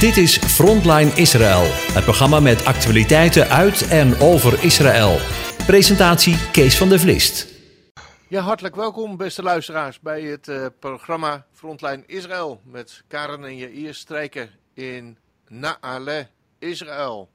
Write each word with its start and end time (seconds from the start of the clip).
Dit 0.00 0.16
is 0.16 0.38
Frontline 0.38 1.10
Israël, 1.14 1.62
het 1.92 2.04
programma 2.04 2.40
met 2.40 2.64
actualiteiten 2.64 3.48
uit 3.48 3.88
en 3.88 4.20
over 4.20 4.64
Israël. 4.64 5.16
Presentatie 5.66 6.50
Kees 6.50 6.78
van 6.78 6.88
der 6.88 7.00
Vlist. 7.00 7.54
Ja, 8.28 8.40
hartelijk 8.40 8.74
welkom 8.74 9.16
beste 9.16 9.42
luisteraars 9.42 10.00
bij 10.00 10.22
het 10.22 10.48
uh, 10.48 10.66
programma 10.78 11.46
Frontline 11.52 12.02
Israël 12.06 12.60
met 12.64 13.04
Karen 13.08 13.44
en 13.44 13.56
Jair 13.56 13.94
Strijken 13.94 14.50
in 14.74 15.18
Naale, 15.48 16.28
Israël. 16.58 17.28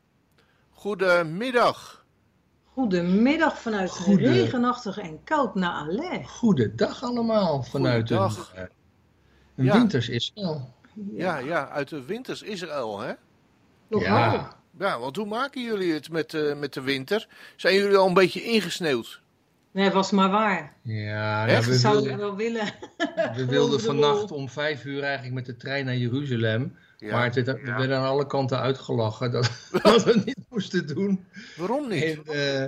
Goedemiddag. 0.69 2.05
Goedemiddag 2.63 3.59
vanuit 3.59 3.89
Goede... 3.89 4.31
regenachtig 4.31 4.97
en 4.97 5.23
koud 5.23 5.55
Naale. 5.55 6.21
Goedendag 6.25 7.03
allemaal 7.03 7.63
vanuit 7.63 8.07
Goedendag. 8.07 8.53
een, 8.55 8.69
een 9.55 9.65
ja. 9.65 9.73
winters 9.73 10.09
Israël. 10.09 10.79
Ja, 11.13 11.37
ja, 11.37 11.69
uit 11.69 11.89
de 11.89 12.05
winters 12.05 12.41
Israël, 12.41 12.99
hè? 12.99 13.13
Ja. 13.89 14.59
Ja, 14.79 14.99
want 14.99 15.16
hoe 15.16 15.25
maken 15.25 15.61
jullie 15.61 15.93
het 15.93 16.09
met, 16.09 16.33
uh, 16.33 16.55
met 16.55 16.73
de 16.73 16.81
winter? 16.81 17.27
Zijn 17.55 17.75
jullie 17.75 17.97
al 17.97 18.07
een 18.07 18.13
beetje 18.13 18.43
ingesneeuwd? 18.43 19.21
Nee, 19.71 19.89
was 19.89 20.11
maar 20.11 20.30
waar. 20.30 20.73
Ja, 20.81 21.45
ja 21.47 21.61
we 21.61 21.75
zouden 21.75 22.17
wel 22.17 22.35
willen. 22.35 22.73
We 23.35 23.45
wilden 23.45 23.80
vannacht 23.80 24.31
om 24.31 24.49
vijf 24.49 24.85
uur 24.85 25.03
eigenlijk 25.03 25.33
met 25.33 25.45
de 25.45 25.57
trein 25.57 25.85
naar 25.85 25.95
Jeruzalem. 25.95 26.75
Ja. 26.97 27.11
Maar 27.11 27.25
het, 27.25 27.35
we 27.35 27.61
ja. 27.66 27.77
werden 27.77 27.97
aan 27.97 28.08
alle 28.08 28.27
kanten 28.27 28.59
uitgelachen 28.59 29.31
dat, 29.31 29.52
dat 29.83 30.03
we 30.03 30.11
het 30.11 30.25
niet 30.25 30.45
moesten 30.49 30.88
doen. 30.88 31.25
Waarom 31.58 31.88
niet? 31.88 32.03
En, 32.03 32.23
uh, 32.25 32.66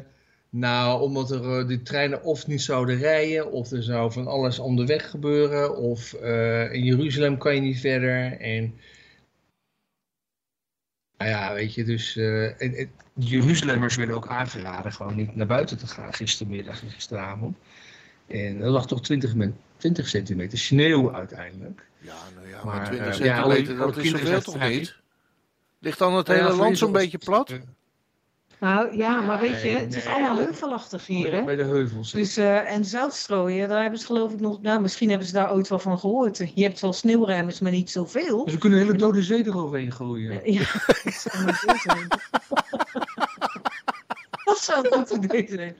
nou, 0.55 1.01
omdat 1.01 1.31
er 1.31 1.59
uh, 1.59 1.67
die 1.67 1.81
treinen 1.81 2.23
of 2.23 2.47
niet 2.47 2.61
zouden 2.61 2.97
rijden, 2.97 3.51
of 3.51 3.71
er 3.71 3.83
zou 3.83 4.11
van 4.11 4.27
alles 4.27 4.59
onderweg 4.59 5.09
gebeuren, 5.09 5.77
of 5.77 6.13
uh, 6.21 6.73
in 6.73 6.83
Jeruzalem 6.83 7.37
kan 7.37 7.55
je 7.55 7.61
niet 7.61 7.79
verder. 7.79 8.39
En 8.39 8.75
nou 11.17 11.29
ja, 11.29 11.53
weet 11.53 11.73
je, 11.73 11.83
dus 11.83 12.15
uh, 12.15 12.61
en, 12.61 12.75
en, 12.75 12.91
Jeruzalemmers 13.13 13.95
werden 13.95 14.15
ook 14.15 14.27
aangeraden 14.27 14.91
gewoon 14.91 15.15
niet 15.15 15.35
naar 15.35 15.47
buiten 15.47 15.77
te 15.77 15.87
gaan 15.87 16.13
gistermiddag 16.13 16.81
en 16.81 16.89
gisteravond. 16.89 17.57
En 18.27 18.61
er 18.61 18.69
lag 18.69 18.87
toch 18.87 19.01
20, 19.01 19.33
20 19.77 20.07
centimeter 20.07 20.57
sneeuw 20.57 21.13
uiteindelijk. 21.13 21.85
Ja, 21.97 22.15
nou 22.35 22.47
ja, 22.47 22.63
maar, 22.63 22.75
maar 22.75 22.85
20 22.85 23.15
centimeter, 23.15 23.73
ja, 23.73 23.77
dat 23.77 23.97
is 23.97 24.09
zoveel 24.09 24.41
toch 24.41 24.67
niet? 24.67 24.95
Ligt 25.79 25.99
dan 25.99 26.15
het 26.15 26.27
hele 26.27 26.53
land 26.53 26.77
zo'n 26.77 26.91
beetje 26.91 27.17
plat? 27.17 27.59
Nou 28.63 28.97
ja, 28.97 29.21
maar 29.21 29.39
weet 29.39 29.61
je, 29.61 29.69
het 29.69 29.95
is 29.95 30.05
allemaal 30.05 30.37
heuvelachtig 30.37 31.07
hier, 31.07 31.31
hè? 31.33 31.43
Bij 31.43 31.55
de 31.55 31.63
heuvels. 31.63 32.11
Dus, 32.11 32.37
uh, 32.37 32.71
en 32.71 32.85
zoutstrooien, 32.85 33.69
daar 33.69 33.81
hebben 33.81 33.99
ze 33.99 34.05
geloof 34.05 34.33
ik 34.33 34.39
nog... 34.39 34.61
Nou, 34.61 34.81
misschien 34.81 35.09
hebben 35.09 35.27
ze 35.27 35.33
daar 35.33 35.53
ooit 35.53 35.67
wel 35.67 35.79
van 35.79 35.99
gehoord. 35.99 36.51
Je 36.53 36.63
hebt 36.63 36.79
wel 36.79 36.93
sneeuwruimers, 36.93 37.59
maar 37.59 37.71
niet 37.71 37.91
zoveel. 37.91 38.43
Dus 38.43 38.53
we 38.53 38.59
kunnen 38.59 38.79
een 38.79 38.85
hele 38.85 38.97
dode 38.97 39.21
zee 39.21 39.45
eroverheen 39.45 39.91
gooien. 39.91 40.51
Ja, 40.51 40.59
dat 41.03 41.13
zou 41.13 41.45
maar 41.45 41.63
zo 44.69 44.81
goed 44.81 45.09
idee 45.09 45.47
zijn. 45.49 45.77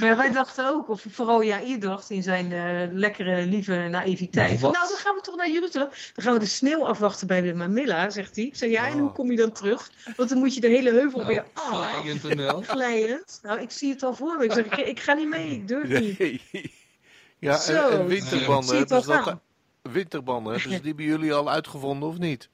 Maar 0.00 0.16
wij 0.16 0.32
dachten 0.32 0.68
ook, 0.68 0.88
of 0.88 1.04
vooral 1.10 1.42
Jair 1.42 1.80
dacht 1.80 2.10
in 2.10 2.22
zijn 2.22 2.50
uh, 2.50 2.92
lekkere, 2.92 3.46
lieve 3.46 3.88
naïviteit. 3.90 4.60
Nou, 4.60 4.72
nou, 4.72 4.88
dan 4.88 4.96
gaan 4.96 5.14
we 5.14 5.20
toch 5.20 5.36
naar 5.36 5.50
Jeruzalem. 5.50 5.88
Dan 6.14 6.24
gaan 6.24 6.32
we 6.32 6.38
de 6.38 6.46
sneeuw 6.46 6.86
afwachten 6.86 7.26
bij 7.26 7.40
de 7.40 7.54
Mamilla, 7.54 8.10
zegt 8.10 8.36
hij. 8.36 8.44
Ik 8.44 8.56
zeg, 8.56 8.70
ja, 8.70 8.86
en 8.88 8.98
hoe 8.98 9.12
kom 9.12 9.30
je 9.30 9.36
dan 9.36 9.52
terug? 9.52 9.90
Want 10.16 10.28
dan 10.28 10.38
moet 10.38 10.54
je 10.54 10.60
de 10.60 10.68
hele 10.68 10.90
heuvel 10.90 11.20
nou, 11.20 11.32
weer 11.32 11.44
af. 12.54 12.66
Glijend. 12.66 13.38
Nou, 13.42 13.60
ik 13.60 13.70
zie 13.70 13.92
het 13.92 14.02
al 14.02 14.14
voor 14.14 14.36
me. 14.38 14.44
Ik 14.44 14.52
zeg, 14.52 14.64
ik, 14.64 14.76
ik 14.86 15.00
ga 15.00 15.12
niet 15.12 15.28
mee, 15.28 15.50
ik 15.50 15.68
durf 15.68 16.00
niet. 16.00 16.40
Ja, 17.38 17.56
Zo, 17.56 17.88
en, 17.88 17.98
en 17.98 18.06
winterbanden, 18.06 18.76
hebben 18.76 19.02
ze 19.02 19.08
dat, 19.08 19.38
winterbanden, 19.82 20.52
hebben 20.52 20.72
ze 20.72 20.80
die 20.80 20.94
bij 20.94 21.04
jullie 21.04 21.34
al 21.34 21.50
uitgevonden 21.50 22.08
of 22.08 22.18
niet? 22.18 22.48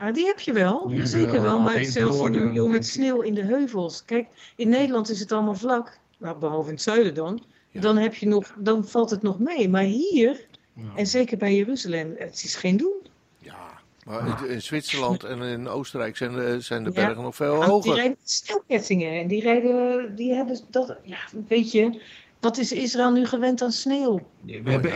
Ah, 0.00 0.14
die 0.14 0.26
heb 0.26 0.40
je 0.40 0.52
wel, 0.52 0.90
ja, 0.90 1.04
zeker 1.04 1.42
wel. 1.42 1.58
Maar 1.58 1.84
zelfs 1.84 2.28
nu 2.28 2.68
met 2.68 2.86
sneeuw 2.86 3.20
in 3.20 3.34
de 3.34 3.44
heuvels. 3.44 4.04
Kijk, 4.04 4.28
in 4.56 4.68
Nederland 4.68 5.10
is 5.10 5.20
het 5.20 5.32
allemaal 5.32 5.54
vlak. 5.54 5.98
Nou, 6.18 6.38
behalve 6.38 6.68
in 6.68 6.74
het 6.74 6.82
zuiden 6.82 7.14
dan. 7.14 7.42
Ja. 7.70 7.80
Dan, 7.80 7.96
heb 7.96 8.14
je 8.14 8.26
nog, 8.26 8.52
dan 8.58 8.84
valt 8.84 9.10
het 9.10 9.22
nog 9.22 9.38
mee. 9.38 9.68
Maar 9.68 9.82
hier, 9.82 10.46
ja. 10.74 10.82
en 10.94 11.06
zeker 11.06 11.38
bij 11.38 11.54
Jeruzalem, 11.54 12.14
het 12.18 12.42
is 12.44 12.54
geen 12.54 12.76
doen. 12.76 13.06
Ja, 13.38 13.80
maar 14.04 14.46
in 14.46 14.62
Zwitserland 14.62 15.24
en 15.24 15.42
in 15.42 15.68
Oostenrijk 15.68 16.16
zijn 16.16 16.32
de, 16.32 16.60
zijn 16.60 16.84
de 16.84 16.90
bergen 16.90 17.22
nog 17.22 17.36
veel 17.36 17.64
hoger. 17.64 17.92
Die 17.92 18.00
rijden 18.00 18.16
sneeuwkettingen. 18.24 19.20
En 19.20 19.28
die 19.28 19.42
rijden, 19.42 20.14
die 20.16 20.34
hebben 20.34 20.60
dat, 20.70 20.96
ja, 21.02 21.18
weet 21.48 21.72
je... 21.72 22.00
Wat 22.40 22.58
is 22.58 22.72
Israël 22.72 23.12
nu 23.12 23.26
gewend 23.26 23.62
aan 23.62 23.72
sneeuw? 23.72 24.26
Nee, 24.40 24.62
we 24.62 24.70
hebben, 24.70 24.92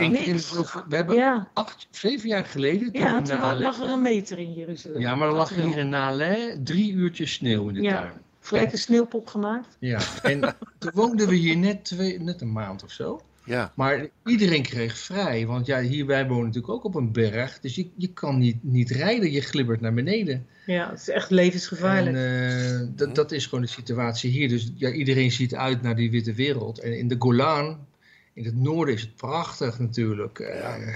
we 0.87 0.95
hebben 0.95 1.15
ja. 1.15 1.47
acht, 1.53 1.87
zeven 1.91 2.29
jaar 2.29 2.45
geleden... 2.45 2.89
Ja, 2.91 3.21
toen 3.21 3.59
lag 3.59 3.81
er 3.81 3.89
een 3.89 4.01
meter 4.01 4.39
in 4.39 4.53
Jeruzalem. 4.53 5.01
Ja, 5.01 5.15
maar 5.15 5.27
er 5.27 5.33
lag 5.33 5.49
hier 5.49 5.77
in 5.77 5.89
Nalé 5.89 6.59
drie 6.63 6.93
uurtjes 6.93 7.33
sneeuw 7.33 7.67
in 7.67 7.73
de 7.73 7.81
ja. 7.81 8.01
tuin. 8.01 8.11
Gelijk 8.39 8.71
een 8.71 8.77
sneeuwpop 8.77 9.27
gemaakt. 9.27 9.77
Ja, 9.79 9.99
en 10.21 10.41
toen 10.79 10.91
woonden 10.93 11.27
we 11.27 11.35
hier 11.35 11.57
net, 11.57 11.83
twee, 11.83 12.19
net 12.19 12.41
een 12.41 12.51
maand 12.51 12.83
of 12.83 12.91
zo. 12.91 13.21
Ja. 13.43 13.71
Maar 13.75 14.07
iedereen 14.25 14.63
kreeg 14.63 14.97
vrij, 14.97 15.45
want 15.45 15.65
ja, 15.65 15.81
hier 15.81 16.05
wij 16.05 16.27
wonen 16.27 16.45
natuurlijk 16.45 16.73
ook 16.73 16.83
op 16.83 16.95
een 16.95 17.11
berg. 17.11 17.59
Dus 17.59 17.75
je, 17.75 17.89
je 17.95 18.13
kan 18.13 18.37
niet, 18.37 18.63
niet 18.63 18.89
rijden, 18.89 19.31
je 19.31 19.41
glibbert 19.41 19.81
naar 19.81 19.93
beneden. 19.93 20.47
Ja, 20.65 20.89
het 20.89 20.99
is 20.99 21.09
echt 21.09 21.29
levensgevaarlijk. 21.29 22.15
En, 22.15 22.81
uh, 22.81 22.97
dat, 22.97 23.15
dat 23.15 23.31
is 23.31 23.45
gewoon 23.45 23.63
de 23.63 23.69
situatie 23.69 24.31
hier. 24.31 24.49
Dus 24.49 24.71
ja, 24.75 24.91
iedereen 24.91 25.31
ziet 25.31 25.55
uit 25.55 25.81
naar 25.81 25.95
die 25.95 26.11
witte 26.11 26.33
wereld. 26.33 26.79
En 26.79 26.97
in 26.97 27.07
de 27.07 27.15
Golan, 27.19 27.87
in 28.33 28.45
het 28.45 28.55
noorden, 28.55 28.93
is 28.93 29.01
het 29.01 29.15
prachtig 29.15 29.79
natuurlijk. 29.79 30.37
Ja, 30.39 30.77
uh, 30.77 30.95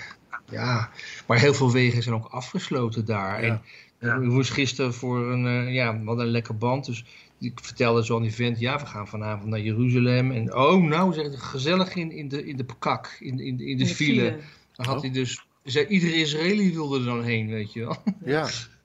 ja. 0.49 0.89
maar 1.27 1.39
heel 1.39 1.53
veel 1.53 1.71
wegen 1.71 2.03
zijn 2.03 2.15
ook 2.15 2.25
afgesloten 2.25 3.05
daar. 3.05 3.45
Ja. 3.45 3.47
En 3.47 3.61
ja. 3.99 4.15
ik 4.15 4.21
moest 4.21 4.51
gisteren 4.51 4.93
voor 4.93 5.31
een, 5.31 5.45
uh, 5.45 5.73
ja, 5.73 6.03
wat 6.03 6.19
een 6.19 6.31
lekker 6.31 6.57
band. 6.57 6.85
Dus 6.85 7.05
ik 7.39 7.59
vertelde 7.61 8.05
zo 8.05 8.15
aan 8.15 8.21
die 8.21 8.33
vent, 8.33 8.59
ja, 8.59 8.79
we 8.79 8.85
gaan 8.85 9.07
vanavond 9.07 9.49
naar 9.49 9.59
Jeruzalem. 9.59 10.31
En 10.31 10.55
oh, 10.55 10.83
nou, 10.83 11.13
zeg 11.13 11.49
gezellig 11.49 11.95
in, 11.95 12.11
in, 12.11 12.27
de, 12.27 12.45
in 12.45 12.57
de 12.57 12.65
kak, 12.79 13.17
in, 13.19 13.39
in, 13.39 13.59
in 13.59 13.77
de, 13.77 13.83
de 13.83 13.89
file. 13.89 14.21
file. 14.21 14.39
Dan 14.73 14.85
had 14.85 14.95
oh. 14.95 15.01
hij 15.01 15.11
dus, 15.11 15.45
zei, 15.63 15.85
iedere 15.85 16.13
Israëli 16.13 16.73
wilde 16.73 16.99
er 16.99 17.05
dan 17.05 17.23
heen, 17.23 17.47
weet 17.47 17.73
je 17.73 17.79
wel. 17.79 17.97
Ja. 18.25 18.49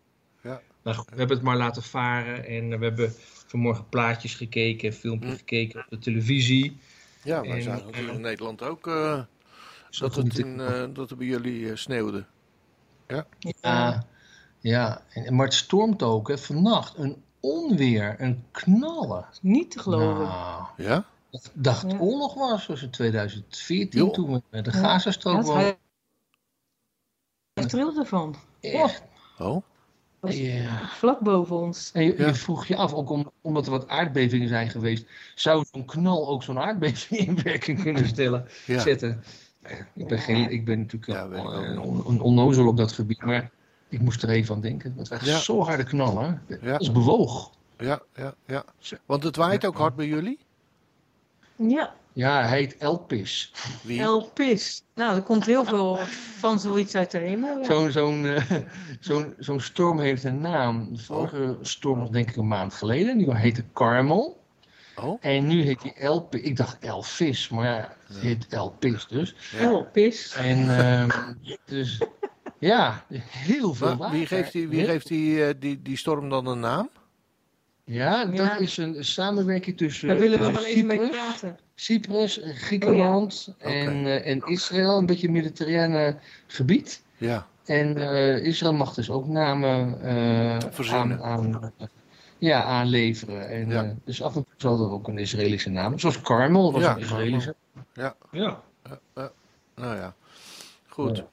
Nou, 0.84 0.96
we 0.96 1.16
hebben 1.16 1.36
het 1.36 1.46
maar 1.46 1.56
laten 1.56 1.82
varen 1.82 2.46
en 2.46 2.78
we 2.78 2.84
hebben 2.84 3.12
vanmorgen 3.46 3.88
plaatjes 3.88 4.34
gekeken, 4.34 4.92
filmpjes 4.92 5.32
hm. 5.32 5.38
gekeken 5.38 5.80
op 5.80 5.86
de 5.90 5.98
televisie. 5.98 6.78
Ja, 7.22 7.40
wij 7.40 7.60
zagen 7.60 7.86
het 7.86 7.96
in 7.96 8.20
Nederland 8.20 8.62
ook 8.62 8.86
uh, 8.86 9.22
dat, 9.98 10.14
het 10.14 10.38
in, 10.38 10.58
uh, 10.58 10.84
dat 10.92 11.10
er 11.10 11.16
bij 11.16 11.26
jullie 11.26 11.60
uh, 11.60 11.76
sneeuwde. 11.76 12.24
Ja, 13.06 13.26
ja, 13.38 14.06
ja. 14.60 15.02
En, 15.08 15.34
maar 15.34 15.46
het 15.46 15.54
stormt 15.54 16.02
ook, 16.02 16.28
hè, 16.28 16.38
vannacht. 16.38 16.98
Een 16.98 17.22
onweer, 17.40 18.16
een 18.18 18.44
knallen. 18.50 19.26
Niet 19.40 19.70
te 19.70 19.78
geloven. 19.78 20.24
Nou, 20.24 20.64
ja? 20.76 21.06
Ik 21.30 21.40
dacht 21.52 21.82
het 21.82 21.92
ja. 21.92 21.98
oorlog 21.98 22.34
was, 22.34 22.64
zoals 22.64 22.82
in 22.82 22.90
2014, 22.90 24.00
jo. 24.00 24.10
toen 24.10 24.32
we 24.32 24.42
met 24.50 24.64
de 24.64 24.72
Gazastrook 24.72 25.46
ja, 25.46 25.52
waren. 25.52 25.76
Ik 27.54 27.68
trilde 27.68 28.00
ervan. 28.00 28.36
Echt? 28.60 29.02
Oh? 29.38 29.62
Ja. 30.32 30.88
Vlak 30.88 31.20
boven 31.20 31.56
ons. 31.56 31.90
En 31.92 32.04
je, 32.04 32.14
ja. 32.18 32.26
je, 32.26 32.34
vroeg 32.34 32.66
je 32.66 32.76
af, 32.76 32.92
ook 32.92 33.10
om, 33.10 33.30
omdat 33.40 33.64
er 33.64 33.70
wat 33.70 33.88
aardbevingen 33.88 34.48
zijn 34.48 34.70
geweest, 34.70 35.06
zou 35.34 35.64
zo'n 35.72 35.84
knal 35.84 36.28
ook 36.28 36.42
zo'n 36.42 36.58
aardbeving 36.58 37.20
in 37.20 37.42
werking 37.42 37.82
kunnen 37.82 38.06
stellen, 38.06 38.46
ja. 38.66 38.80
zetten? 38.80 39.22
Ik 39.94 40.08
ben, 40.08 40.18
geen, 40.18 40.50
ik 40.50 40.64
ben 40.64 40.78
natuurlijk 40.78 41.12
ja, 41.12 41.24
een, 41.24 41.78
on, 41.78 42.20
onnozel 42.20 42.66
op 42.66 42.76
dat 42.76 42.92
gebied, 42.92 43.22
maar 43.22 43.50
ik 43.88 44.00
moest 44.00 44.22
er 44.22 44.28
even 44.28 44.54
aan 44.54 44.60
denken. 44.60 44.94
Het 44.96 45.08
was 45.08 45.20
echt 45.20 45.42
zo 45.42 45.60
harde 45.60 45.84
knallen. 45.84 46.42
Ja. 46.62 46.76
Het 46.76 46.92
bewoog. 46.92 47.50
Ja, 47.78 48.02
ja, 48.14 48.34
ja. 48.46 48.64
Want 49.06 49.22
het 49.22 49.36
waait 49.36 49.66
ook 49.66 49.76
hard 49.76 49.96
bij 49.96 50.06
jullie? 50.06 50.38
Ja. 51.56 51.94
Ja, 52.14 52.46
hij 52.46 52.58
heet 52.58 52.76
Elpis. 52.76 53.52
Wie? 53.82 54.00
Elpis. 54.00 54.82
Nou, 54.94 55.16
er 55.16 55.22
komt 55.22 55.46
heel 55.46 55.64
veel 55.64 55.98
van 56.38 56.60
zoiets 56.60 56.94
uit 56.94 57.10
de 57.10 57.18
hemel. 57.18 57.64
Zo'n 57.64 57.90
zo'n 57.90 58.24
uh, 58.24 58.50
zo'n 59.00 59.34
zo'n 59.38 59.60
storm 59.60 60.00
heeft 60.00 60.24
een 60.24 60.40
naam. 60.40 60.94
De 60.94 61.02
vorige 61.02 61.56
oh. 61.58 61.64
storm 61.64 61.98
was 61.98 62.10
denk 62.10 62.28
ik 62.28 62.36
een 62.36 62.48
maand 62.48 62.74
geleden. 62.74 63.18
Die 63.18 63.36
heette 63.36 63.64
Carmel. 63.72 64.42
Oh. 64.96 65.18
En 65.20 65.46
nu 65.46 65.62
heet 65.62 65.82
hij 65.82 65.94
Elpis. 65.94 66.40
Ik 66.40 66.56
dacht 66.56 66.78
Elvis, 66.78 67.48
maar 67.48 67.64
ja, 67.64 67.96
het 68.06 68.16
heet 68.16 68.46
Elpis 68.48 69.06
dus. 69.06 69.34
Ja. 69.52 69.58
Elpis. 69.58 70.34
En 70.34 70.58
uh, 70.58 71.04
dus, 71.64 72.02
ja, 72.58 73.04
heel 73.28 73.74
veel 73.74 73.96
maar, 73.96 74.10
Wie 74.10 74.26
geeft, 74.26 74.52
die, 74.52 74.68
wie 74.68 74.84
geeft 74.84 75.06
die, 75.06 75.36
uh, 75.36 75.48
die, 75.58 75.82
die 75.82 75.96
storm 75.96 76.28
dan 76.28 76.46
een 76.46 76.60
naam? 76.60 76.90
Ja, 77.84 78.24
dat 78.24 78.36
ja. 78.36 78.56
is 78.56 78.76
een 78.76 79.04
samenwerking 79.04 79.76
tussen 79.76 80.08
Daar 80.08 80.18
willen 80.18 80.38
we 80.38 80.52
wel 80.52 80.64
even 80.64 80.86
mee 80.86 81.08
praten. 81.08 81.58
Cyprus, 81.74 82.40
Griekenland 82.42 83.48
oh, 83.48 83.70
ja. 83.70 83.76
en, 83.76 83.88
okay. 83.88 84.02
uh, 84.02 84.26
en 84.26 84.42
Israël, 84.44 84.98
een 84.98 85.06
beetje 85.06 85.30
mediterrane 85.30 86.18
gebied. 86.46 87.02
Ja. 87.16 87.46
En 87.64 87.98
uh, 87.98 88.44
Israël 88.44 88.74
mag 88.74 88.94
dus 88.94 89.10
ook 89.10 89.26
namen 89.26 89.98
uh, 90.02 90.92
aan, 90.92 91.22
aan, 91.22 91.72
ja, 92.38 92.62
aanleveren. 92.62 93.48
En, 93.48 93.68
ja. 93.68 93.94
dus 94.04 94.22
af 94.22 94.36
en 94.36 94.44
toe 94.44 94.54
zal 94.56 94.84
er 94.84 94.90
ook 94.90 95.08
een 95.08 95.18
Israëlische 95.18 95.70
naam. 95.70 95.98
Zoals 95.98 96.20
Carmel 96.20 96.72
was 96.72 96.82
ja, 96.82 96.94
een 96.94 97.00
Israëlische. 97.00 97.54
Ja. 97.92 98.16
Ja. 98.30 98.60
ja. 99.14 99.30
Nou 99.74 99.96
ja, 99.96 100.14
goed. 100.86 101.24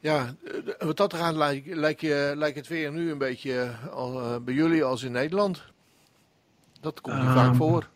Ja, 0.00 0.34
eh, 0.44 0.86
wat 0.86 0.96
dat 0.96 1.14
gaat 1.14 1.34
lijkt, 1.34 1.66
lijkt, 1.66 2.00
je, 2.00 2.32
lijkt 2.36 2.56
het 2.56 2.68
weer 2.68 2.92
nu 2.92 3.10
een 3.10 3.18
beetje 3.18 3.70
al, 3.90 4.20
uh, 4.20 4.36
bij 4.38 4.54
jullie 4.54 4.84
als 4.84 5.02
in 5.02 5.12
Nederland. 5.12 5.64
Dat 6.80 7.00
komt 7.00 7.16
niet 7.16 7.24
um, 7.26 7.32
vaak 7.32 7.46
Ehm, 7.48 7.54
voor. 7.56 7.90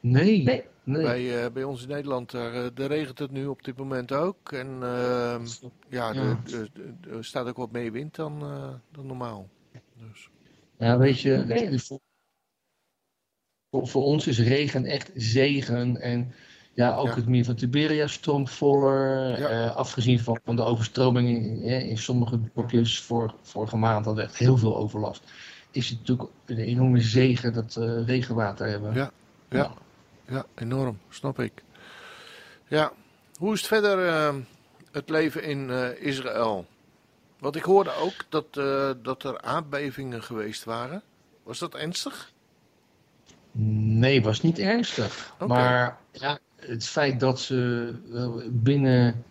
Nee, 0.00 0.42
Nee. 0.42 0.64
nee. 0.84 1.02
Bij, 1.02 1.44
uh, 1.44 1.52
bij 1.52 1.64
ons 1.64 1.82
in 1.82 1.88
Nederland, 1.88 2.30
daar, 2.30 2.74
daar 2.74 2.88
regent 2.88 3.18
het 3.18 3.30
nu 3.30 3.46
op 3.46 3.62
dit 3.64 3.76
moment 3.76 4.12
ook. 4.12 4.52
En 4.52 4.66
uh, 4.82 5.40
ja, 5.88 6.12
Ja. 6.12 6.42
er 6.52 6.70
er 7.10 7.24
staat 7.24 7.46
ook 7.46 7.56
wat 7.56 7.72
meer 7.72 7.92
wind 7.92 8.14
dan, 8.14 8.42
uh, 8.44 8.74
dan 8.90 9.06
normaal. 9.06 9.48
Dus. 9.96 10.28
Ja, 10.76 10.98
weet 10.98 11.20
je, 11.20 12.00
voor, 13.70 13.88
voor 13.88 14.02
ons 14.02 14.26
is 14.26 14.38
regen 14.38 14.84
echt 14.84 15.10
zegen. 15.14 16.00
En 16.00 16.32
ja, 16.74 16.96
ook 16.96 17.06
Ja. 17.06 17.14
het 17.14 17.28
meer 17.28 17.44
van 17.44 17.54
Tiberias 17.54 18.12
stroomt 18.12 18.50
voller. 18.50 19.38
Ja. 19.38 19.48
eh, 19.48 19.76
afgezien 19.76 20.20
van, 20.20 20.38
van 20.44 20.56
de 20.56 20.62
overstroming 20.62 21.28
in, 21.28 21.62
in, 21.62 21.98
sommige 21.98 22.40
dorpjes 22.54 23.00
vor, 23.00 23.34
vorige 23.42 23.76
maand 23.76 24.04
hadden 24.04 24.24
we 24.24 24.30
echt 24.30 24.38
heel 24.38 24.56
veel 24.56 24.76
overlast. 24.76 25.22
Is 25.70 25.88
het 25.88 25.98
natuurlijk 25.98 26.28
een 26.46 26.58
enorme 26.58 27.00
zegen 27.00 27.52
dat 27.52 27.74
we 27.74 28.04
regenwater 28.04 28.66
hebben. 28.68 28.94
Ja. 28.94 29.10
Ja. 29.48 29.72
ja, 30.28 30.46
enorm, 30.54 30.98
snap 31.08 31.38
ik. 31.40 31.52
Ja, 32.68 32.92
hoe 33.38 33.52
is 33.52 33.58
het 33.58 33.68
verder 33.68 34.06
uh, 34.06 34.34
het 34.90 35.08
leven 35.08 35.42
in 35.42 35.68
uh, 35.68 36.02
Israël? 36.02 36.66
Want 37.38 37.56
ik 37.56 37.62
hoorde 37.62 37.94
ook 37.94 38.14
dat, 38.28 38.54
dat 39.04 39.24
er 39.24 39.40
aardbevingen 39.40 40.22
geweest 40.22 40.64
waren. 40.64 41.02
Was 41.42 41.58
dat 41.58 41.74
ernstig? 41.74 42.32
Nee, 43.52 44.22
was 44.22 44.42
niet 44.42 44.58
ernstig. 44.58 45.34
Maar 45.46 45.98
ja, 46.12 46.38
het 46.66 46.86
feit 46.86 47.20
dat 47.20 47.40
ze 47.40 47.92
wel 48.10 48.42
binnen 48.50 49.24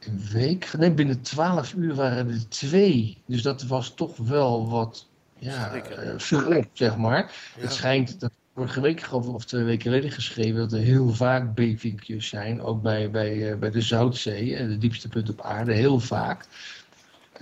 een 0.00 0.20
week, 0.32 0.72
nee, 0.78 0.92
binnen 0.92 1.20
twaalf 1.20 1.74
uur 1.74 1.94
waren 1.94 2.28
er 2.28 2.48
twee. 2.48 3.18
Dus 3.26 3.42
dat 3.42 3.62
was 3.62 3.94
toch 3.94 4.16
wel 4.16 4.68
wat, 4.68 5.08
ja, 5.38 5.74
eh, 5.74 6.64
zeg 6.72 6.96
maar. 6.96 7.32
Ja. 7.56 7.62
Het 7.62 7.72
schijnt, 7.72 8.20
dat 8.20 8.32
vorige 8.54 8.80
week 8.80 9.12
of 9.12 9.44
twee 9.44 9.64
weken 9.64 9.82
geleden 9.82 10.10
geschreven, 10.10 10.54
dat 10.54 10.72
er 10.72 10.78
heel 10.78 11.08
vaak 11.08 11.54
bevingjes 11.54 12.28
zijn. 12.28 12.62
Ook 12.62 12.82
bij, 12.82 13.10
bij, 13.10 13.50
eh, 13.50 13.58
bij 13.58 13.70
de 13.70 13.80
Zoutzee, 13.80 14.56
eh, 14.56 14.68
de 14.68 14.78
diepste 14.78 15.08
punt 15.08 15.30
op 15.30 15.40
aarde, 15.40 15.72
heel 15.72 16.00
vaak. 16.00 16.46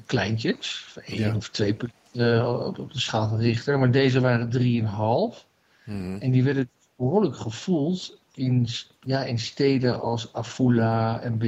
Kleintjes, 0.07 0.97
één 1.05 1.19
Ja. 1.19 1.37
of 1.37 1.49
twee 1.49 1.75
punten 1.75 1.99
eh, 2.13 2.73
op 2.79 2.93
de 2.93 3.01
schaal 3.01 3.29
van 3.29 3.39
Richter. 3.39 3.79
Maar 3.79 3.91
deze 3.91 4.21
waren 4.21 4.51
drieënhalf. 4.51 5.47
Mhm. 5.85 6.17
En 6.21 6.31
die 6.31 6.45
werden 6.45 6.69
behoorlijk 6.97 7.37
gevoeld 7.37 8.20
in, 8.35 8.67
ja, 9.01 9.25
in 9.25 9.39
steden 9.39 10.01
als 10.01 10.33
Afula 10.33 11.21
en 11.21 11.39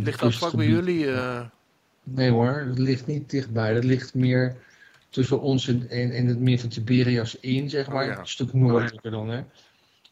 de 0.00 0.04
Ligt 0.04 0.20
dat 0.20 0.34
vlak 0.34 0.54
bij 0.54 0.66
jullie? 0.66 1.10
eh, 1.10 1.40
Nee 2.08 2.30
hoor, 2.30 2.64
dat 2.68 2.78
ligt 2.78 3.06
niet 3.06 3.30
dichtbij. 3.30 3.74
Dat 3.74 3.84
ligt 3.84 4.14
meer 4.14 4.56
tussen 5.08 5.40
ons 5.40 5.68
en, 5.68 5.88
en, 5.88 6.10
en 6.10 6.26
het 6.26 6.38
meer 6.38 6.58
van 6.58 6.68
Tiberias 6.68 7.40
in, 7.40 7.70
zeg 7.70 7.88
maar. 7.88 8.04
Oh 8.04 8.10
ja. 8.10 8.18
Een 8.18 8.26
stuk 8.26 8.52
noordelijker 8.52 9.10
dan, 9.10 9.28
hè. 9.28 9.42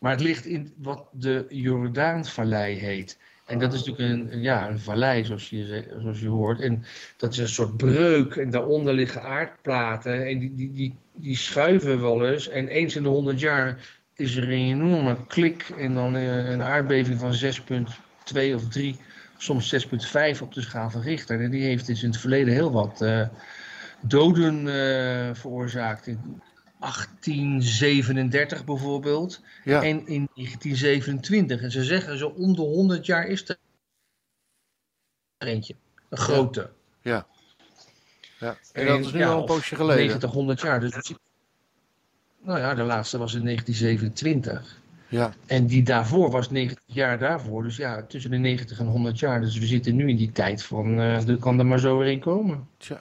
Maar 0.00 0.12
het 0.12 0.20
ligt 0.20 0.44
in 0.44 0.72
wat 0.76 1.06
de 1.12 1.46
Jordaanvallei 1.48 2.74
heet. 2.74 3.18
En 3.44 3.58
dat 3.58 3.72
is 3.72 3.84
natuurlijk 3.84 4.32
een, 4.32 4.42
ja, 4.42 4.68
een 4.68 4.78
vallei, 4.78 5.24
zoals 5.24 5.50
je, 5.50 5.94
zoals 6.00 6.20
je 6.20 6.28
hoort. 6.28 6.60
En 6.60 6.84
dat 7.16 7.32
is 7.32 7.38
een 7.38 7.48
soort 7.48 7.76
breuk. 7.76 8.36
En 8.36 8.50
daaronder 8.50 8.94
liggen 8.94 9.22
aardplaten. 9.22 10.26
En 10.26 10.38
die, 10.38 10.54
die, 10.54 10.72
die, 10.72 10.94
die 11.12 11.36
schuiven 11.36 12.00
wel 12.00 12.28
eens. 12.28 12.48
En 12.48 12.68
eens 12.68 12.96
in 12.96 13.02
de 13.02 13.08
honderd 13.08 13.40
jaar 13.40 13.98
is 14.16 14.36
er 14.36 14.42
een 14.42 14.50
enorme 14.50 15.26
klik. 15.26 15.68
En 15.68 15.94
dan 15.94 16.16
eh, 16.16 16.50
een 16.50 16.62
aardbeving 16.62 17.18
van 17.18 17.34
6,2 18.34 18.54
of 18.54 18.68
3, 18.68 18.96
soms 19.36 19.86
6,5 20.34 20.42
op 20.42 20.54
de 20.54 20.60
schaal 20.60 20.90
van 20.90 21.00
Richter. 21.00 21.40
En 21.40 21.50
die 21.50 21.62
heeft 21.62 21.86
dus 21.86 22.02
in 22.02 22.10
het 22.10 22.20
verleden 22.20 22.54
heel 22.54 22.72
wat 22.72 23.02
eh, 23.02 23.28
doden 24.00 24.58
eh, 24.58 25.34
veroorzaakt. 25.34 26.06
In 26.06 26.42
1837 26.78 28.64
bijvoorbeeld. 28.64 29.42
ja. 29.64 29.82
En 29.82 30.06
in 30.06 30.28
1927. 30.34 31.62
En 31.62 31.70
ze 31.70 31.84
zeggen 31.84 32.18
zo 32.18 32.28
om 32.28 32.54
de 32.54 32.62
100 32.62 33.06
jaar 33.06 33.26
is 33.26 33.48
er 33.48 33.56
eentje. 35.38 35.74
Een 36.08 36.18
grote. 36.18 36.70
ja. 37.02 37.26
En 38.72 38.86
dat 38.86 39.00
is 39.00 39.12
nu 39.12 39.18
ja, 39.18 39.28
al 39.30 39.38
een 39.38 39.44
poosje 39.44 39.76
geleden. 39.76 40.04
90, 40.04 40.30
100 40.30 40.60
jaar. 40.60 40.80
Dus, 40.80 41.14
nou 42.44 42.58
ja, 42.58 42.74
de 42.74 42.82
laatste 42.82 43.18
was 43.18 43.34
in 43.34 43.44
1927. 43.44 44.82
Ja, 45.08 45.32
En 45.46 45.66
die 45.66 45.82
daarvoor 45.82 46.30
was 46.30 46.50
90 46.50 46.78
jaar 46.86 47.18
daarvoor. 47.18 47.62
Dus 47.62 47.76
ja, 47.76 48.02
tussen 48.08 48.30
de 48.30 48.36
90 48.36 48.78
en 48.78 48.86
100 48.86 49.18
jaar. 49.18 49.40
Dus 49.40 49.58
we 49.58 49.66
zitten 49.66 49.94
nu 49.96 50.08
in 50.08 50.16
die 50.16 50.32
tijd 50.32 50.62
van, 50.62 50.98
eh 50.98 51.28
er 51.28 51.36
kan 51.36 51.58
er 51.58 51.66
maar 51.66 51.78
zo 51.78 51.98
weer 51.98 52.12
een 52.12 52.20
komen. 52.20 52.66
tja. 52.78 53.00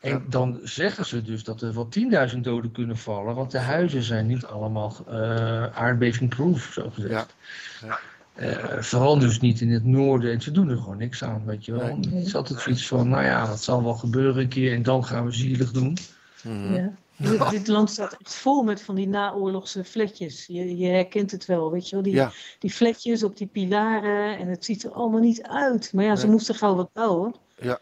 En 0.00 0.10
Ja. 0.10 0.22
dan 0.28 0.58
zeggen 0.62 1.06
ze 1.06 1.22
dus 1.22 1.44
dat 1.44 1.62
er 1.62 1.74
wel 1.74 1.88
10.000 1.88 2.38
doden 2.44 2.72
kunnen 2.72 2.96
vallen. 2.96 3.34
Want 3.34 3.50
de 3.50 3.58
huizen 3.58 4.02
zijn 4.02 4.26
niet 4.26 4.44
allemaal 4.44 4.96
eh 5.08 5.64
aardbeving-proof, 5.76 6.70
zo 6.72 6.90
gezegd. 6.90 7.34
Ja. 7.80 7.86
Ja. 7.86 7.98
Eh, 8.34 8.82
vooral 8.82 9.18
dus 9.18 9.40
niet 9.40 9.60
in 9.60 9.70
het 9.70 9.84
noorden. 9.84 10.32
En 10.32 10.40
ze 10.40 10.50
doen 10.50 10.68
er 10.68 10.76
gewoon 10.76 10.96
niks 10.98 11.24
aan, 11.24 11.42
weet 11.44 11.64
je 11.64 11.72
wel. 11.72 11.96
Nee. 11.96 12.14
Het 12.18 12.26
is 12.26 12.34
altijd 12.34 12.60
zoiets 12.60 12.86
van, 12.86 13.08
nou 13.08 13.24
ja, 13.24 13.46
dat 13.46 13.62
zal 13.62 13.82
wel 13.82 13.94
gebeuren 13.94 14.42
een 14.42 14.48
keer. 14.48 14.72
En 14.74 14.82
dan 14.82 15.04
gaan 15.04 15.24
we 15.24 15.32
zielig 15.32 15.70
doen. 15.70 15.96
Ja. 16.42 16.92
Dit, 17.18 17.50
dit 17.50 17.66
land 17.68 17.90
staat 17.90 18.16
echt 18.20 18.34
vol 18.34 18.62
met 18.62 18.82
van 18.82 18.94
die 18.94 19.08
naoorlogse 19.08 19.84
vletjes. 19.84 20.46
Je, 20.46 20.76
je 20.76 20.86
herkent 20.86 21.30
het 21.30 21.46
wel, 21.46 21.70
weet 21.70 21.88
je 21.88 21.94
wel. 21.94 22.04
Die, 22.04 22.14
Ja. 22.14 22.30
die 22.58 22.74
vletjes 22.74 23.22
op 23.22 23.36
die 23.36 23.46
pilaren. 23.46 24.38
En 24.38 24.48
het 24.48 24.64
ziet 24.64 24.84
er 24.84 24.90
allemaal 24.92 25.20
niet 25.20 25.42
uit. 25.42 25.92
Maar 25.92 26.04
ja, 26.04 26.16
ze 26.16 26.22
Nee. 26.22 26.32
moesten 26.32 26.54
gauw 26.54 26.74
wat 26.74 26.92
bouwen. 26.92 27.34
Ja, 27.60 27.78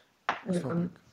Eh, 0.46 0.64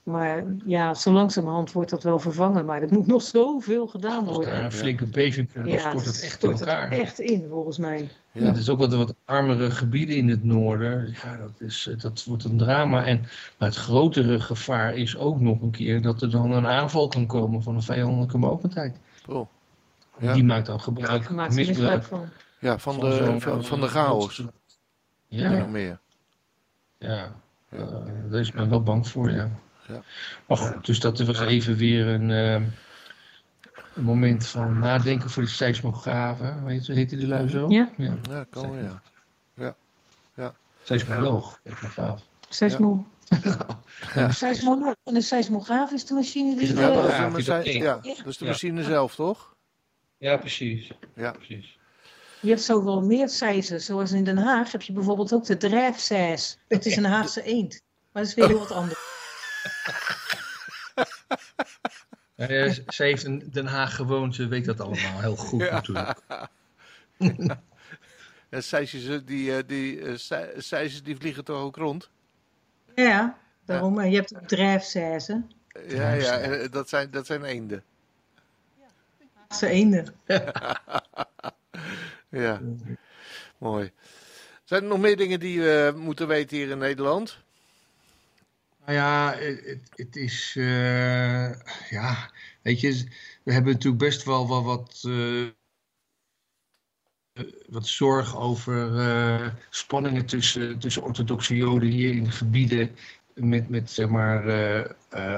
maar 0.04 0.44
ja, 0.66 0.94
zo 0.94 1.12
langzamerhand 1.12 1.72
wordt 1.72 1.90
dat 1.90 2.04
wel 2.04 2.20
vervangen. 2.20 2.66
Maar 2.66 2.82
er 2.82 2.94
moet 2.94 3.08
nog 3.08 3.22
zoveel 3.22 3.88
gedaan 3.88 4.20
Als 4.28 4.28
er 4.28 4.34
worden. 4.44 4.64
een 4.64 4.72
flinke 4.72 5.06
beving 5.06 5.54
komt, 5.54 5.68
Ja, 5.68 5.80
stort 5.80 6.06
het 6.06 6.22
echt 6.22 6.44
in 6.44 6.52
elkaar. 6.52 6.92
echt 6.92 7.20
in, 7.20 7.46
volgens 7.50 7.78
mij. 7.78 8.10
Ja. 8.34 8.46
Het 8.46 8.58
is 8.58 8.70
ook 8.70 8.80
wat, 8.80 8.94
wat 8.94 9.16
armere 9.26 9.72
gebieden 9.72 10.16
in 10.16 10.30
het 10.30 10.44
noorden. 10.44 11.16
Ja, 11.24 11.38
dat, 11.38 11.62
is, 11.70 11.88
eh, 11.88 12.00
dat 12.00 12.24
wordt 12.24 12.44
een 12.44 12.58
drama. 12.58 13.06
En, 13.06 13.20
maar 13.58 13.68
het 13.68 13.78
grotere 13.78 14.40
gevaar 14.40 14.96
is 14.96 15.18
ook 15.18 15.40
nog 15.40 15.62
een 15.62 15.72
keer 15.72 16.02
dat 16.02 16.22
er 16.22 16.30
dan 16.30 16.52
een 16.52 16.68
aanval 16.68 17.08
kan 17.08 17.26
komen 17.28 17.64
van 17.64 17.76
een 17.76 17.82
vijandelijke 17.82 18.38
mogelijkheid. 18.38 18.98
Oh. 19.28 19.48
Ja. 20.20 20.34
Die 20.34 20.44
maakt 20.44 20.66
dan 20.66 20.82
gebruik, 20.82 21.30
maakt 21.30 21.54
misbruik 21.56 22.04
van. 22.04 22.30
Ja, 22.60 22.78
van 22.80 22.94
van 22.94 23.10
de, 23.10 23.40
van, 23.40 23.66
van 23.66 23.82
de 23.82 23.88
chaos. 23.88 24.44
Ja, 25.28 25.50
Nog 25.50 25.58
ja, 25.60 25.66
meer. 25.66 26.00
ja. 26.98 27.36
Ja. 27.70 27.80
Eh, 27.80 28.30
daar 28.30 28.40
is 28.40 28.52
men 28.52 28.70
wel 28.70 28.84
bang 28.84 29.08
voor, 29.08 29.32
ja. 29.32 29.50
Ja. 29.88 30.02
Maar 30.48 30.58
goed, 30.58 30.86
dus 30.86 31.00
dat 31.00 31.20
was 31.20 31.40
even 31.40 31.76
weer 31.76 32.08
een, 32.08 32.32
eh, 32.32 32.62
een 33.96 34.04
moment 34.04 34.48
van 34.48 34.80
nadenken 34.80 35.30
voor 35.30 35.44
de 35.44 35.50
seismografen. 35.50 36.66
Weet 36.66 36.86
je, 36.86 36.94
heet 36.94 37.10
die 37.10 37.28
lui 37.28 37.50
zo? 37.50 37.70
Ja. 37.70 37.90
ja. 37.98 38.16
Ja, 38.30 38.46
kan 38.50 38.72
wel, 38.72 38.82
ja. 38.84 39.02
Seismoloog. 40.84 41.60
seismograaf. 41.64 42.22
Seismo 42.50 43.06
Ja. 44.14 44.32
Seismoloog. 44.32 44.96
En 45.04 45.16
een 45.16 45.22
seismograaf 45.24 45.92
is 45.92 46.06
de 46.06 46.14
machine 46.14 46.56
die... 46.56 46.64
Is 46.64 46.70
Ja, 46.70 46.88
dat 46.88 47.38
is, 47.38 47.46
de 47.46 47.52
Ja, 47.52 47.58
ik 47.60 47.82
ja, 47.82 48.00
dat 48.02 48.26
is 48.26 48.38
de 48.38 48.46
Ja. 48.46 48.52
machine 48.52 48.84
zelf, 48.84 49.16
toch? 49.16 49.56
Ja, 50.18 50.38
precies. 50.38 50.92
Ja. 51.16 51.32
precies. 51.32 51.78
Je 52.40 52.50
hebt 52.50 52.62
zo 52.62 52.84
wel 52.84 53.02
meer 53.02 53.30
seizen. 53.30 53.82
Zoals 53.82 54.12
in 54.12 54.24
Den 54.24 54.38
Haag 54.38 54.72
heb 54.72 54.82
je 54.82 54.94
bijvoorbeeld 54.94 55.34
ook 55.34 55.46
de 55.46 55.58
drijfseis. 55.58 56.58
Dat 56.68 56.86
is 56.86 56.96
een 56.96 57.06
Haagse 57.06 57.44
eend. 57.44 57.82
Maar 58.12 58.22
dat 58.24 58.32
is 58.32 58.34
weer 58.34 58.48
heel 58.48 58.60
wat 58.60 58.72
anders. 58.72 59.00
Eh, 62.50 62.72
z- 62.72 62.82
zij 62.86 63.08
heeft 63.08 63.24
in 63.24 63.50
Den 63.52 63.66
Haag 63.66 63.96
gewoond, 63.96 64.36
ze 64.36 64.48
weet 64.48 64.66
dat 64.66 64.80
allemaal 64.82 65.20
heel 65.22 65.36
goed 65.36 65.62
Ja. 65.62 65.72
natuurlijk. 65.72 66.20
En 68.50 68.64
seisjes, 68.64 69.26
die, 69.26 69.56
eh, 69.56 69.64
die, 69.68 70.02
eh, 70.02 70.14
seisjes 70.58 71.04
die 71.04 71.16
vliegen 71.16 71.44
toch 71.44 71.62
ook 71.62 71.76
rond? 71.76 72.10
Ja, 72.96 73.38
daarom. 73.66 74.00
En 74.00 74.10
je 74.10 74.16
hebt 74.16 74.36
ook 74.36 74.48
drijfseizen. 74.48 75.52
Ja, 75.88 76.12
ja, 76.14 76.38
en, 76.38 76.72
dat 76.72 76.90
zijn, 76.90 77.12
dat 77.12 77.26
zijn 77.26 77.44
eenden. 77.44 77.84
Haagse 79.34 79.68
eenden. 79.68 80.08
Ja, 82.30 82.62
mooi. 83.58 83.92
Zijn 84.64 84.82
er 84.84 84.88
nog 84.88 85.00
meer 85.00 85.18
dingen 85.18 85.40
die 85.40 85.62
we 85.62 85.94
moeten 85.96 86.28
weten 86.28 86.58
hier 86.58 86.70
in 86.70 86.78
Nederland? 86.78 87.38
Nou 88.86 88.98
ja, 88.98 89.36
het, 89.96 90.16
is, 90.16 90.56
eh, 90.58 91.52
ja, 91.90 92.32
weet 92.62 92.80
je, 92.80 93.08
we 93.44 93.54
hebben 93.54 93.74
natuurlijk 93.74 94.04
best 94.04 94.24
wel, 94.24 94.48
wel 94.48 94.64
wat, 94.64 95.04
eh, 95.08 95.48
wat 97.70 97.88
zorg 97.88 98.38
over 98.38 99.00
eh, 99.00 99.48
spanningen 99.70 100.26
tussen, 100.26 100.80
tussen 100.80 101.04
orthodoxe 101.04 101.56
joden 101.56 101.90
hier 101.90 102.16
in 102.16 102.32
gebieden 102.32 102.96
met, 103.34 103.70
met 103.70 103.92
zeg 103.92 104.10
maar, 104.10 104.44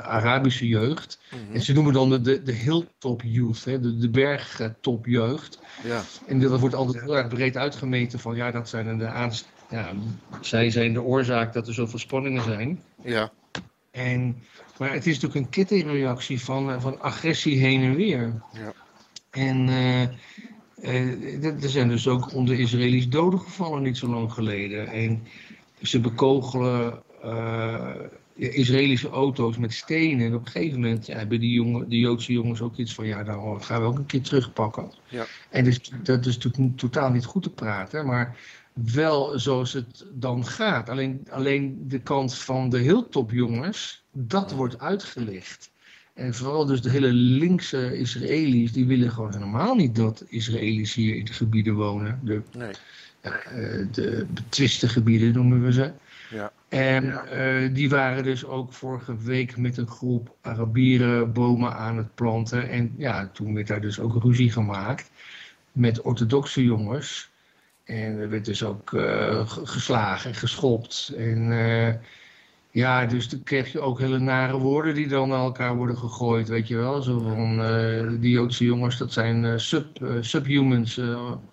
Arabische 0.01 0.67
jeugd. 0.67 1.19
Mhm. 1.31 1.53
En 1.53 1.61
ze 1.61 1.73
noemen 1.73 1.93
dan 1.93 2.09
de, 2.09 2.21
de, 2.21 2.43
de 2.43 2.51
hilltop 2.51 3.21
youth, 3.21 3.65
hè, 3.65 3.79
de, 3.79 3.97
de 3.97 4.09
bergtopjeugd. 4.09 5.59
Ja, 5.83 6.03
En 6.27 6.39
dat 6.39 6.59
wordt 6.59 6.75
altijd 6.75 7.03
heel 7.03 7.17
erg 7.17 7.27
breed 7.27 7.57
uitgemeten 7.57 8.19
van 8.19 8.35
ja, 8.35 8.51
dat 8.51 8.69
zijn 8.69 8.97
de, 8.97 9.07
aanst- 9.07 9.49
ja, 9.69 9.93
zij 10.41 10.69
zijn 10.69 10.93
de 10.93 11.01
oorzaak 11.01 11.53
dat 11.53 11.67
er 11.67 11.73
zoveel 11.73 11.99
spanningen 11.99 12.43
zijn. 12.43 12.83
Ja. 13.05 13.31
En, 13.91 14.43
maar 14.77 14.93
het 14.93 15.07
is 15.07 15.13
natuurlijk 15.13 15.45
een 15.45 15.51
kettingreactie 15.51 16.41
van, 16.41 16.71
eh, 16.71 16.81
van 16.81 17.01
agressie 17.01 17.57
heen 17.57 17.81
en 17.81 17.95
weer. 17.95 18.41
Ja. 18.53 18.73
En 19.29 19.67
uh, 19.67 20.01
uh, 20.81 21.63
er 21.63 21.69
zijn 21.69 21.87
dus 21.87 22.07
ook 22.07 22.33
onder 22.33 22.59
Israëli's 22.59 23.09
doden 23.09 23.39
gevallen 23.39 23.83
niet 23.83 23.97
zo 23.97 24.07
lang 24.07 24.33
geleden. 24.33 24.87
En 24.87 25.23
ze 25.81 25.99
bekogelen 25.99 27.01
uh, 27.23 27.95
Israëlische 28.35 29.09
auto's 29.09 29.57
met 29.57 29.73
stenen. 29.73 30.25
En 30.25 30.35
op 30.35 30.45
een 30.45 30.51
gegeven 30.51 30.79
moment 30.79 31.05
ja, 31.05 31.17
hebben 31.17 31.39
die, 31.39 31.53
jongen, 31.53 31.89
die 31.89 31.99
Joodse 31.99 32.33
jongens 32.33 32.61
ook 32.61 32.75
iets 32.75 32.93
van... 32.93 33.05
ja, 33.05 33.23
dan 33.23 33.63
gaan 33.63 33.81
we 33.81 33.87
ook 33.87 33.97
een 33.97 34.05
keer 34.05 34.21
terugpakken. 34.21 34.91
Ja. 35.07 35.25
En 35.49 35.63
dus, 35.63 35.91
dat 36.03 36.25
is 36.25 36.37
natuurlijk 36.37 36.77
totaal 36.77 37.11
niet 37.11 37.25
goed 37.25 37.43
te 37.43 37.49
praten. 37.49 38.05
Maar 38.05 38.37
wel 38.83 39.39
zoals 39.39 39.73
het 39.73 40.05
dan 40.13 40.45
gaat. 40.45 40.89
Alleen, 40.89 41.27
alleen 41.29 41.83
de 41.87 41.99
kant 41.99 42.35
van 42.35 42.69
de 42.69 42.77
heel 42.77 43.09
topjongens, 43.09 44.03
dat 44.11 44.51
wordt 44.51 44.79
uitgelicht. 44.79 45.71
En 46.13 46.33
vooral 46.33 46.65
dus 46.65 46.81
de 46.81 46.89
hele 46.89 47.13
linkse 47.13 47.97
Israëli's, 47.97 48.71
die 48.71 48.85
willen 48.85 49.11
gewoon 49.11 49.33
helemaal 49.33 49.75
niet 49.75 49.95
dat 49.95 50.23
Israëli's 50.27 50.93
hier 50.93 51.15
in 51.15 51.25
de 51.25 51.33
gebieden 51.33 51.73
wonen. 51.73 52.19
De, 52.23 52.41
Nee. 52.57 52.71
ja, 53.21 53.31
eh, 53.31 53.85
de 53.91 54.25
betwiste 54.33 54.87
gebieden 54.87 55.33
noemen 55.33 55.63
we 55.63 55.73
ze. 55.73 55.91
Ja. 56.29 56.51
En 56.69 57.29
eh, 57.29 57.73
die 57.73 57.89
waren 57.89 58.23
dus 58.23 58.45
ook 58.45 58.73
vorige 58.73 59.17
week 59.17 59.57
met 59.57 59.77
een 59.77 59.87
groep 59.87 60.35
Arabieren 60.41 61.33
bomen 61.33 61.75
aan 61.75 61.97
het 61.97 62.15
planten. 62.15 62.69
En 62.69 62.93
ja, 62.97 63.29
toen 63.33 63.53
werd 63.53 63.67
daar 63.67 63.81
dus 63.81 63.99
ook 63.99 64.23
ruzie 64.23 64.51
gemaakt 64.51 65.11
met 65.71 66.01
orthodoxe 66.01 66.63
jongens. 66.63 67.29
En 67.85 68.19
er 68.19 68.29
werd 68.29 68.45
dus 68.45 68.63
ook 68.63 68.91
uh, 68.91 69.47
geslagen 69.47 70.29
en 70.29 70.35
geschopt. 70.35 71.13
En 71.17 71.51
uh, 71.51 71.93
ja, 72.71 73.05
dus 73.05 73.29
dan 73.29 73.43
kreeg 73.43 73.71
je 73.71 73.79
ook 73.79 73.99
hele 73.99 74.19
nare 74.19 74.57
woorden 74.57 74.93
die 74.93 75.07
dan 75.07 75.29
naar 75.29 75.39
elkaar 75.39 75.75
worden 75.75 75.97
gegooid, 75.97 76.47
weet 76.47 76.67
je 76.67 76.75
wel. 76.75 77.01
Zo 77.01 77.19
van, 77.19 77.61
uh, 77.61 78.21
die 78.21 78.31
Joodse 78.31 78.63
jongens, 78.63 78.97
dat 78.97 79.13
zijn 79.13 79.59
sub, 79.59 79.85
subhumans, 80.21 81.01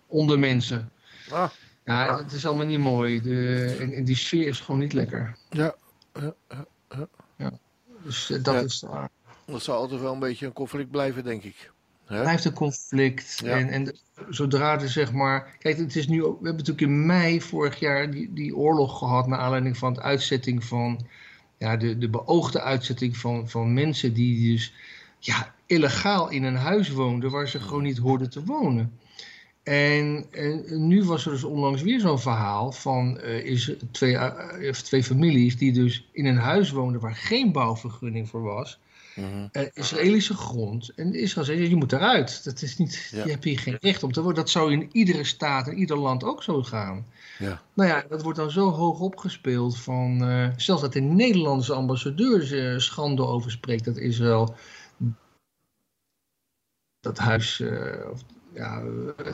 ondermensen. 0.06 0.90
Ah. 1.30 1.50
Ja, 1.84 2.18
het 2.18 2.32
is 2.32 2.46
allemaal 2.46 2.66
niet 2.66 2.78
mooi. 2.78 3.20
De, 3.20 3.76
en, 3.80 3.92
en, 3.92 4.04
die 4.04 4.16
sfeer 4.16 4.46
is 4.46 4.60
gewoon 4.60 4.80
niet 4.80 4.92
lekker. 4.92 5.36
Ja. 5.50 5.74
ja, 6.12 6.34
ja. 7.36 7.50
Dus 8.02 8.26
dat 8.26 8.54
Ja. 8.54 8.60
is... 8.60 8.84
Dat 9.46 9.62
zal 9.62 9.76
altijd 9.76 10.00
wel 10.00 10.12
een 10.12 10.18
beetje 10.18 10.46
een 10.46 10.52
conflict 10.52 10.90
blijven, 10.90 11.24
denk 11.24 11.42
ik. 11.42 11.71
Blijft 12.06 12.44
een 12.44 12.52
conflict. 12.52 13.40
Ja. 13.44 13.58
En, 13.58 13.68
en 13.68 13.96
zodra 14.28 14.80
er 14.80 14.88
zeg 14.88 15.12
maar. 15.12 15.56
Kijk, 15.58 15.76
het 15.76 15.96
is 15.96 16.08
nu 16.08 16.24
ook. 16.24 16.40
We 16.40 16.46
hebben 16.46 16.64
natuurlijk 16.64 16.92
in 16.92 17.06
mei 17.06 17.40
vorig 17.40 17.78
jaar 17.78 18.10
die, 18.10 18.32
die 18.32 18.56
oorlog 18.56 18.98
gehad. 18.98 19.26
naar 19.26 19.38
aanleiding 19.38 19.76
van 19.76 19.94
de 19.94 20.02
uitzetting 20.02 20.64
van. 20.64 21.06
Ja, 21.58 21.76
de, 21.76 21.98
de 21.98 22.08
beoogde 22.08 22.60
uitzetting 22.60 23.16
van, 23.16 23.48
van 23.48 23.74
mensen 23.74 24.14
die 24.14 24.52
dus. 24.52 24.74
Ja, 25.18 25.54
illegaal 25.66 26.30
in 26.30 26.42
een 26.42 26.56
huis 26.56 26.90
woonden 26.90 27.30
waar 27.30 27.48
ze 27.48 27.60
gewoon 27.60 27.82
niet 27.82 27.98
hoorden 27.98 28.30
te 28.30 28.44
wonen. 28.44 28.98
En, 29.62 30.26
en 30.30 30.86
nu 30.86 31.04
was 31.04 31.26
er 31.26 31.32
dus 31.32 31.44
onlangs 31.44 31.82
weer 31.82 32.00
zo'n 32.00 32.18
verhaal 32.18 32.72
van 32.72 33.18
uh, 33.24 33.44
is 33.44 33.72
twee, 33.90 34.12
uh, 34.12 34.70
twee 34.70 35.04
families 35.04 35.56
die 35.56 35.72
dus 35.72 36.08
in 36.12 36.26
een 36.26 36.36
huis 36.36 36.70
woonden 36.70 37.00
waar 37.00 37.14
geen 37.14 37.52
bouwvergunning 37.52 38.28
voor 38.28 38.42
was. 38.42 38.78
Mhm. 39.16 39.48
Uh, 39.52 39.62
Israëlische 39.72 40.34
grond. 40.34 40.92
En 40.94 41.14
Israël 41.14 41.46
zegt, 41.46 41.68
je 41.68 41.76
moet 41.76 41.92
eruit. 41.92 42.44
Dat 42.44 42.62
is 42.62 42.78
niet, 42.78 43.08
Ja. 43.10 43.24
Je 43.24 43.30
hebt 43.30 43.44
hier 43.44 43.58
geen 43.58 43.76
recht 43.80 44.02
op 44.02 44.12
te 44.12 44.20
wonen. 44.20 44.36
Dat 44.36 44.50
zou 44.50 44.72
in 44.72 44.88
iedere 44.92 45.24
staat, 45.24 45.66
in 45.66 45.78
ieder 45.78 45.96
land 45.98 46.24
ook 46.24 46.42
zo 46.42 46.62
gaan. 46.62 47.06
Ja. 47.38 47.62
Nou 47.74 47.88
ja, 47.88 48.04
dat 48.08 48.22
wordt 48.22 48.38
dan 48.38 48.50
zo 48.50 48.70
hoog 48.70 49.00
opgespeeld 49.00 49.78
van... 49.78 50.24
eh, 50.24 50.48
zelfs 50.56 50.82
dat 50.82 50.92
de 50.92 51.00
Nederlandse 51.00 51.72
ambassadeur 51.74 52.54
er 52.58 52.82
schande 52.82 53.22
over 53.26 53.50
spreekt... 53.50 53.84
dat 53.84 53.96
Israël 53.96 54.54
dat 57.00 57.18
huis 57.18 57.60
eh, 57.60 58.10
of, 58.10 58.20
ja, 58.54 58.82
eh, 59.16 59.32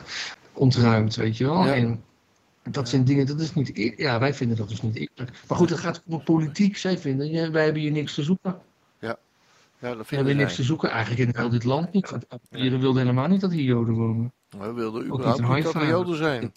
ontruimt, 0.53 1.15
weet 1.15 1.37
je 1.37 1.43
wel. 1.45 1.65
Ja. 1.65 1.73
En 1.73 2.03
dat 2.71 2.89
zijn 2.89 3.03
dingen, 3.03 3.25
dat 3.25 3.39
is 3.39 3.53
niet... 3.53 3.77
eer- 3.77 3.99
Ja, 4.01 4.19
wij 4.19 4.33
vinden 4.33 4.57
dat 4.57 4.69
dus 4.69 4.81
niet 4.81 4.95
eerlijk. 4.95 5.43
Maar 5.47 5.57
goed, 5.57 5.69
het 5.69 5.79
gaat 5.79 6.01
om 6.07 6.23
politiek. 6.23 6.77
Zij 6.77 6.97
vinden, 6.97 7.29
ja, 7.31 7.51
wij 7.51 7.63
hebben 7.63 7.81
hier 7.81 7.91
niks 7.91 8.13
te 8.13 8.23
zoeken. 8.23 8.61
Ja, 9.79 9.95
dat 9.95 10.09
hebben 10.09 10.35
niks 10.37 10.55
te 10.55 10.63
zoeken 10.63 10.89
eigenlijk 10.89 11.29
in 11.29 11.35
heel 11.41 11.49
dit 11.49 11.63
land 11.63 11.91
niet. 11.91 12.09
Want 12.09 12.25
Arabieren 12.29 12.79
wilden 12.79 13.01
helemaal 13.01 13.27
niet 13.27 13.41
dat 13.41 13.51
hier 13.51 13.63
Joden 13.63 13.93
wonen. 13.93 14.31
We 14.49 14.73
wilden 14.73 15.05
überhaupt 15.05 15.47
niet 15.47 15.63
dat 15.63 15.73
er. 15.73 15.87
Joden 15.87 16.15
zijn. 16.17 16.53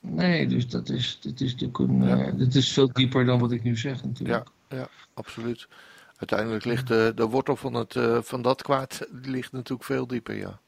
Nee, 0.00 0.46
dus 0.46 0.68
dat 0.68 0.88
is, 0.88 1.18
dat 1.20 1.40
is 1.40 1.52
natuurlijk 1.52 1.78
een, 1.78 2.02
Ja. 2.02 2.18
eh, 2.18 2.32
dat 2.38 2.54
is 2.54 2.72
veel 2.72 2.92
dieper 2.92 3.24
dan 3.24 3.38
wat 3.40 3.52
ik 3.52 3.62
nu 3.62 3.76
zeg 3.76 4.04
natuurlijk. 4.04 4.48
Absoluut. 5.14 5.68
Uiteindelijk 6.16 6.64
ligt 6.64 6.88
de, 6.88 7.12
de 7.14 7.26
wortel 7.26 7.56
van, 7.56 7.74
het, 7.74 7.96
eh, 7.96 8.18
van 8.22 8.42
dat 8.42 8.62
kwaad 8.62 9.06
ligt 9.22 9.52
natuurlijk 9.52 9.84
veel 9.84 10.06
dieper, 10.06 10.34
ja. 10.36 10.58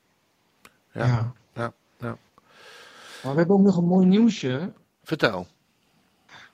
Ja. 0.92 1.06
Ja. 1.06 1.32
Ja, 1.54 1.72
ja. 1.98 2.16
Maar 3.22 3.32
we 3.32 3.38
hebben 3.38 3.56
ook 3.56 3.62
nog 3.62 3.76
een 3.76 3.84
mooi 3.84 4.06
nieuwsje. 4.06 4.72
Vertel. 5.02 5.46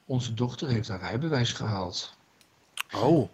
Onze 0.04 0.34
dochter 0.34 0.68
heeft 0.68 0.88
haar 0.88 1.00
rijbewijs 1.00 1.52
gehaald. 1.52 2.14
Oh. 2.94 3.28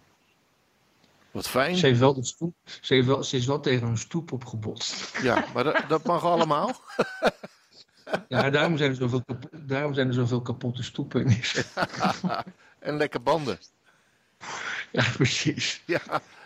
Wat 1.37 1.47
fijn. 1.47 1.75
Ze, 1.75 1.85
heeft 1.85 1.99
wel 1.99 2.13
de 2.13 2.25
stoep, 2.25 2.55
ze, 2.81 2.93
heeft 2.93 3.07
wel, 3.07 3.23
ze 3.23 3.37
is 3.37 3.45
wel 3.45 3.59
tegen 3.59 3.87
een 3.87 3.97
stoep 3.97 4.31
opgebotst. 4.31 5.19
Ja, 5.21 5.45
maar 5.53 5.63
dat, 5.63 5.83
dat 5.87 6.03
mag 6.03 6.23
allemaal. 6.23 6.71
Ja, 8.27 8.49
daarom 8.49 8.77
zijn 8.77 8.89
er 8.89 8.95
zoveel, 8.95 9.23
daarom 9.51 9.93
zijn 9.93 10.07
er 10.07 10.13
zoveel 10.13 10.41
kapotte 10.41 10.83
stoepen. 10.83 11.27
En 12.79 12.97
lekker 12.97 13.21
banden. 13.23 13.59
Ja, 14.91 15.03
precies. 15.15 15.81
Ja. 15.85 16.01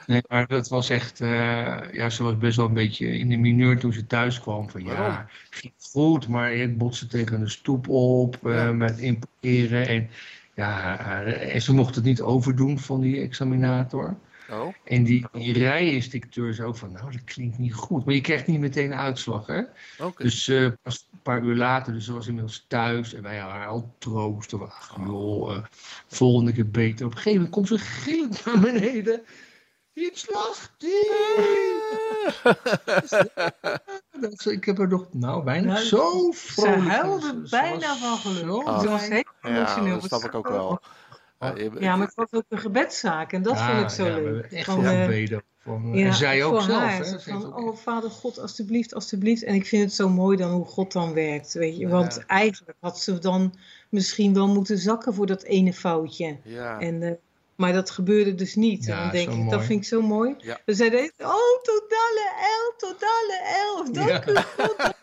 Nee, 0.08 0.22
maar 0.30 0.48
dat 0.48 0.68
was 0.70 0.90
echt, 0.90 1.22
eh, 1.22 1.92
ja, 1.92 2.10
ze 2.10 2.24
was 2.24 2.38
best 2.38 2.58
wel 2.58 2.66
een 2.66 2.74
beetje 2.74 3.18
in 3.18 3.30
de 3.30 3.38
mineur 3.38 3.80
toen 3.80 3.94
ze 3.94 4.08
thuis 4.08 4.40
kwam. 4.40 4.70
Van 4.70 4.84
ja, 4.84 4.96
Waarom? 4.96 5.26
ging 5.50 5.74
goed, 5.92 6.28
maar 6.28 6.54
ik 6.54 6.78
botste 6.78 7.08
tegen 7.08 7.42
een 7.42 7.50
stoep 7.50 7.88
op 7.90 8.48
eh, 8.48 8.54
Ja. 8.56 8.72
met 8.72 8.98
inparkeren. 8.98 9.88
En, 9.88 10.10
ja, 10.54 11.00
eh, 11.24 11.56
en 11.56 11.62
ze 11.62 11.74
mocht 11.74 11.96
het 11.96 12.04
niet 12.04 12.22
overdoen 12.22 12.80
van 12.80 13.02
die 13.02 13.22
examinator. 13.22 14.16
Oh. 14.52 14.74
En 14.84 15.04
die, 15.04 15.26
die 15.32 15.54
rijinstructeur 15.54 16.54
zei 16.54 16.68
ook 16.68 16.76
van, 16.78 16.92
nou, 16.92 17.12
dat 17.12 17.24
klinkt 17.24 17.58
niet 17.58 17.74
goed. 17.74 18.06
Maar 18.06 18.14
je 18.14 18.22
krijgt 18.22 18.48
niet 18.48 18.60
meteen 18.60 18.92
een 18.92 18.98
uitslag, 18.98 19.48
hè? 19.48 19.62
Oké. 20.00 20.24
Dus 20.24 20.48
eh, 20.48 20.68
pas 20.82 21.08
een 21.12 21.20
paar 21.22 21.42
uur 21.44 21.56
later, 21.56 21.94
dus 21.94 22.06
ze 22.06 22.14
was 22.14 22.28
inmiddels 22.28 22.66
thuis. 22.68 23.14
En 23.14 23.22
wij 23.24 23.38
haar 23.40 23.68
al 23.68 23.96
troosten. 23.98 24.60
We, 24.60 24.66
ach, 24.66 24.98
joh, 25.06 25.56
eh, 25.56 25.64
volgende 26.08 26.54
keer 26.54 26.70
beter. 26.70 27.06
Op 27.06 27.12
een 27.12 27.18
gegeven 27.18 27.38
moment 27.42 27.56
komt 27.56 27.68
ze 27.68 27.78
gillend 27.78 28.46
naar 28.46 28.60
beneden. 28.60 29.22
Dat 34.22 34.40
ze- 34.42 34.52
Ik 34.52 34.66
heb 34.66 34.80
er 34.80 34.88
nog, 34.88 35.08
nou, 35.12 35.44
bijna 35.44 35.74
Nou, 35.74 35.86
zo 35.86 36.32
vrolijk. 36.32 36.82
huilde 36.88 37.22
Ze- 37.28 37.42
ze 37.48 37.56
bijna 37.62 37.88
was 37.88 38.00
van 38.00 38.18
geluk. 38.18 38.40
zo- 38.50 38.62
Ah. 38.64 38.80
Ze 38.82 38.90
was 38.90 39.08
heel 39.08 39.24
Ja, 39.42 39.50
emotioneel. 39.50 39.94
dat 40.00 40.04
snap 40.04 40.24
ik 40.24 40.36
ook 40.36 40.48
wel. 40.48 40.80
Ja, 41.42 41.54
je- 41.56 41.72
Ja, 41.80 41.96
maar 41.96 42.06
het 42.08 42.16
was 42.16 42.28
ook 42.32 42.44
een 42.50 42.58
gebedszaak 42.60 43.34
en 43.34 43.42
dat 43.42 43.58
Ja, 43.58 43.70
vond 43.72 43.82
ik 43.82 43.90
zo 43.96 44.06
ja, 44.06 44.14
leuk. 44.16 44.24
hebben 44.24 44.50
echt 44.52 44.66
Van, 44.66 44.86
eh, 44.86 45.02
gebeden. 45.02 45.44
Van, 45.64 45.92
Ja, 45.94 46.06
en 46.06 46.14
zij 46.14 46.44
ook 46.44 46.62
zelf. 46.62 46.80
haar. 46.82 46.98
Hè? 47.06 47.20
Van, 47.20 47.54
ook 47.54 47.72
oh 47.72 47.78
vader 47.78 48.10
God, 48.10 48.40
alstublieft, 48.40 48.94
alstublieft. 48.94 49.44
En 49.44 49.56
ik 49.56 49.66
vind 49.66 49.84
het 49.84 49.94
zo 49.94 50.10
mooi 50.10 50.38
dan 50.38 50.52
hoe 50.52 50.66
God 50.66 50.92
dan 50.92 51.14
werkt, 51.14 51.54
weet 51.54 51.78
je. 51.78 51.88
Want 51.88 52.16
Ja. 52.16 52.24
eigenlijk 52.28 52.78
had 52.80 53.00
ze 53.00 53.20
dan 53.20 53.54
misschien 53.90 54.34
wel 54.34 54.48
moeten 54.48 54.78
zakken 54.78 55.14
voor 55.14 55.26
dat 55.26 55.44
ene 55.44 55.74
foutje. 55.74 56.38
Ja. 56.44 56.80
En, 56.80 57.04
eh, 57.04 57.12
maar 57.56 57.74
dat 57.74 57.90
gebeurde 57.90 58.36
dus 58.36 58.56
niet. 58.56 58.86
Ja, 58.86 58.96
en 58.98 59.02
dan 59.02 59.12
denk 59.12 59.30
ik, 59.30 59.36
mooi. 59.36 59.50
dat 59.50 59.64
vind 59.64 59.82
ik 59.82 59.88
zo 59.88 60.02
mooi. 60.02 60.36
Ja. 60.38 60.60
We 60.66 60.74
zeiden, 60.74 61.12
oh, 61.18 61.62
totale 61.64 62.32
elf, 62.40 62.74
totale 62.78 63.40
elf. 63.66 63.90
Dank 63.90 64.10
Ja. 64.10 64.28
u 64.28 64.36
God. 64.58 64.94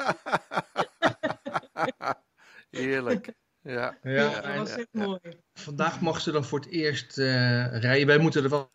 Heerlijk. 2.71 3.33
Ja. 3.73 3.97
Ja, 4.03 4.41
dat 4.41 4.57
was 4.57 4.71
echt 4.71 4.89
ja. 4.93 5.05
mooi. 5.05 5.19
Vandaag 5.55 6.01
mag 6.01 6.21
ze 6.21 6.31
dan 6.31 6.45
voor 6.45 6.59
het 6.59 6.69
eerst 6.69 7.19
eh, 7.19 7.81
rijden. 7.81 8.07
Wij 8.07 8.19
moeten 8.19 8.45
er 8.45 8.51
wel 8.51 8.71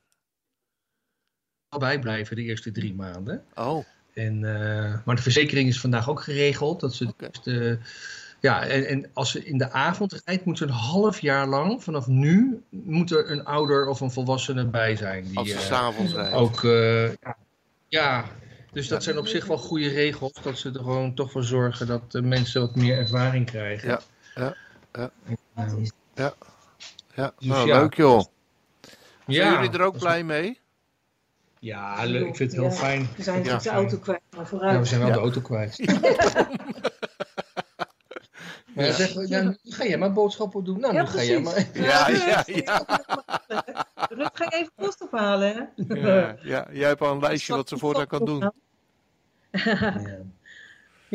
bij 1.78 2.00
blijven 2.00 2.36
de 2.36 2.42
eerste 2.42 2.72
drie 2.72 2.94
maanden. 2.94 3.46
Oh. 3.56 3.86
En, 4.14 4.44
eh, 4.44 5.06
maar 5.06 5.16
de 5.16 5.22
verzekering 5.22 5.70
is 5.70 5.80
vandaag 5.80 6.10
ook 6.10 6.22
geregeld. 6.22 6.80
Dat 6.80 6.94
ze 6.94 7.14
dus 7.18 7.42
de, 7.44 7.80
ja, 8.40 8.66
en, 8.66 8.88
en 8.88 9.10
als 9.14 9.32
ze 9.32 9.46
in 9.46 9.58
de 9.58 9.72
avond 9.72 10.22
rijdt, 10.26 10.46
moet 10.46 10.58
ze 10.58 10.64
een 10.64 10.70
half 10.70 11.20
jaar 11.20 11.48
lang, 11.48 11.84
vanaf 11.84 12.08
nu, 12.08 12.64
moet 12.70 13.12
er 13.12 13.32
een 13.32 13.46
ouder 13.46 13.88
of 13.88 14.00
een 14.02 14.12
volwassene 14.12 14.66
bij 14.66 14.96
zijn. 14.96 15.24
Die, 15.24 15.38
Als 15.38 15.50
ze 15.50 15.56
eh, 15.56 15.62
s'avonds 15.62 16.14
rijden. 16.14 16.40
ook, 16.40 16.64
eh, 16.64 17.08
ja, 17.10 17.38
ja, 17.88 18.26
dus 18.72 18.88
dat 18.88 19.04
zijn 19.04 19.18
op 19.18 19.28
zich 19.28 19.46
wel 19.46 19.58
goede 19.58 19.90
regels. 19.90 20.34
Dat 20.42 20.58
ze 20.58 20.70
er 20.70 20.76
gewoon 20.76 21.14
toch 21.14 21.32
voor 21.32 21.44
zorgen 21.44 21.88
dat 21.88 22.12
de 22.12 22.22
mensen 22.22 22.62
wat 22.62 22.76
meer 22.76 22.98
ervaring 22.98 23.46
krijgen. 23.46 23.90
Ja, 23.90 24.02
ja, 24.36 24.56
ja. 24.94 25.10
Ehm, 25.56 25.86
Ja, 27.16 27.34
Dus 27.38 27.48
nou, 27.48 27.68
ja. 27.68 27.80
leuk 27.80 27.94
joh. 27.94 28.24
ja, 29.26 29.44
Zijn 29.44 29.54
jullie 29.54 29.72
er 29.72 29.82
ook 29.86 29.94
is- 29.96 30.02
blij 30.02 30.24
mee? 30.24 30.60
Ja, 31.60 32.04
leuk. 32.04 32.28
Ik 32.28 32.36
vind 32.36 32.52
het 32.52 32.62
heel 32.62 32.70
Ja. 32.70 32.76
fijn. 32.76 33.08
We 33.18 33.24
zijn 33.24 33.36
Ja. 33.44 33.52
natuurlijk 33.52 33.64
de 33.64 33.70
auto 33.70 33.98
kwijt, 33.98 34.22
maar 34.30 34.40
Ja, 34.40 34.44
we 34.44 34.50
vooruit. 34.50 34.88
zijn 34.88 35.00
wel 35.00 35.10
Ja. 35.10 35.16
de 35.16 35.20
auto 35.22 35.42
kwijt. 35.42 35.78
Maar 38.76 38.86
ja, 39.28 39.42
nu 39.42 39.58
ga 39.64 39.86
jij 39.86 39.98
maar 39.98 40.14
boodschappen 40.14 40.64
doen. 40.64 40.80
Nou, 40.80 40.94
Ja, 40.94 41.02
nu 41.02 41.08
ga 41.08 41.24
jij 41.24 41.40
maar... 41.42 41.68
Ja, 41.74 42.08
ja, 42.10 42.44
ja. 42.46 42.86
Rut, 44.10 44.30
ga 44.34 44.44
je 44.44 44.52
even 44.52 44.72
post 44.76 45.02
ophalen, 45.02 45.54
hè? 45.86 45.94
Ja, 45.96 46.36
ja, 46.42 46.68
jij 46.72 46.88
hebt 46.88 47.02
al 47.02 47.12
een 47.12 47.20
lijstje 47.20 47.56
wat 47.56 47.70
ze 47.70 47.78
voortaan 47.78 48.08
kan 48.08 48.26
doen. 48.26 48.40
Ja. 48.40 48.54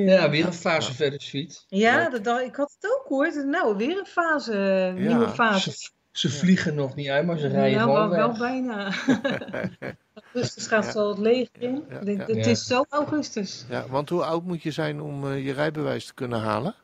Ja, 0.05 0.31
weer 0.31 0.47
een 0.47 0.53
fase 0.53 0.95
verder, 0.95 1.21
Sweet. 1.23 1.65
Ja, 1.69 2.09
dat, 2.11 2.41
ik 2.41 2.57
had 2.57 2.77
het 2.81 2.91
ook 2.99 3.05
hoor. 3.09 3.47
Nou, 3.47 3.77
weer 3.77 3.99
een 3.99 4.07
fase, 4.07 4.53
Ja, 4.97 5.09
nieuwe 5.09 5.29
fase. 5.29 5.71
Ze, 5.71 5.91
ze 6.13 6.31
vliegen 6.31 6.75
nog 6.75 6.95
niet 6.95 7.09
uit, 7.09 7.27
maar 7.27 7.39
ze 7.39 7.47
rijden 7.47 7.79
nou, 7.79 7.93
wel, 7.93 7.97
gewoon 8.03 8.17
wel 8.17 8.29
weg. 8.29 8.39
bijna. 8.39 8.93
augustus 10.25 10.67
gaat 10.67 10.85
Ja. 10.85 10.91
zo 10.91 11.09
het 11.09 11.19
leger 11.19 11.51
in. 11.63 11.85
Ja, 11.91 11.99
Dit- 11.99 12.17
ja. 12.17 12.25
Het 12.27 12.45
Ja. 12.45 12.51
is 12.51 12.67
zo 12.67 12.85
augustus. 12.89 13.65
Ja, 13.69 13.87
want 13.89 14.09
hoe 14.09 14.25
oud 14.25 14.45
moet 14.45 14.63
je 14.63 14.71
zijn 14.71 15.01
om 15.01 15.31
eh, 15.31 15.45
je 15.47 15.53
rijbewijs 15.53 16.07
te 16.07 16.15
kunnen 16.15 16.41
halen? 16.41 16.75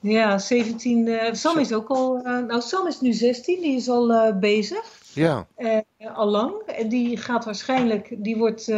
Ja, 0.00 0.38
17. 0.38 1.08
eh, 1.08 1.32
Sam 1.34 1.58
is 1.58 1.72
ook 1.72 1.88
al. 1.88 2.16
eh, 2.16 2.38
nou, 2.38 2.60
Sam 2.60 2.86
is 2.86 3.00
nu 3.00 3.12
16, 3.12 3.60
die 3.60 3.76
is 3.76 3.88
al 3.88 4.12
eh, 4.12 4.36
bezig. 4.38 4.84
Ja, 5.12 5.46
eh, 5.56 5.78
al 6.14 6.26
lang. 6.28 6.52
En 6.66 6.88
die 6.88 7.16
gaat 7.16 7.44
waarschijnlijk. 7.44 8.14
Die 8.18 8.36
wordt. 8.36 8.68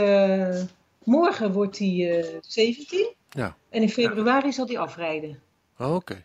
Eh, 1.02 1.06
morgen 1.12 1.52
wordt 1.52 1.78
hij 1.78 2.20
eh 2.20 2.38
17. 2.40 3.14
Ja. 3.30 3.56
En 3.70 3.82
in 3.82 3.88
februari 3.90 4.52
zal 4.52 4.66
hij 4.66 4.78
afrijden. 4.78 5.42
Oh, 5.78 5.94
oké. 5.94 6.22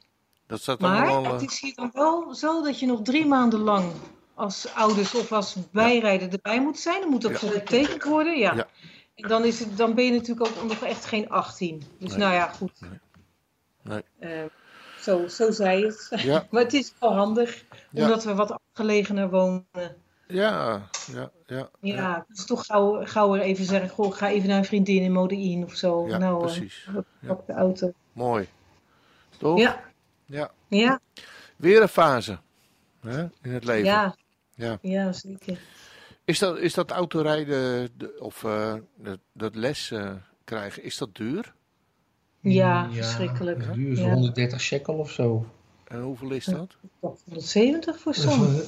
Dat 0.48 0.62
staat 0.62 0.80
Maar 0.80 1.08
allemaal... 1.08 1.32
het 1.34 1.42
eh, 1.42 1.48
is 1.48 1.62
hier 1.62 1.76
dan 1.76 1.90
wel 1.94 2.36
zo 2.36 2.62
dat 2.64 2.80
je 2.80 2.86
nog 2.86 3.02
drie 3.02 3.26
maanden 3.26 3.60
lang 3.60 3.92
als 4.34 4.74
ouders 4.74 5.16
of 5.16 5.32
als 5.32 5.56
bijrijder 5.72 6.32
erbij 6.32 6.62
moet 6.62 6.80
zijn. 6.80 7.02
Dan 7.02 7.10
moet 7.10 7.22
dat 7.22 7.42
Ja. 7.42 7.48
getekend 7.48 8.04
worden. 8.04 8.38
Ja. 8.38 8.54
Ja. 8.56 8.68
En 9.16 9.28
dan, 9.30 9.46
is 9.46 9.60
het, 9.60 9.78
dan 9.78 9.94
ben 9.94 10.06
je 10.06 10.12
natuurlijk 10.12 10.48
ook 10.50 10.64
nog 10.68 10.84
echt 10.84 11.06
geen 11.06 11.30
18. 11.30 11.84
Dus 12.00 12.10
Nee. 12.10 12.20
nou 12.20 12.34
ja, 12.34 12.48
goed. 12.48 12.72
Nee. 13.84 14.02
Eh, 14.20 14.44
zo, 15.02 15.28
zo 15.28 15.52
zei 15.52 15.86
het. 15.86 16.08
Ja, 16.24 16.48
maar 16.52 16.62
het 16.64 16.74
is 16.74 16.94
wel 17.00 17.14
handig, 17.14 17.64
omdat 17.94 18.24
we 18.24 18.36
wat 18.36 18.52
afgelegener 18.52 19.30
wonen. 19.30 19.66
Ja, 20.28 20.88
ja, 21.14 21.32
ja. 21.46 21.70
Ja, 21.80 22.26
dus 22.28 22.46
toch 22.46 22.66
gauw, 22.66 23.06
gauw 23.06 23.36
even 23.36 23.66
zeggen, 23.66 23.90
goh, 23.90 24.14
ga 24.14 24.30
even 24.30 24.50
naar 24.50 24.58
een 24.58 24.66
vriendin 24.66 25.02
in 25.04 25.12
Modein 25.12 25.64
of 25.64 25.76
zo. 25.76 26.08
Ja, 26.08 26.18
nou, 26.18 26.40
precies. 26.42 26.88
op 27.28 27.44
de 27.48 27.54
auto. 27.54 27.92
Mooi. 28.14 28.48
Toch? 29.38 29.60
Ja, 29.60 29.84
Ja. 30.26 30.52
ja, 30.68 31.00
Weer 31.56 31.82
een 31.82 31.88
fase 31.88 32.38
hè, 33.00 33.22
in 33.42 33.52
het 33.54 33.64
leven. 33.64 33.86
ja, 33.86 34.16
Ja. 34.56 34.78
ja, 34.82 35.12
zeker. 35.12 35.60
Is, 36.26 36.40
dat, 36.40 36.58
is 36.58 36.74
dat 36.74 36.92
autorijden 36.92 37.90
de, 37.98 38.16
of 38.20 38.44
eh, 38.44 38.74
dat, 38.96 39.20
dat 39.34 39.56
les 39.56 39.92
eh, 39.92 40.12
krijgen, 40.44 40.84
is 40.84 40.98
dat 40.98 41.16
duur? 41.16 41.54
Ja, 42.40 42.90
verschrikkelijk. 42.92 43.66
Het 43.66 43.74
duurt 43.74 43.98
Ja. 43.98 44.14
130 44.14 44.62
shekel 44.62 44.94
of 44.94 45.12
zo. 45.12 45.46
En 45.88 46.02
hoeveel 46.02 46.32
is 46.32 46.46
dat? 46.46 46.76
Toch 47.02 47.18
170 47.26 48.00
voor 48.00 48.14
eh, 48.14 48.60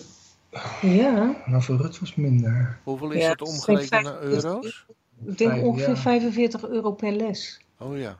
Ja, 0.81 1.35
nou, 1.45 1.63
voor 1.63 1.75
Rut 1.77 1.99
was 1.99 2.09
het 2.09 2.17
minder. 2.17 2.79
Hoeveel 2.83 3.11
is 3.11 3.21
Ja, 3.21 3.35
dat 3.35 3.39
het 3.47 3.61
zijn 3.61 3.77
omgerekend 3.77 4.03
naar 4.03 4.19
50 4.21 4.43
euro's? 4.43 4.85
ik 5.25 5.37
denk 5.37 5.63
ongeveer 5.63 5.87
ja. 5.89 5.95
45 5.95 6.67
euro 6.67 6.91
per 6.91 7.11
les. 7.11 7.61
Oh 7.79 7.97
ja. 7.97 8.19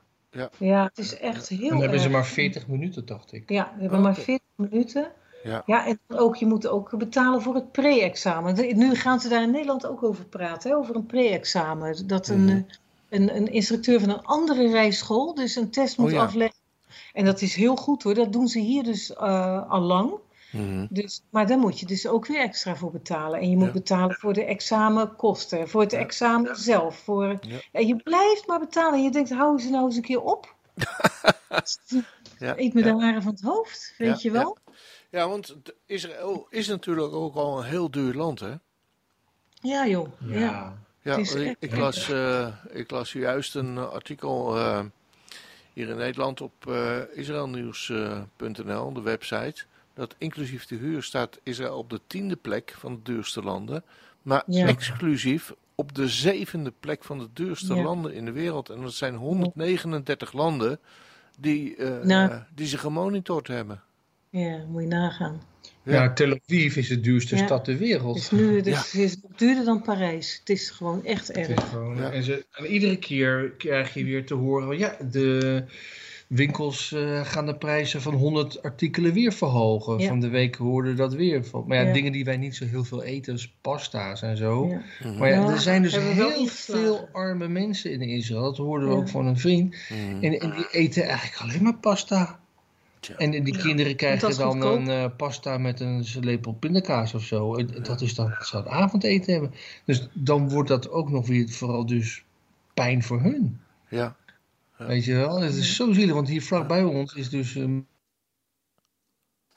Ja, 0.58 0.84
het 0.84 0.98
is 0.98 1.18
echt 1.18 1.50
En 1.50 1.58
heel 1.58 1.70
dan 1.70 1.82
hebben 1.82 2.00
ze 2.00 2.10
maar 2.10 2.26
40 2.26 2.68
minuten, 2.68 3.06
dacht 3.06 3.34
ik. 3.34 3.50
Ja, 3.50 3.72
we 3.76 3.82
hebben 3.82 3.98
Oh, 3.98 4.04
maar 4.04 4.14
oké. 4.14 4.22
40 4.22 4.46
minuten. 4.56 5.12
Ja. 5.44 5.64
Ja, 5.66 5.86
en 5.88 6.00
ook, 6.08 6.36
je 6.36 6.46
moet 6.46 6.68
ook 6.68 6.98
betalen 6.98 7.42
voor 7.42 7.56
het 7.56 7.72
pre-examen. 7.72 8.78
Nu 8.78 8.96
gaan 8.96 9.20
ze 9.20 9.30
daar 9.30 9.42
in 9.44 9.52
Nederland 9.52 9.86
ook 9.88 10.04
over 10.04 10.26
praten, 10.26 10.70
hè, 10.70 10.76
over 10.78 10.96
een 10.96 11.06
pre-examen. 11.06 12.08
Dat 12.08 12.28
een, 12.28 12.44
Mhm. 12.44 12.62
een, 13.10 13.36
een 13.36 13.52
instructeur 13.52 14.00
van 14.00 14.10
een 14.10 14.24
andere 14.26 14.70
rijschool 14.72 15.34
dus 15.34 15.56
een 15.56 15.70
test 15.70 15.98
moet 15.98 16.08
Oh 16.08 16.14
ja. 16.14 16.22
afleggen. 16.24 16.58
En 17.14 17.26
dat 17.26 17.42
is 17.42 17.56
heel 17.56 17.76
goed 17.76 18.04
hoor, 18.04 18.14
dat 18.14 18.34
doen 18.34 18.48
ze 18.48 18.60
hier 18.60 18.84
dus 18.84 19.14
eh, 19.14 19.70
al 19.70 19.82
lang. 19.82 20.12
Mhm. 20.52 20.86
Dus, 20.90 21.22
maar 21.30 21.48
daar 21.48 21.58
moet 21.58 21.80
je 21.80 21.86
dus 21.86 22.08
ook 22.08 22.26
weer 22.28 22.40
extra 22.42 22.76
voor 22.76 22.92
betalen. 22.92 23.40
En 23.40 23.50
je 23.50 23.58
moet 23.58 23.66
Ja. 23.68 23.72
betalen 23.74 24.16
voor 24.16 24.34
de 24.34 24.44
examenkosten, 24.46 25.70
voor 25.70 25.82
het 25.82 25.92
Ja. 25.92 25.98
examen 25.98 26.56
zelf. 26.56 26.98
Voor, 26.98 27.38
Ja. 27.42 27.60
En 27.72 27.88
je 27.88 27.96
blijft 27.96 28.48
maar 28.48 28.60
betalen. 28.60 28.94
En 28.94 29.04
je 29.04 29.12
denkt, 29.12 29.30
hou 29.32 29.60
ze 29.60 29.70
nou 29.70 29.86
eens 29.86 29.96
een 29.96 30.02
keer 30.02 30.22
op. 30.22 30.56
Ja, 32.40 32.54
Eet 32.58 32.74
me 32.74 32.84
ja. 32.84 32.94
de 32.94 33.02
haren 33.04 33.22
van 33.22 33.32
het 33.32 33.42
hoofd, 33.42 33.94
weet 33.98 34.08
Ja, 34.10 34.30
je 34.30 34.32
wel? 34.32 34.58
Ja, 35.10 35.28
want 35.28 35.56
Israël 35.86 36.48
is 36.50 36.68
natuurlijk 36.68 37.14
ook 37.14 37.36
al 37.36 37.58
een 37.58 37.66
heel 37.66 37.92
duur 37.92 38.14
land, 38.14 38.40
hè? 38.40 38.54
Ja, 39.62 39.88
joh. 39.88 40.08
Ja. 40.20 40.78
Ja, 41.02 41.16
ik, 41.60 41.76
las, 41.78 42.10
eh, 42.10 42.48
ik 42.70 42.92
las 42.92 43.12
juist 43.14 43.56
een 43.56 43.78
artikel 43.78 44.58
eh, 44.58 44.80
hier 45.74 45.90
in 45.90 45.98
Nederland 45.98 46.42
op 46.42 46.68
eh 46.68 46.98
israelnieuws.nl, 47.14 48.94
de 48.94 49.02
website. 49.02 49.64
Dat 50.00 50.16
inclusief 50.18 50.66
de 50.66 50.76
huur 50.76 51.04
staat 51.04 51.40
Israël 51.44 51.78
op 51.78 51.90
de 51.90 52.00
tiende 52.08 52.36
plek 52.36 52.76
van 52.78 52.94
de 52.94 53.00
duurste 53.04 53.42
landen. 53.44 53.84
Maar 54.22 54.44
Ja. 54.48 54.68
exclusief 54.68 55.54
op 55.76 55.96
de 55.96 56.08
zevende 56.08 56.74
plek 56.80 57.04
van 57.04 57.20
de 57.20 57.28
duurste 57.34 57.74
Ja. 57.76 57.82
landen 57.84 58.14
in 58.14 58.26
de 58.26 58.32
wereld. 58.32 58.70
En 58.70 58.82
dat 58.82 58.94
zijn 58.94 59.16
139 59.16 60.34
landen 60.34 60.80
die, 61.40 61.76
Nou. 62.04 62.32
eh, 62.32 62.38
die 62.56 62.68
ze 62.68 62.78
gemonitord 62.78 63.48
hebben. 63.48 63.82
Ja, 64.30 64.64
moet 64.68 64.82
je 64.82 64.88
nagaan. 64.88 65.42
Ja. 65.84 66.14
Tel 66.14 66.32
Aviv 66.32 66.76
is 66.76 66.88
de 66.88 67.00
duurste 67.00 67.36
Ja. 67.36 67.46
stad 67.46 67.64
ter 67.64 67.78
wereld. 67.78 68.16
Het 68.16 68.24
is 68.24 68.32
nu 68.40 68.56
het 68.56 68.68
is, 68.68 68.76
het 68.78 68.94
is 69.02 69.18
duurder 69.36 69.66
dan 69.66 69.82
Parijs. 69.82 70.38
Het 70.40 70.50
is 70.50 70.70
gewoon 70.70 71.06
echt 71.06 71.28
Het 71.28 71.38
erg. 71.38 71.48
is 71.48 71.64
gewoon- 71.70 71.98
Ja. 71.98 72.12
en, 72.12 72.24
ze, 72.24 72.46
en 72.52 72.66
iedere 72.66 72.98
keer 72.98 73.52
krijg 73.58 73.94
je 73.94 74.04
weer 74.04 74.26
te 74.26 74.34
horen, 74.34 74.78
ja, 74.78 74.98
de 75.12 75.64
winkels 76.30 76.92
eh, 76.92 77.26
gaan 77.26 77.46
de 77.46 77.56
prijzen 77.56 78.02
van 78.02 78.14
100 78.14 78.64
artikelen 78.64 79.14
weer 79.14 79.32
verhogen. 79.34 79.98
Ja. 80.00 80.08
Van 80.08 80.20
de 80.20 80.28
week 80.28 80.56
hoorden 80.56 80.92
we 80.92 80.98
dat 80.98 81.14
weer. 81.14 81.44
Maar 81.66 81.78
ja, 81.78 81.88
Ja. 81.88 81.94
dingen 81.94 82.12
die 82.12 82.26
wij 82.26 82.38
niet 82.38 82.56
zo 82.56 82.66
heel 82.66 82.84
veel 82.84 83.04
eten, 83.04 83.34
dus 83.34 83.54
pasta's 83.62 84.22
en 84.22 84.38
zo. 84.38 84.68
Ja. 84.68 85.12
Maar 85.12 85.30
ja, 85.30 85.50
er 85.50 85.60
zijn 85.60 85.82
dus 85.82 85.98
heel 85.98 86.48
veel 86.48 87.10
arme 87.12 87.48
mensen 87.48 87.92
in 87.92 88.02
Israël. 88.02 88.42
Dat 88.42 88.58
hoorden 88.58 88.88
we 88.88 88.94
Ja. 88.94 89.00
ook 89.00 89.10
van 89.10 89.26
een 89.26 89.38
vriend. 89.38 89.76
Mhm. 89.90 90.24
En, 90.24 90.40
en 90.40 90.52
die 90.52 90.68
eten 90.72 91.04
eigenlijk 91.04 91.42
alleen 91.42 91.64
maar 91.64 91.78
pasta. 91.78 92.40
En 93.18 93.44
die 93.44 93.58
kinderen 93.58 93.96
krijgen 93.96 94.38
dan 94.38 94.52
goedkoop. 94.52 94.80
een 94.80 94.90
eh, 94.90 95.06
pasta 95.18 95.58
met 95.58 95.80
een 95.80 96.06
lepel 96.20 96.54
pindakaas 96.54 97.14
of 97.14 97.24
zo. 97.24 97.56
En 97.56 97.70
dat 97.84 98.02
is 98.02 98.16
dan 98.16 98.36
ze 98.42 98.58
het 98.58 98.68
avondeten 98.68 99.32
hebben. 99.34 99.54
Dus 99.86 100.08
dan 100.14 100.50
wordt 100.50 100.70
dat 100.70 100.90
ook 100.90 101.10
nog 101.10 101.28
weer 101.28 101.50
vooral 101.50 101.86
dus 101.86 102.24
pijn 102.74 103.04
voor 103.04 103.22
hun. 103.22 103.60
Ja. 103.90 104.16
Ja. 104.80 104.86
Weet 104.86 105.06
je 105.06 105.14
wel? 105.14 105.42
Het 105.42 105.56
is 105.56 105.76
zo 105.76 105.94
zielig, 105.94 106.14
want 106.14 106.28
hier 106.28 106.42
vlakbij 106.42 106.84
ons 106.84 107.14
is 107.14 107.30
dus 107.30 107.56
um, 107.56 107.88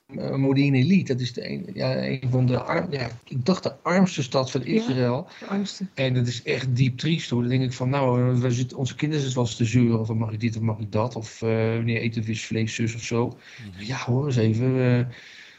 uh, 0.07 0.35
Modine 0.35 0.77
Elite. 0.77 1.13
Dat 1.13 1.23
is 1.23 1.33
de 1.33 1.51
een, 1.51 1.71
ja, 1.75 2.07
een 2.07 2.31
van 2.31 2.47
de 2.47 2.63
arm, 2.63 2.93
ja, 2.93 3.09
ik 3.25 3.45
dacht 3.45 3.63
de 3.63 3.75
armste 3.83 4.23
stad 4.23 4.51
van 4.51 4.65
Israël. 4.65 5.29
De 5.41 5.47
armste. 5.47 5.87
En 5.95 6.15
dat 6.15 6.27
is 6.27 6.43
echt 6.43 6.77
diep 6.77 6.99
triest 6.99 7.31
hoor. 7.31 7.41
Dan 7.41 7.51
denk 7.51 7.63
ik 7.63 7.73
van, 7.73 7.89
nou, 7.89 8.41
we 8.41 8.51
zitten, 8.51 8.77
onze 8.77 8.95
kinderen 8.95 9.23
zitten 9.25 9.41
wel 9.41 9.49
eens 9.49 9.59
te 9.59 9.65
zeuren 9.65 10.07
van 10.07 10.19
mag 10.19 10.33
ik 10.33 10.41
dit 10.41 10.57
of 10.57 10.63
mag 10.63 10.79
ik 10.79 10.93
dat? 10.93 11.17
Of 11.17 11.43
eh 11.43 11.49
wanneer 11.49 12.01
eten 12.01 12.23
we 12.23 12.37
vlees, 12.37 12.75
zus 12.75 12.95
of 12.95 13.03
zo. 13.03 13.39
Ja, 13.79 13.97
hoor 13.97 14.27
eens 14.27 14.37
even. 14.37 14.75
we, 14.75 15.07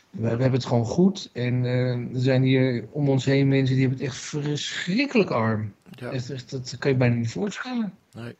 we, 0.09 0.21
we 0.21 0.27
hebben 0.27 0.51
het 0.51 0.65
gewoon 0.65 0.85
goed. 0.85 1.29
En 1.33 1.65
eh, 1.65 2.15
er 2.15 2.21
zijn 2.21 2.43
hier 2.43 2.87
om 2.91 3.09
ons 3.09 3.25
heen 3.25 3.47
mensen 3.47 3.75
die 3.75 3.87
hebben 3.87 4.03
het 4.03 4.13
echt 4.13 4.23
verschrikkelijk 4.23 5.29
arm. 5.29 5.73
Ja. 5.95 6.09
Echt, 6.09 6.29
echt, 6.29 6.51
dat 6.51 6.75
kan 6.77 6.91
je 6.91 6.97
bijna 6.97 7.15
niet 7.15 7.31
voorstellen. 7.31 7.93
Nee. 8.11 8.35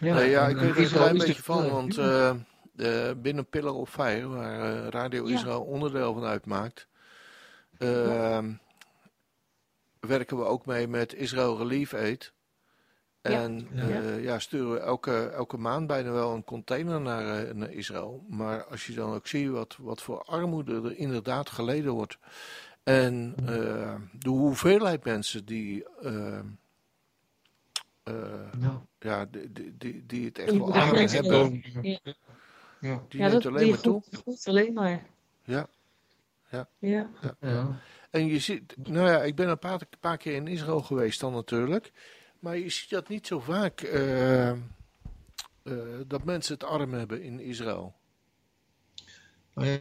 Ja, 0.00 0.14
Nee, 0.14 0.30
ja, 0.30 0.48
ik 0.48 0.56
weet 0.56 0.76
er 0.76 0.82
een 0.82 0.88
klein 0.90 1.18
beetje 1.18 1.42
van, 1.42 1.64
eh, 1.64 1.70
want 1.70 1.98
eh, 1.98 2.30
eh, 2.76 3.16
binnen 3.16 3.46
Pillar 3.46 3.74
of 3.74 3.90
Fire, 3.90 4.26
waar 4.28 4.60
eh, 4.60 4.88
Radio. 4.88 5.24
Israël 5.24 5.60
onderdeel 5.62 6.12
van 6.14 6.24
uitmaakt, 6.24 6.86
ehm, 7.78 8.52
werken 10.00 10.36
we 10.36 10.44
ook 10.44 10.66
mee 10.66 10.88
met 10.88 11.14
Israël 11.14 11.56
Relief 11.58 11.94
Aid. 11.94 12.32
En 13.20 13.68
Ja. 13.74 13.82
eh, 14.00 14.22
ja, 14.22 14.38
sturen 14.38 14.72
we 14.72 14.78
elke, 14.78 15.28
elke 15.28 15.56
maand 15.56 15.86
bijna 15.86 16.10
wel 16.10 16.32
een 16.34 16.44
container 16.44 17.00
naar, 17.00 17.44
eh, 17.46 17.54
naar 17.54 17.70
Israël. 17.70 18.24
Maar 18.28 18.64
als 18.64 18.86
je 18.86 18.94
dan 18.94 19.14
ook 19.14 19.26
ziet 19.26 19.48
wat, 19.48 19.76
wat 19.80 20.02
voor 20.02 20.22
armoede 20.24 20.74
er 20.74 20.96
inderdaad 20.96 21.50
geleden 21.50 21.92
wordt. 21.92 22.18
En 22.82 23.34
eh, 23.46 23.94
de 24.12 24.28
hoeveelheid 24.28 25.04
mensen 25.04 25.44
die, 25.44 25.84
eh, 26.02 26.38
eh, 28.02 28.14
Ja. 29.00 29.24
die, 29.24 29.76
die, 29.78 30.06
die, 30.06 30.24
het 30.24 30.38
echt 30.38 30.50
Die 30.50 30.58
wel 30.58 30.70
grens 30.72 31.12
hebben. 31.12 31.62
Ja. 31.82 31.98
Ja. 32.80 33.04
die 33.08 33.20
ja, 33.20 33.28
neemt 33.28 33.32
dat 33.42 33.46
alleen 33.46 33.62
die 33.62 33.70
maar 33.70 33.80
toe. 33.80 34.02
goed, 34.24 34.46
alleen 34.48 34.72
maar. 34.72 35.06
Ja. 35.44 35.68
Ja. 36.50 36.68
Ja. 36.78 37.10
Ja. 37.40 37.80
En 38.10 38.26
je 38.26 38.38
ziet, 38.38 38.76
nou 38.88 39.08
ja, 39.08 39.22
ik 39.22 39.34
ben 39.34 39.48
een 39.48 39.58
paar, 39.58 39.80
paar 40.00 40.16
keer 40.16 40.34
in 40.34 40.46
Israël 40.46 40.80
geweest 40.82 41.20
dan 41.20 41.32
natuurlijk. 41.32 41.92
Maar 42.38 42.58
je 42.58 42.70
ziet 42.70 42.90
dat 42.90 43.08
niet 43.08 43.26
zo 43.26 43.40
vaak, 43.40 43.80
eh, 43.80 44.50
eh, 44.50 44.56
dat 46.06 46.24
mensen 46.24 46.54
het 46.54 46.64
arm 46.64 46.92
hebben 46.92 47.22
in 47.22 47.40
Israël. 47.40 47.94
Maar 49.54 49.66
ja, 49.66 49.80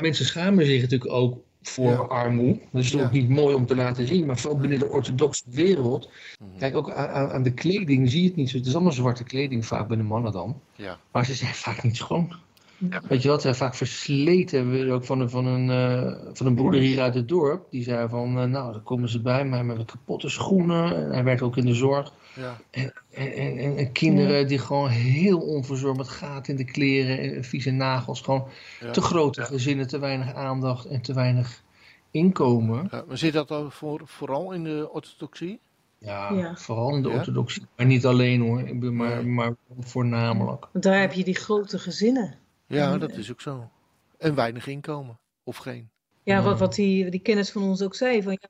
Mensen 0.00 0.24
schamen 0.24 0.66
zich 0.66 0.80
natuurlijk 0.82 1.12
ook 1.12 1.45
voor 1.68 1.90
Ja. 1.90 1.96
armoe. 1.96 2.58
Dat 2.70 2.82
is 2.82 2.90
Ja. 2.90 3.04
ook 3.04 3.10
niet 3.12 3.28
mooi 3.28 3.54
om 3.54 3.66
te 3.66 3.76
laten 3.76 4.06
zien, 4.06 4.26
maar 4.26 4.38
vooral 4.38 4.58
binnen 4.60 4.78
de 4.78 4.88
orthodoxe 4.88 5.42
wereld. 5.46 6.10
Mhm. 6.38 6.58
Kijk, 6.58 6.76
ook 6.76 6.90
aan, 6.90 7.08
aan- 7.08 7.30
aan 7.30 7.42
de 7.42 7.52
kleding 7.54 8.10
zie 8.10 8.20
je 8.22 8.26
het 8.28 8.36
niet 8.36 8.50
zo. 8.50 8.56
Het 8.56 8.66
is 8.66 8.74
allemaal 8.74 8.92
zwarte 8.92 9.24
kleding, 9.24 9.66
vaak 9.66 9.88
bij 9.88 9.96
de 9.96 10.02
mannen 10.02 10.32
dan. 10.32 10.60
Ja. 10.76 10.98
Maar 11.12 11.24
ze 11.24 11.34
zijn 11.34 11.54
vaak 11.54 11.82
niet 11.82 11.96
schoon. 11.96 12.32
Ja. 12.78 13.00
Weet 13.08 13.22
je 13.22 13.28
wat, 13.28 13.36
ze 13.40 13.46
zijn 13.46 13.54
vaak 13.54 13.74
versleten. 13.74 14.70
We 14.70 14.92
ook 14.92 15.04
van 15.04 15.20
een, 15.20 15.30
van, 15.30 15.46
een, 15.46 15.70
eh, 15.70 16.18
van 16.32 16.46
een 16.46 16.54
broeder 16.54 16.80
hier 16.80 17.00
uit 17.00 17.14
het 17.14 17.28
dorp. 17.28 17.66
Die 17.70 17.82
zei 17.82 18.08
van, 18.08 18.38
eh, 18.38 18.44
nou, 18.44 18.72
dan 18.72 18.82
komen 18.82 19.08
ze 19.08 19.20
bij 19.20 19.44
mij 19.44 19.64
met 19.64 19.84
kapotte 19.84 20.28
schoenen. 20.28 20.96
En 20.96 21.12
hij 21.12 21.24
werkt 21.24 21.42
ook 21.42 21.56
in 21.56 21.66
de 21.66 21.74
zorg. 21.74 22.12
Ja. 22.34 22.56
En, 22.70 22.92
en, 23.12 23.58
en, 23.58 23.76
en 23.76 23.92
kinderen 23.92 24.46
die 24.48 24.58
gewoon 24.58 24.88
heel 24.88 25.38
onverzorgd 25.38 25.96
met 25.96 26.08
gaten 26.08 26.50
in 26.58 26.64
de 26.64 26.72
kleren 26.72 27.18
en 27.18 27.44
vieze 27.44 27.70
nagels. 27.70 28.20
Gewoon 28.20 28.48
Ja. 28.80 28.90
te 28.90 29.00
grote 29.00 29.42
gezinnen, 29.42 29.86
te 29.86 29.98
weinig 29.98 30.34
aandacht 30.34 30.84
en 30.86 31.00
te 31.02 31.14
weinig 31.14 31.62
inkomen. 32.10 32.88
Ja, 32.90 33.04
maar 33.08 33.18
zit 33.18 33.32
dat 33.32 33.48
dan 33.48 33.72
voor, 33.72 34.00
vooral 34.04 34.52
in 34.52 34.64
de 34.64 34.88
orthodoxie? 34.92 35.58
Ja, 35.98 36.32
Ja. 36.32 36.56
vooral 36.56 36.94
in 36.94 37.02
de 37.02 37.08
Ja? 37.08 37.14
orthodoxie. 37.14 37.66
Maar 37.76 37.86
niet 37.86 38.06
alleen 38.06 38.40
hoor, 38.40 38.92
maar, 38.92 39.26
maar 39.26 39.54
voornamelijk. 39.80 40.66
Want 40.72 40.84
daar 40.84 41.00
heb 41.00 41.12
je 41.12 41.24
die 41.24 41.34
grote 41.34 41.78
gezinnen. 41.78 42.34
Ja, 42.66 42.92
En- 42.92 42.98
dat 42.98 43.12
is 43.16 43.30
ook 43.30 43.40
zo. 43.40 43.70
En 44.18 44.34
weinig 44.34 44.66
inkomen. 44.66 45.18
Of 45.44 45.56
geen. 45.56 45.88
Ja, 46.22 46.42
wat, 46.42 46.58
wat 46.58 46.74
die, 46.74 47.10
die 47.10 47.20
kennis 47.20 47.50
van 47.50 47.62
ons 47.62 47.82
ook 47.82 47.94
zei. 47.94 48.22
Van, 48.22 48.38
ja, 48.40 48.48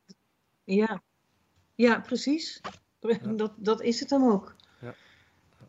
ja. 0.64 1.02
ja, 1.74 2.00
precies. 2.00 2.60
Dat, 3.36 3.52
dat 3.56 3.82
is 3.82 4.00
het 4.00 4.10
hem 4.10 4.28
ook. 4.30 4.54
Ja. 4.80 4.94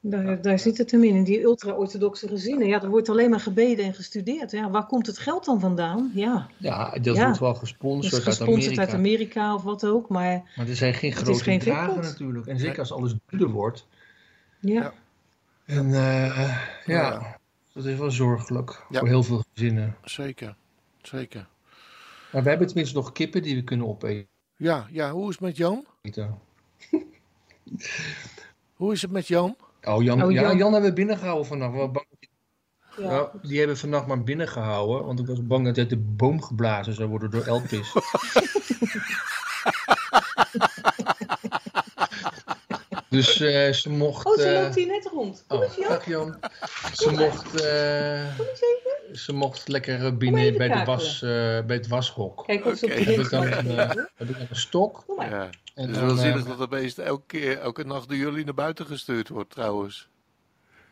Daar, 0.02 0.42
daar 0.42 0.60
zit 0.60 0.78
het 0.78 0.92
hem 0.92 1.04
in. 1.04 1.16
In 1.16 1.24
die 1.24 1.42
ultra-orthodoxe 1.42 2.28
gezinnen. 2.28 2.68
Ja, 2.68 2.82
er 2.82 2.90
wordt 2.90 3.10
alleen 3.10 3.30
maar 3.30 3.40
gebeden 3.40 3.86
en 3.86 3.94
gestudeerd. 3.94 4.52
Ja, 4.52 4.70
waar 4.70 4.86
komt 4.86 5.08
het 5.08 5.18
geld 5.18 5.46
dan 5.46 5.60
vandaan? 5.60 6.12
Ja, 6.14 6.48
Ja, 6.58 6.90
dat 7.02 7.16
Ja. 7.16 7.24
wordt 7.24 7.40
wel 7.40 7.50
dat 7.52 7.58
gesponsord, 7.60 8.06
is 8.06 8.14
uit 8.14 8.24
gesponsord 8.28 8.64
Amerika. 8.66 8.82
uit 8.82 8.94
Amerika 8.94 9.54
of 9.56 9.64
wat 9.64 9.86
ook. 9.86 10.10
Maar 10.10 10.52
Maar 10.56 10.68
er 10.68 10.76
zijn 10.76 10.94
geen 10.94 11.12
grote 11.14 11.44
geen 11.44 11.62
vetpot. 11.62 12.02
natuurlijk. 12.02 12.48
En 12.48 12.60
zeker 12.60 12.80
als 12.80 12.92
alles 12.92 13.14
duurder 13.30 13.50
wordt. 13.50 13.88
ja, 14.60 14.74
Ja. 14.82 14.94
En 15.66 15.86
eh, 15.94 16.58
ja, 16.86 17.02
Ja. 17.02 17.37
Dat 17.78 17.86
is 17.86 17.98
wel 17.98 18.12
zorgelijk 18.12 18.86
Ja. 18.90 19.00
voor 19.00 19.08
heel 19.08 19.24
veel 19.24 19.44
gezinnen. 19.54 19.96
Zeker. 20.04 20.56
Zeker. 21.02 21.48
Maar 22.32 22.42
wij 22.42 22.50
hebben 22.50 22.68
tenminste 22.68 22.96
nog 22.96 23.12
kippen 23.12 23.42
die 23.42 23.56
we 23.56 23.64
kunnen 23.64 23.88
opeten. 23.88 24.28
Ja, 24.56 24.88
ja, 24.92 25.12
hoe 25.12 25.24
is 25.30 25.36
het 25.36 25.44
met 25.44 25.58
Jan? 25.58 25.86
Hoe 28.74 28.94
is 28.94 29.02
het 29.02 29.12
met 29.12 29.28
Jan? 29.28 29.56
Oh, 29.84 30.04
Jan, 30.04 30.24
Oh, 30.24 30.32
ja, 30.32 30.54
Jan. 30.54 30.72
Hebben 30.72 30.90
we 30.90 30.96
binnengehouden 30.96 31.46
vannacht. 31.48 31.72
We 31.74 31.88
bang- 31.90 32.06
ja. 32.98 33.12
Ja, 33.12 33.32
die 33.42 33.58
hebben 33.60 33.78
vannacht 33.78 34.08
maar 34.08 34.24
binnengehouden, 34.24 35.06
want 35.06 35.20
ik 35.20 35.26
was 35.26 35.48
bang 35.48 35.66
dat 35.66 35.76
hij 35.76 35.84
uit 35.86 35.94
de 35.94 36.00
boom 36.00 36.42
geblazen 36.42 36.94
zou 36.94 37.10
worden 37.10 37.32
door 37.32 37.44
Elvis. 37.46 37.94
dus 43.18 43.40
eh, 43.40 43.72
ze 43.74 43.90
mocht. 43.90 44.26
Oh, 44.26 44.34
ze 44.34 44.48
eh, 44.48 44.62
loopt 44.62 44.76
hier 44.76 44.88
net 44.88 45.06
rond. 45.14 45.44
Kom 45.48 45.58
oh, 45.58 45.64
eens, 45.64 45.76
Jan. 45.76 45.90
dag 45.90 46.06
Jan. 46.06 46.38
Ze 46.94 47.12
mocht, 47.12 47.62
eh, 47.62 48.38
Kom 48.38 48.46
eens 48.48 48.62
even. 48.62 49.18
ze 49.20 49.34
mocht 49.34 49.68
lekker 49.68 50.18
binnen 50.18 50.58
bij, 50.58 50.68
de 50.68 50.84
was, 50.86 51.22
eh, 51.22 51.30
bij 51.66 51.76
het 51.76 51.88
washok. 51.88 52.44
Kijk 52.46 52.66
of 52.66 52.78
ze 52.78 52.86
op 52.86 52.92
de 52.92 53.04
Heb 53.04 53.20
ik 53.20 53.30
dan 53.30 53.44
een, 53.44 53.78
eh, 53.78 53.90
heb 54.16 54.30
ik 54.30 54.38
dan 54.38 54.48
een 54.50 54.56
stok. 54.56 55.04
Kom 55.08 55.16
maar. 55.16 55.30
Ja. 55.30 55.50
En 55.76 55.84
Het 55.84 55.90
is 55.90 55.96
dan, 55.98 56.06
wel 56.06 56.16
zielig 56.16 56.46
dat 56.46 56.60
het 56.60 56.70
beest 56.70 56.98
elke, 56.98 57.24
keer, 57.26 57.60
elke 57.60 57.84
nacht 57.84 58.08
door 58.08 58.18
jullie 58.18 58.46
naar 58.46 58.54
buiten 58.54 58.86
gestuurd 58.86 59.30
wordt 59.30 59.50
trouwens. 59.50 60.10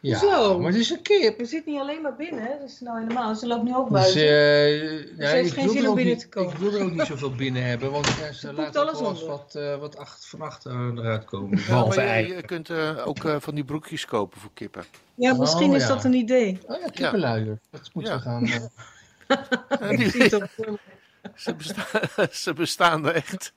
Ja, 0.06 0.18
Zo. 0.20 0.60
maar 0.60 0.72
het 0.72 0.80
is 0.80 0.89
een 0.89 1.02
kip. 1.02 1.38
We 1.38 1.46
zitten 1.46 1.72
niet 1.72 1.82
alleen 1.82 2.02
maar 2.02 2.15
binnen, 2.15 2.44
hè? 2.44 2.50
dat 2.60 2.70
is 2.70 2.80
nou 2.80 3.00
helemaal. 3.02 3.36
Ze 3.36 3.48
loopt 3.48 3.63
nu 3.63 3.76
ook 3.76 3.89
Dus, 3.89 4.02
buiten. 4.02 4.22
eh, 4.22 5.18
ja, 5.18 5.28
heeft 5.28 5.48
ik 5.48 5.54
geen 5.54 5.63
wil 5.63 5.74
zin 5.74 5.82
om 5.84 5.88
ook 5.89 5.96
binnen 5.96 6.13
niet- 6.13 6.22
te 6.24 6.30
komen. 6.30 6.52
Ik 6.54 6.58
wil 6.58 6.74
er 6.74 6.82
ook 6.84 6.91
niet 6.91 7.06
zoveel 7.06 7.32
binnen 7.36 7.63
hebben, 7.72 7.91
want 7.91 8.06
ja, 8.08 8.32
ze 8.32 8.46
poept 8.48 8.58
laten 8.60 8.82
ook 8.82 8.88
alles 8.88 9.00
wel 9.00 9.10
eens 9.10 9.22
onder. 9.22 9.38
wat, 9.38 9.56
eh, 9.56 9.78
wat 9.80 9.98
acht, 9.98 10.26
van 10.28 10.41
achter 10.41 10.72
eruit 10.98 11.26
komen. 11.26 11.58
Ja, 11.60 11.65
Behalve 11.65 12.00
maar 12.00 12.22
je, 12.28 12.41
kunt 12.41 12.70
eh, 12.70 13.08
ook 13.08 13.24
eh, 13.24 13.36
van 13.39 13.56
die 13.56 13.63
broekjes 13.63 14.06
kopen 14.06 14.39
voor 14.39 14.52
kippen. 14.54 14.84
ja, 15.15 15.34
misschien 15.34 15.70
Oh, 15.70 15.76
is 15.76 15.82
ja. 15.82 15.88
dat 15.88 16.04
een 16.04 16.13
idee. 16.13 16.60
Oh 16.65 16.80
ja, 16.82 16.88
kippenluier. 16.88 17.60
Dat 17.72 17.89
moeten 17.94 18.13
Ja. 18.13 18.18
we 18.18 18.24
gaan... 18.24 18.46
eh, 18.46 18.52
Ja, 19.80 19.89
Ik 19.89 20.12
zie 20.12 20.22
het 20.24 20.50
ze, 21.36 21.56
bestaan, 21.56 21.86
ze 22.44 22.54
bestaan 22.54 23.06
er 23.08 23.13
echt. 23.15 23.54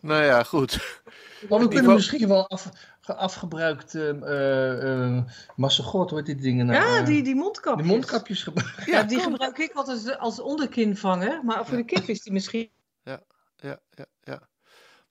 nou 0.00 0.24
ja, 0.24 0.42
goed. 0.42 1.00
Maar 1.48 1.58
we 1.58 1.68
kunnen 1.68 1.92
misschien 1.94 2.28
wel 2.28 2.48
af, 2.48 2.68
afgebruikt 3.06 3.94
uh, 3.94 4.12
uh, 4.12 5.22
massagot, 5.56 6.10
hoe 6.10 6.18
heet 6.18 6.26
die 6.26 6.34
dingen 6.36 6.66
nou? 6.66 6.78
Ja, 6.78 6.98
Eh, 6.98 7.04
die, 7.06 7.22
die 7.22 7.34
mondkapjes. 7.34 7.82
die 7.86 7.92
mondkapjes 7.96 8.42
gebruiken. 8.42 8.92
Ja, 8.92 9.02
die 9.02 9.20
gebruik 9.20 9.58
ik 9.58 9.72
altijd 9.72 10.18
als 10.18 10.40
onderkinvanger. 10.40 11.40
Maar 11.44 11.66
voor 11.66 11.76
de 11.76 11.84
kip 11.84 12.04
is 12.04 12.22
die 12.22 12.32
misschien... 12.32 12.70
Ja, 13.02 13.20
ja, 13.56 13.78
ja. 14.22 14.40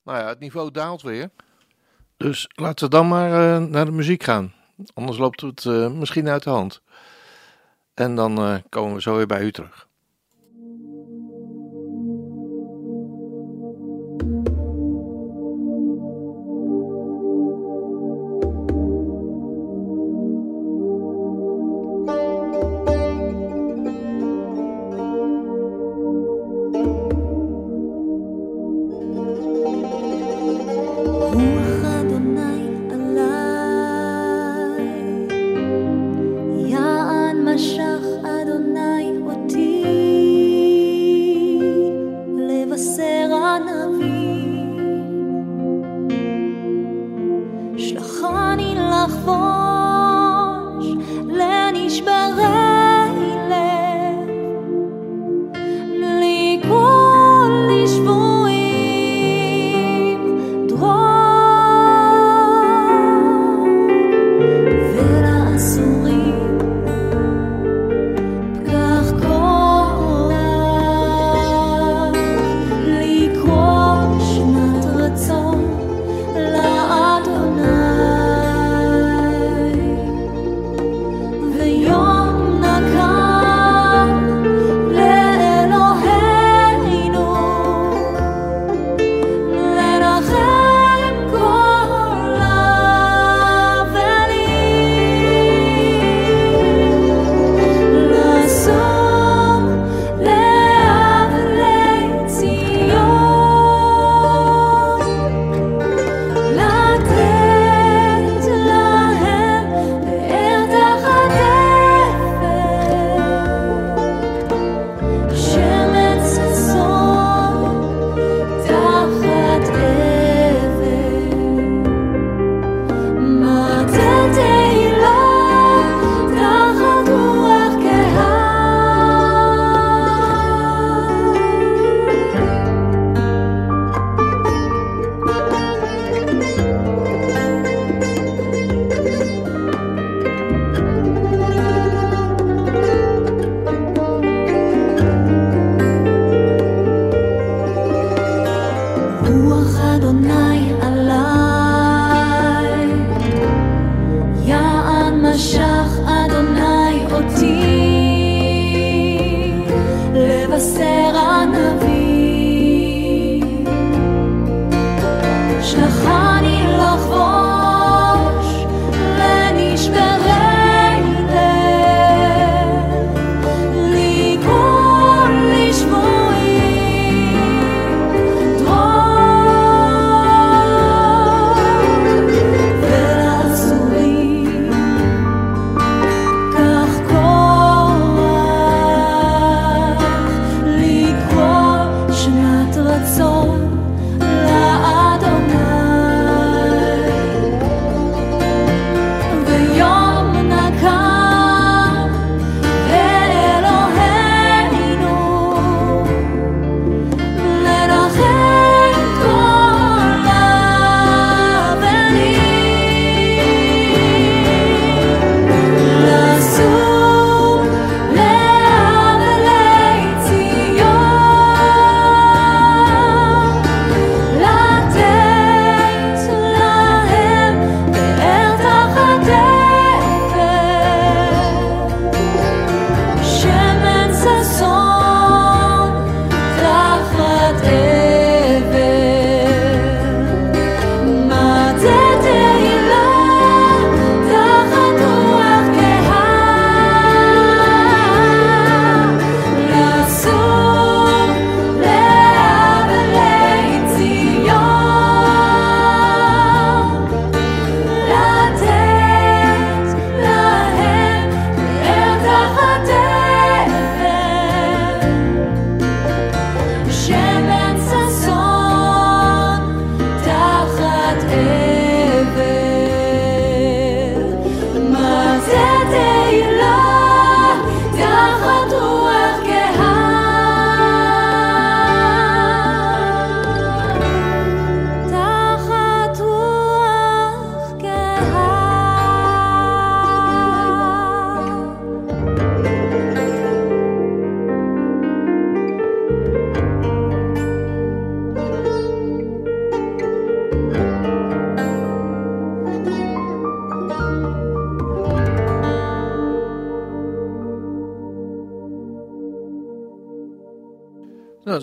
Nou 0.03 0.17
ja, 0.19 0.27
het 0.27 0.39
niveau 0.39 0.71
daalt 0.71 1.01
weer. 1.01 1.29
Dus 2.17 2.49
laten 2.55 2.85
we 2.85 2.91
dan 2.91 3.07
maar 3.07 3.31
eh, 3.31 3.65
naar 3.67 3.85
de 3.85 3.91
muziek 3.91 4.23
gaan. 4.23 4.53
Anders 4.93 5.17
loopt 5.17 5.41
het 5.41 5.65
eh, 5.65 5.91
misschien 5.91 6.29
uit 6.29 6.43
de 6.43 6.49
hand. 6.49 6.81
En 7.93 8.15
dan 8.15 8.37
eh, 8.37 8.55
komen 8.69 8.95
we 8.95 9.01
zo 9.01 9.15
weer 9.15 9.27
bij 9.27 9.41
u 9.43 9.51
terug. 9.51 9.87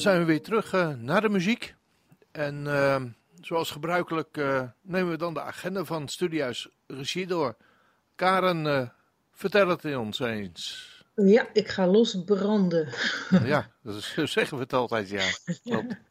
Zijn 0.07 0.19
we 0.21 0.25
weer 0.25 0.43
terug 0.43 0.73
eh, 0.73 0.89
naar 0.99 1.21
de 1.21 1.29
muziek. 1.29 1.75
En 2.33 2.67
eh, 2.67 3.03
zoals 3.41 3.71
gebruikelijk 3.71 4.37
eh, 4.37 4.63
nemen 4.83 5.11
we 5.11 5.17
dan 5.17 5.35
de 5.35 5.41
agenda 5.41 5.85
van 5.85 6.09
Studiehuis 6.09 6.69
Regie 6.87 7.27
door. 7.27 7.57
Karen, 8.15 8.93
vertel 9.33 9.69
het 9.69 9.85
in 9.85 9.99
ons 9.99 10.19
eens. 10.19 10.91
Ja, 11.15 11.49
ik 11.53 11.69
ga 11.69 11.87
losbranden. 11.87 12.89
ja, 13.53 13.71
dat 13.83 13.95
is, 13.95 14.15
zeggen 14.15 14.57
we 14.57 14.63
het 14.63 14.73
altijd, 14.73 15.09
ja. 15.09 15.25
Klopt. 15.63 15.95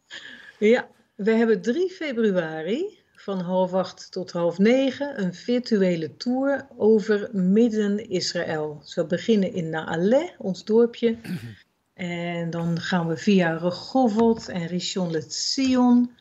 Ja, 0.59 0.87
we 1.15 1.31
hebben 1.31 1.61
3 1.61 1.89
februari 1.89 2.99
van 3.15 3.39
half 3.39 3.73
acht 3.73 4.11
tot 4.11 4.31
half 4.31 4.57
negen 4.57 5.21
een 5.21 5.33
virtuele 5.33 6.17
tour 6.17 6.67
over 6.77 7.29
Midden-Israël. 7.31 8.77
Dus 8.81 8.95
we 8.95 9.05
beginnen 9.05 9.53
in 9.53 9.69
Naale, 9.69 10.33
ons 10.37 10.65
dorpje. 10.65 11.17
En 11.95 12.49
dan 12.49 12.79
gaan 12.79 13.07
we 13.07 13.17
via 13.17 13.57
Rehovot 13.57 14.49
en 14.49 14.67
Rishon 14.67 15.11
LeZion 15.11 16.11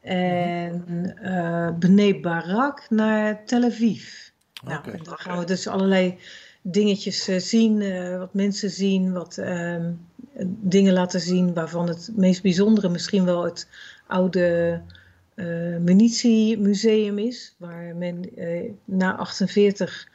en 0.00 0.84
Bnei 1.78 2.20
Barak 2.20 2.86
naar 2.90 3.44
Tel 3.44 3.62
Aviv. 3.62 4.30
Nou, 4.64 4.78
Oké. 4.78 4.90
en 4.90 5.04
dan 5.04 5.18
gaan 5.18 5.38
we 5.38 5.44
dus 5.44 5.66
allerlei 5.66 6.18
dingetjes 6.62 7.28
eh, 7.28 7.38
zien, 7.38 7.80
eh, 7.80 8.18
wat 8.18 8.34
mensen 8.34 8.70
zien, 8.70 9.12
wat 9.12 9.38
ehm, 9.38 9.92
dingen 10.46 10.92
laten 10.92 11.20
zien 11.20 11.54
waarvan 11.54 11.88
het 11.88 12.10
meest 12.16 12.42
bijzondere 12.42 12.88
misschien 12.88 13.24
wel 13.24 13.44
het 13.44 13.68
oude 14.06 14.80
eh 15.34 15.76
munitiemuseum 15.78 17.18
is, 17.18 17.54
waar 17.58 17.96
men 17.96 18.30
na 18.84 19.16
48 19.16 20.08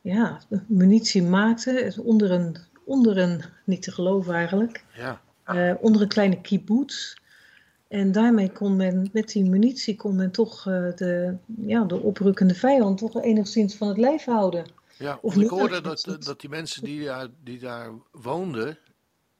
ja, 0.00 0.40
munitie 0.66 1.22
maakte, 1.22 1.94
onder 2.02 2.30
een, 2.30 2.56
onder 2.84 3.18
een, 3.18 3.42
niet 3.64 3.82
te 3.82 3.92
geloven 3.92 4.34
eigenlijk, 4.34 4.84
Ja, 4.96 5.20
eh, 5.44 5.74
onder 5.80 6.02
een 6.02 6.08
kleine 6.08 6.40
kibbutz. 6.40 7.14
En 7.88 8.12
daarmee 8.12 8.50
kon 8.52 8.76
men, 8.76 9.08
met 9.12 9.28
die 9.28 9.44
munitie, 9.50 9.96
kon 9.96 10.16
men 10.16 10.30
toch 10.30 10.66
eh, 10.66 10.88
de, 10.96 11.36
ja, 11.60 11.84
de 11.84 12.00
oprukkende 12.00 12.54
vijand 12.54 12.98
toch 12.98 13.22
enigszins 13.22 13.74
van 13.76 13.88
het 13.88 13.98
lijf 13.98 14.24
houden. 14.24 14.66
ja 14.98 15.18
Of 15.22 15.36
ik 15.36 15.48
hoorde 15.48 15.80
dat- 15.80 16.02
dat, 16.04 16.24
dat 16.24 16.40
die 16.40 16.50
mensen 16.50 16.84
die 16.84 17.04
daar, 17.04 17.26
die 17.44 17.58
daar 17.58 17.90
woonden, 18.10 18.78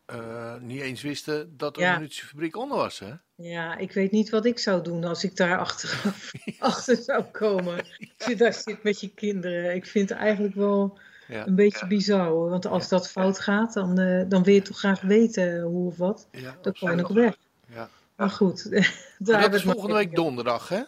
eh, 0.07 0.55
niet 0.61 0.81
eens 0.81 1.03
wisten 1.03 1.55
dat 1.57 1.77
er 1.77 1.83
Ja. 1.83 1.93
een 1.93 1.99
munitiefabriek 2.01 2.57
onder 2.57 2.77
was, 2.77 2.99
hè? 2.99 3.13
Ja, 3.37 3.77
ik 3.77 3.93
weet 3.93 4.11
niet 4.11 4.31
wat 4.31 4.45
ik 4.45 4.59
zou 4.59 4.83
doen 4.83 5.05
als 5.05 5.25
ik 5.25 5.37
daar 5.37 5.59
achteraf, 5.59 6.33
achter 6.59 6.97
zou 6.97 7.23
komen. 7.23 7.77
Als 8.19 8.29
je 8.29 8.37
daar 8.37 8.53
zit 8.53 8.83
met 8.83 9.01
je 9.01 9.09
kinderen. 9.09 9.75
Ik 9.75 9.87
vind 9.87 10.11
eigenlijk 10.11 10.55
wel 10.55 10.99
Ja, 11.29 11.47
een 11.47 11.55
beetje 11.55 11.87
bizar 11.87 12.27
hoor. 12.27 12.51
Want 12.51 12.67
als 12.67 12.89
dat 12.89 13.11
fout 13.11 13.41
gaat, 13.41 13.73
dan, 13.73 13.99
eh, 13.99 14.25
dan 14.29 14.43
wil 14.43 14.55
je 14.55 14.63
toch 14.63 14.79
graag 14.79 15.01
weten 15.01 15.61
hoe 15.61 15.87
of 15.87 15.97
wat. 15.97 16.27
ja, 16.31 16.57
Dan 16.63 16.73
kan 16.73 16.91
je 16.91 16.97
nog 16.97 17.09
weg. 17.09 17.37
Ja. 17.75 17.89
Maar 18.17 18.31
goed, 18.31 18.71
daar 19.19 19.41
dat 19.41 19.51
we 19.51 19.57
is 19.57 19.63
volgende 19.63 19.95
week 19.95 20.15
donderdag, 20.15 20.69
hè? 20.69 20.83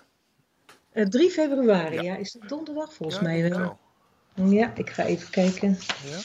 Eh, 0.92 1.06
3 1.06 1.30
februari, 1.30 1.94
Ja. 1.94 2.02
ja. 2.02 2.16
Is 2.16 2.32
het 2.32 2.48
donderdag? 2.48 2.92
Volgens 2.94 3.18
Ja, 3.18 3.24
mij 3.24 3.50
wel. 3.50 3.78
Ja, 4.34 4.72
ik 4.74 4.90
ga 4.90 5.04
even 5.04 5.30
kijken. 5.30 5.78
Ja? 6.04 6.18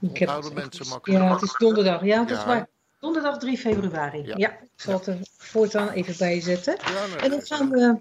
Ik 0.00 0.18
heb 0.18 0.28
Onthouden 0.28 0.44
het 0.50 0.54
mensen 0.54 0.88
makkelijk. 0.88 1.22
Ja, 1.22 1.32
het 1.32 1.42
is 1.42 1.54
donderdag. 1.58 2.04
Ja, 2.04 2.24
dat 2.24 2.38
is 2.38 2.44
waar. 2.44 2.66
Donderdag 3.00 3.38
3 3.38 3.58
februari. 3.58 4.22
Ja. 4.26 4.34
Ja, 4.36 4.50
ik 4.50 4.68
zal 4.76 4.94
het 4.94 5.06
er 5.06 5.18
voortaan 5.36 5.88
even 5.88 6.14
bij 6.18 6.40
zetten. 6.40 6.76
Ja, 6.84 7.06
nee, 7.06 7.16
En 7.16 7.30
dan 7.30 7.42
gaan 7.42 7.70
we. 7.70 8.00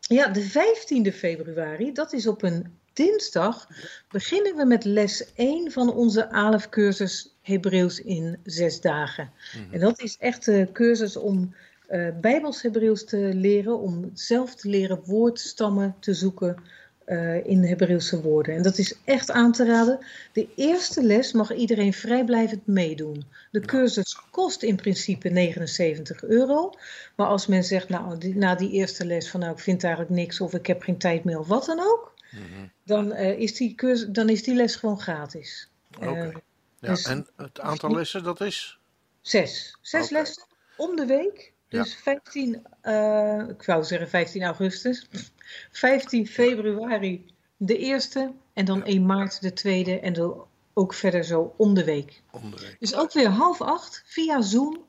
Ja, 0.00 0.28
de 0.28 0.50
15e 0.50 1.12
februari, 1.16 1.92
dat 1.92 2.12
is 2.12 2.26
op 2.26 2.42
een 2.42 2.78
dinsdag, 2.96 3.68
beginnen 4.10 4.56
we 4.56 4.64
met 4.64 4.84
les 4.84 5.32
1 5.34 5.70
van 5.72 5.92
onze 5.94 6.30
ALEF-cursus 6.30 7.34
Hebreeuws 7.42 8.00
in 8.00 8.38
zes 8.44 8.80
dagen. 8.80 9.30
Mhm. 9.56 9.74
En 9.74 9.80
dat 9.80 10.00
is 10.00 10.16
echt 10.18 10.46
een 10.46 10.72
cursus 10.72 11.16
om 11.16 11.54
eh 11.86 12.08
Bijbels 12.20 12.62
Hebreeuws 12.62 13.04
te 13.04 13.16
leren, 13.34 13.78
om 13.78 14.10
zelf 14.14 14.54
te 14.54 14.68
leren 14.68 15.00
woordstammen 15.04 15.94
te 16.00 16.14
zoeken 16.14 16.56
eh, 17.04 17.46
in 17.46 17.62
Hebreeuwse 17.64 18.20
woorden. 18.22 18.54
En 18.54 18.62
dat 18.62 18.78
is 18.78 18.94
echt 19.04 19.30
aan 19.30 19.52
te 19.52 19.64
raden. 19.66 19.98
De 20.32 20.48
eerste 20.56 21.02
les 21.02 21.32
mag 21.32 21.54
iedereen 21.54 21.92
vrijblijvend 21.92 22.66
meedoen. 22.66 23.24
De 23.50 23.60
cursus 23.60 24.18
kost 24.30 24.62
in 24.62 24.76
principe 24.76 25.28
79 25.28 26.22
euro. 26.24 26.72
Maar 27.16 27.26
als 27.26 27.46
men 27.46 27.64
zegt, 27.64 27.88
nou, 27.88 28.18
die- 28.18 28.36
na 28.36 28.54
die 28.54 28.70
eerste 28.70 29.04
les 29.06 29.30
van 29.30 29.40
nou, 29.40 29.52
ik 29.52 29.58
vind 29.58 29.84
eigenlijk 29.84 30.14
niks 30.14 30.40
of 30.40 30.54
ik 30.54 30.66
heb 30.66 30.82
geen 30.82 30.98
tijd 30.98 31.24
meer 31.24 31.38
of 31.38 31.46
wat 31.48 31.64
dan 31.64 31.80
ook, 31.80 32.14
Mhm. 32.30 32.66
Dan, 32.86 33.12
eh, 33.12 33.38
is, 33.38 33.54
die 33.54 33.74
cursus, 33.74 34.08
dan 34.08 34.28
is 34.28 34.42
die 34.42 34.54
les 34.54 34.76
gewoon 34.76 35.00
gratis. 35.00 35.70
Oké. 35.96 36.06
Eh, 36.06 36.34
Ja, 36.80 36.88
dus- 36.88 37.04
en 37.04 37.26
het 37.36 37.60
aantal 37.60 37.94
lessen, 37.94 38.22
dat 38.22 38.40
is? 38.40 38.78
Zes. 39.20 39.76
Zes 39.80 40.04
Oké. 40.04 40.12
lessen 40.12 40.44
om 40.76 40.96
de 40.96 41.06
week. 41.06 41.52
Ja. 41.68 41.82
Dus 41.82 41.94
15, 41.94 42.66
eh, 42.80 43.48
ik 43.48 43.62
wou 43.62 43.84
zeggen 43.84 44.08
15 44.08 44.42
augustus. 44.42 45.06
15 45.70 46.26
februari 46.26 47.26
de 47.56 47.78
eerste. 47.78 48.32
En 48.52 48.64
dan 48.64 48.84
1 48.84 49.06
maart 49.06 49.40
de 49.40 49.52
tweede. 49.52 50.00
En 50.00 50.12
dan 50.12 50.44
ook 50.74 50.94
verder 50.94 51.24
zo 51.24 51.54
om 51.56 51.74
de 51.74 51.84
week. 51.84 52.22
Om 52.30 52.50
de 52.50 52.60
week. 52.60 52.76
Dus 52.78 52.94
ook 52.94 53.12
weer 53.12 53.28
half 53.28 53.60
acht 53.60 54.02
via 54.06 54.40
Zoom. 54.42 54.84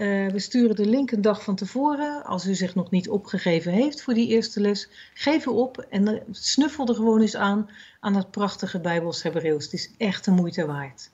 Eh, 0.00 0.26
we 0.26 0.38
sturen 0.38 0.76
de 0.76 0.86
link 0.86 1.10
een 1.10 1.20
dag 1.22 1.44
van 1.44 1.54
tevoren. 1.56 2.24
Als 2.24 2.46
u 2.46 2.54
zich 2.54 2.74
nog 2.74 2.90
niet 2.90 3.08
opgegeven 3.08 3.72
heeft 3.72 4.02
voor 4.02 4.14
die 4.14 4.28
eerste 4.28 4.60
les, 4.60 4.88
geef 5.14 5.46
u 5.46 5.50
op 5.50 5.78
en 5.78 6.08
eh, 6.08 6.20
snuffel 6.30 6.88
er 6.88 6.94
gewoon 6.94 7.20
eens 7.20 7.36
aan 7.36 7.70
aan 8.00 8.14
het 8.16 8.30
prachtige 8.30 8.80
Bijbels 8.80 9.22
Hebreeuws. 9.22 9.64
Het 9.64 9.72
is 9.72 9.90
echt 9.98 10.24
de 10.24 10.30
moeite 10.30 10.66
waard. 10.66 11.10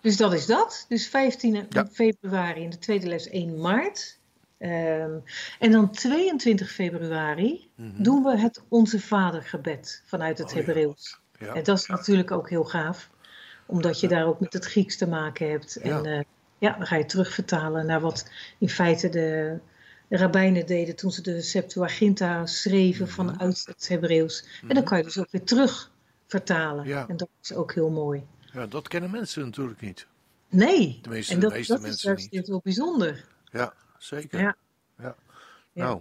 Dus 0.00 0.16
dat 0.16 0.32
is 0.32 0.46
dat. 0.46 0.84
Dus 0.88 1.08
15 1.08 1.66
Ja. 1.68 1.86
februari 1.92 2.64
en 2.64 2.70
de 2.70 2.78
tweede 2.78 3.06
les 3.06 3.28
1 3.30 3.60
maart. 3.60 4.18
Ehm, 4.58 5.14
en 5.58 5.70
dan 5.70 5.90
22 5.90 6.70
februari 6.72 7.70
Mhm. 7.74 8.02
doen 8.02 8.22
we 8.22 8.38
het 8.38 8.62
Onze 8.68 9.00
Vader 9.00 9.42
gebed 9.42 10.02
vanuit 10.06 10.38
het 10.38 10.48
Oh. 10.48 10.54
Hebreeuws. 10.54 11.20
Ja. 11.38 11.54
En 11.54 11.62
dat 11.64 11.78
is 11.78 11.86
natuurlijk 11.86 12.30
ook 12.30 12.50
heel 12.50 12.64
gaaf, 12.64 13.10
omdat 13.66 14.00
je 14.00 14.08
daar 14.08 14.26
ook 14.26 14.40
met 14.40 14.52
het 14.52 14.64
Grieks 14.64 14.96
te 14.96 15.06
maken 15.08 15.50
hebt. 15.50 15.76
En 15.76 16.02
Ja. 16.02 16.24
Ja, 16.60 16.72
dan 16.72 16.86
ga 16.86 16.96
je 16.96 17.06
terugvertalen 17.06 17.86
naar 17.86 18.00
wat 18.00 18.30
in 18.58 18.68
feite 18.68 19.08
de, 19.08 19.58
de 20.08 20.16
rabbijnen 20.16 20.66
deden 20.66 20.96
toen 20.96 21.10
ze 21.12 21.22
de 21.22 21.40
Septuaginta 21.42 22.46
schreven 22.46 23.04
Mhm. 23.06 23.14
vanuit 23.14 23.62
het 23.66 23.88
Hebreeuws. 23.88 24.44
En 24.68 24.74
dan 24.74 24.84
kan 24.84 24.98
je 24.98 25.04
dus 25.04 25.18
ook 25.18 25.30
weer 25.30 25.44
terug 25.44 25.90
vertalen. 26.26 26.86
Ja. 26.86 27.08
En 27.08 27.16
dat 27.16 27.28
is 27.42 27.52
ook 27.54 27.74
heel 27.74 27.90
mooi. 27.90 28.26
ja, 28.52 28.66
dat 28.66 28.88
kennen 28.88 29.10
mensen 29.10 29.44
natuurlijk 29.44 29.80
niet. 29.80 30.06
Nee, 30.48 30.98
Tenminste, 31.02 31.32
en 31.34 31.40
de 31.40 31.46
dat, 31.46 31.54
meeste 31.56 31.72
dat 31.72 31.82
is 31.82 31.88
mensen 31.88 32.08
juist 32.08 32.30
niet. 32.30 32.46
heel 32.46 32.60
bijzonder. 32.64 33.24
Ja, 33.52 33.72
zeker. 33.98 34.40
Ja. 34.40 34.56
Ja. 34.98 35.14
Nou, 35.72 36.00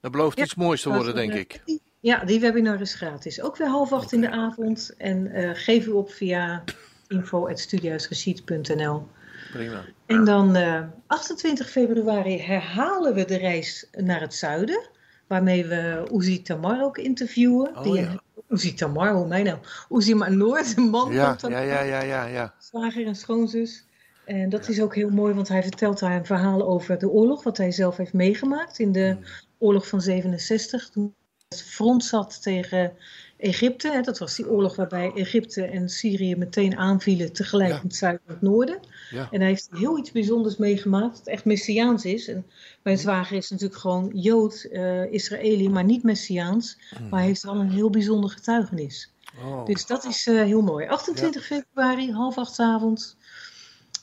dat 0.00 0.10
belooft 0.12 0.38
iets 0.40 0.54
moois 0.54 0.82
te 0.82 0.88
worden, 0.88 1.14
denk 1.14 1.32
ik. 1.32 1.62
Ja, 2.00 2.24
die 2.24 2.40
webinar 2.40 2.80
is 2.80 2.94
gratis. 2.94 3.40
Ook 3.40 3.56
weer 3.56 3.68
half 3.68 3.92
acht 3.92 4.12
in 4.12 4.20
de 4.20 4.30
avond. 4.30 4.94
En 4.98 5.26
eh, 5.32 5.50
geef 5.54 5.86
u 5.86 5.90
op 5.90 6.10
via 6.12 6.64
info.studiehuisgeschied.nl. 7.08 9.08
Prima. 9.52 9.84
En 10.06 10.24
dan 10.24 10.56
eh, 10.56 10.80
28 11.06 11.70
februari 11.70 12.40
herhalen 12.40 13.14
we 13.14 13.24
de 13.24 13.36
reis 13.36 13.88
naar 13.92 14.20
het 14.20 14.34
zuiden. 14.34 14.88
Waarmee 15.26 15.66
we 15.66 16.08
Uzi 16.12 16.42
Tamar 16.42 16.82
ook 16.82 16.98
interviewen. 16.98 17.76
Oh, 17.76 17.82
die 17.82 17.94
ja. 17.94 18.20
Uzi 18.48 18.74
Tamar, 18.74 19.12
hoe 19.12 19.26
mij 19.26 19.42
nou? 19.42 19.58
Uzi 19.90 20.14
maar 20.14 20.32
Noord, 20.36 20.76
een 20.76 20.82
man 20.82 21.12
Ja, 21.12 21.36
ja, 21.40 21.60
ja, 21.60 21.82
ja, 21.82 22.02
ja, 22.02 22.24
ja. 22.26 22.54
zwager 22.58 23.06
en 23.06 23.14
schoonzus. 23.14 23.84
En 24.24 24.48
dat 24.48 24.68
is 24.68 24.80
ook 24.80 24.94
heel 24.94 25.10
mooi, 25.10 25.34
want 25.34 25.48
hij 25.48 25.62
vertelt 25.62 25.98
daar 25.98 26.16
een 26.16 26.26
verhaal 26.26 26.62
over 26.62 26.98
de 26.98 27.08
oorlog, 27.08 27.42
wat 27.42 27.56
hij 27.56 27.72
zelf 27.72 27.96
heeft 27.96 28.12
meegemaakt 28.12 28.78
in 28.78 28.92
de 28.92 29.16
Hmm. 29.18 29.24
oorlog 29.58 29.88
van 29.88 30.00
67. 30.00 30.90
Toen 30.90 31.14
het 31.48 31.62
front 31.62 32.04
zat 32.04 32.42
tegen 32.42 32.92
Egypte. 33.42 33.90
Hè, 33.90 34.00
dat 34.00 34.18
was 34.18 34.36
die 34.36 34.50
oorlog 34.50 34.76
waarbij 34.76 35.12
Egypte 35.14 35.62
en 35.64 35.88
Syrië 35.88 36.36
meteen 36.36 36.76
aanvielen 36.76 37.32
tegelijk 37.32 37.70
Ja. 37.70 37.76
in 37.76 37.82
het 37.82 37.96
zuiden 37.96 38.22
en 38.26 38.32
het 38.32 38.42
noorden. 38.42 38.80
Ja. 39.10 39.28
En 39.30 39.40
hij 39.40 39.48
heeft 39.48 39.68
heel 39.70 39.98
iets 39.98 40.12
bijzonders 40.12 40.56
meegemaakt, 40.56 41.16
dat 41.16 41.26
echt 41.26 41.44
messiaans 41.44 42.04
is. 42.04 42.28
En 42.28 42.46
mijn 42.82 42.98
zwager 42.98 43.36
is 43.36 43.50
natuurlijk 43.50 43.80
gewoon 43.80 44.10
Jood, 44.14 44.62
eh 44.72 45.12
Israëli, 45.12 45.68
maar 45.68 45.84
niet 45.84 46.02
messiaans. 46.02 46.78
Maar 47.10 47.18
hij 47.18 47.28
heeft 47.28 47.42
wel 47.42 47.56
een 47.56 47.70
heel 47.70 47.90
bijzonder 47.90 48.30
getuigenis. 48.30 49.12
Oh. 49.44 49.64
Dus 49.66 49.86
dat 49.86 50.04
is 50.04 50.26
eh, 50.26 50.34
heel 50.42 50.62
mooi. 50.62 50.86
28 50.86 51.44
februari, 51.44 52.12
half 52.12 52.38
acht 52.38 52.54
's 52.54 52.58
avonds. 52.60 53.16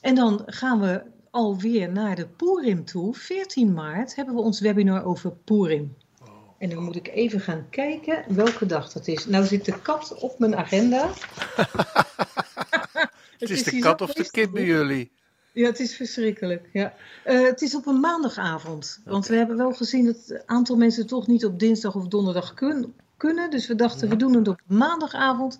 En 0.01 0.15
dan 0.15 0.41
gaan 0.45 0.79
we 0.79 1.01
alweer 1.31 1.91
naar 1.91 2.15
de 2.15 2.27
Purim 2.27 2.85
toe. 2.85 3.15
14 3.15 3.73
maart 3.73 4.15
hebben 4.15 4.35
we 4.35 4.41
ons 4.41 4.59
webinar 4.59 5.05
over 5.05 5.31
Purim. 5.31 5.95
En 6.59 6.69
dan 6.69 6.83
moet 6.83 6.95
ik 6.95 7.07
even 7.07 7.39
gaan 7.39 7.65
kijken 7.69 8.23
welke 8.27 8.65
dag 8.65 8.91
dat 8.91 9.07
is. 9.07 9.25
Nou 9.25 9.45
zit 9.45 9.65
de 9.65 9.81
kat 9.81 10.13
op 10.13 10.39
mijn 10.39 10.55
agenda. 10.55 11.09
Het 13.39 13.49
is 13.49 13.63
de 13.63 13.79
kat 13.79 14.01
of 14.01 14.13
de 14.13 14.29
kip 14.31 14.51
bij 14.51 14.65
jullie. 14.65 15.11
Ja, 15.51 15.65
het 15.65 15.79
is 15.79 15.95
verschrikkelijk. 15.95 16.69
Ja. 16.73 16.93
Eh, 17.23 17.41
het 17.43 17.61
is 17.61 17.75
op 17.75 17.85
een 17.85 17.99
maandagavond. 17.99 19.01
Want 19.05 19.27
we 19.27 19.35
hebben 19.35 19.57
wel 19.57 19.73
gezien 19.73 20.05
dat 20.05 20.15
een 20.27 20.41
aantal 20.45 20.75
mensen 20.77 21.07
toch 21.07 21.27
niet 21.27 21.45
op 21.45 21.59
dinsdag 21.59 21.95
of 21.95 22.07
donderdag 22.07 22.53
kun- 22.53 22.93
kunnen. 23.17 23.49
Dus 23.51 23.67
we 23.67 23.75
dachten, 23.75 24.09
we 24.09 24.15
doen 24.15 24.33
het 24.33 24.47
op 24.47 24.61
maandagavond. 24.67 25.59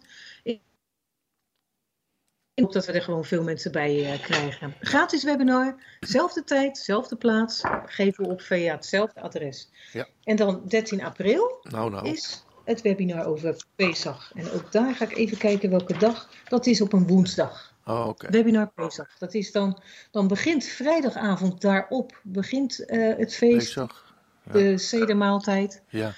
En 2.60 2.66
ook 2.66 2.74
dat 2.74 2.86
we 2.86 2.92
er 2.92 3.02
gewoon 3.02 3.26
veel 3.26 3.44
mensen 3.44 3.72
bij 3.72 4.12
eh, 4.12 4.22
krijgen. 4.22 4.74
Gratis 4.80 5.24
webinar, 5.24 5.76
zelfde 6.00 6.44
tijd, 6.44 6.78
zelfde 6.78 7.16
plaats. 7.16 7.62
Geven 7.86 8.24
we 8.24 8.30
op 8.30 8.42
via 8.42 8.74
hetzelfde 8.74 9.22
adres. 9.22 9.70
Ja. 9.94 10.08
En 10.24 10.36
dan 10.36 10.62
13 10.68 11.04
april 11.04 11.60
Nou, 11.70 11.90
nou. 11.92 12.10
is 12.10 12.46
het 12.66 12.82
webinar 12.82 13.26
over 13.26 13.64
Pesach. 13.76 14.32
En 14.36 14.52
ook 14.52 14.72
daar 14.72 14.96
ga 14.96 15.06
ik 15.06 15.18
even 15.18 15.38
kijken 15.38 15.70
welke 15.70 15.98
dag. 15.98 16.30
Dat 16.48 16.66
is 16.66 16.82
op 16.82 16.94
een 16.94 17.08
woensdag. 17.08 17.74
Oh, 17.86 18.08
oké. 18.08 18.30
Webinar 18.30 18.72
Pesach. 18.76 19.18
Dat 19.18 19.34
is 19.34 19.52
dan, 19.52 19.82
dan 20.12 20.28
begint 20.28 20.64
vrijdagavond 20.66 21.62
daarop 21.62 22.20
begint 22.24 22.86
eh, 22.86 23.18
het 23.18 23.36
feest, 23.36 23.74
Pesach. 23.74 24.16
de 24.52 24.78
sedermaaltijd. 24.78 25.84
Ja. 25.90 26.14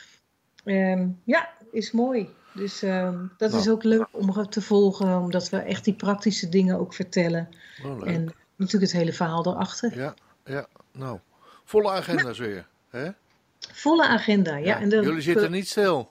Ehm, 0.64 1.08
ja, 1.24 1.50
is 1.72 1.92
mooi. 1.92 2.30
Dus 2.54 2.82
ehm, 2.82 3.18
dat 3.38 3.50
Nou. 3.50 3.62
is 3.62 3.70
ook 3.70 3.84
leuk 3.84 4.08
om 4.12 4.48
te 4.50 4.62
volgen, 4.62 5.18
omdat 5.20 5.50
we 5.50 5.58
echt 5.58 5.84
die 5.86 5.94
praktische 5.94 6.50
dingen 6.50 6.80
ook 6.80 6.94
vertellen. 6.94 7.50
Oh. 7.86 8.08
En 8.10 8.34
natuurlijk 8.56 8.92
het 8.92 9.02
hele 9.02 9.14
verhaal 9.14 9.46
erachter. 9.48 9.98
Ja, 9.98 10.14
ja. 10.46 10.68
Nou, 10.92 11.20
volle 11.66 11.90
agenda's 11.92 12.38
weer. 12.40 12.68
Hè? 12.90 13.10
Volle 13.60 14.08
agenda. 14.08 14.56
Ja, 14.56 14.80
en 14.80 14.90
dan- 14.90 15.04
Jullie 15.04 15.22
zitten 15.22 15.52
niet 15.52 15.68
stil. 15.68 16.10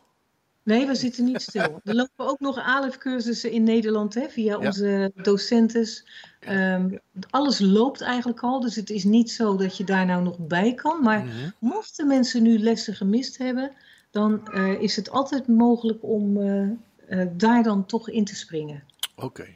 Nee, 0.63 0.87
we 0.87 0.95
zitten 0.95 1.25
niet 1.25 1.43
stil. 1.43 1.81
Er 1.85 1.95
lopen 1.95 2.27
ook 2.27 2.41
nog 2.41 2.59
ALEF-cursussen 2.59 3.51
in 3.51 3.63
Nederland 3.63 4.15
hè, 4.15 4.29
via 4.29 4.59
Ja. 4.61 4.67
onze 4.67 5.13
docentes. 5.15 6.07
Ehm, 6.41 6.97
alles 7.31 7.59
loopt 7.59 8.01
eigenlijk 8.01 8.41
al, 8.41 8.61
dus 8.61 8.77
het 8.77 8.91
is 8.91 9.05
niet 9.05 9.31
zo 9.31 9.57
dat 9.57 9.77
je 9.77 9.85
daar 9.85 10.07
nou 10.07 10.23
nog 10.23 10.37
bij 10.39 10.75
kan. 10.75 11.03
Maar 11.03 11.25
Mhm. 11.25 11.35
mochten 11.59 12.07
mensen 12.07 12.43
nu 12.43 12.59
lessen 12.59 12.95
gemist 12.95 13.39
hebben, 13.39 13.73
dan 14.11 14.49
eh, 14.49 14.81
is 14.81 14.97
het 14.97 15.11
altijd 15.11 15.49
mogelijk 15.49 16.03
om 16.03 16.41
eh, 16.41 16.63
eh, 17.07 17.29
daar 17.33 17.63
dan 17.63 17.87
toch 17.87 18.09
in 18.09 18.25
te 18.25 18.37
springen. 18.37 18.85
Oké. 19.17 19.47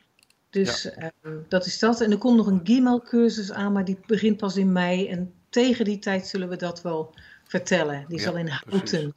Dus 0.50 0.90
dat 1.48 1.66
is 1.66 1.78
dat. 1.78 2.00
En 2.00 2.10
er 2.10 2.18
komt 2.18 2.36
nog 2.36 2.46
een 2.46 2.60
Gmail-cursus 2.64 3.52
aan, 3.52 3.72
maar 3.72 3.84
die 3.84 3.98
begint 4.06 4.36
pas 4.36 4.56
in 4.56 4.72
mei. 4.72 5.08
En 5.08 5.34
tegen 5.48 5.84
die 5.84 5.98
tijd 5.98 6.26
zullen 6.26 6.48
we 6.48 6.56
dat 6.56 6.82
wel 6.82 7.14
vertellen. 7.44 8.04
Die 8.08 8.18
Ja, 8.18 8.24
zal 8.24 8.36
in. 8.36 8.48
Houten 8.48 8.88
zijn. 8.88 9.12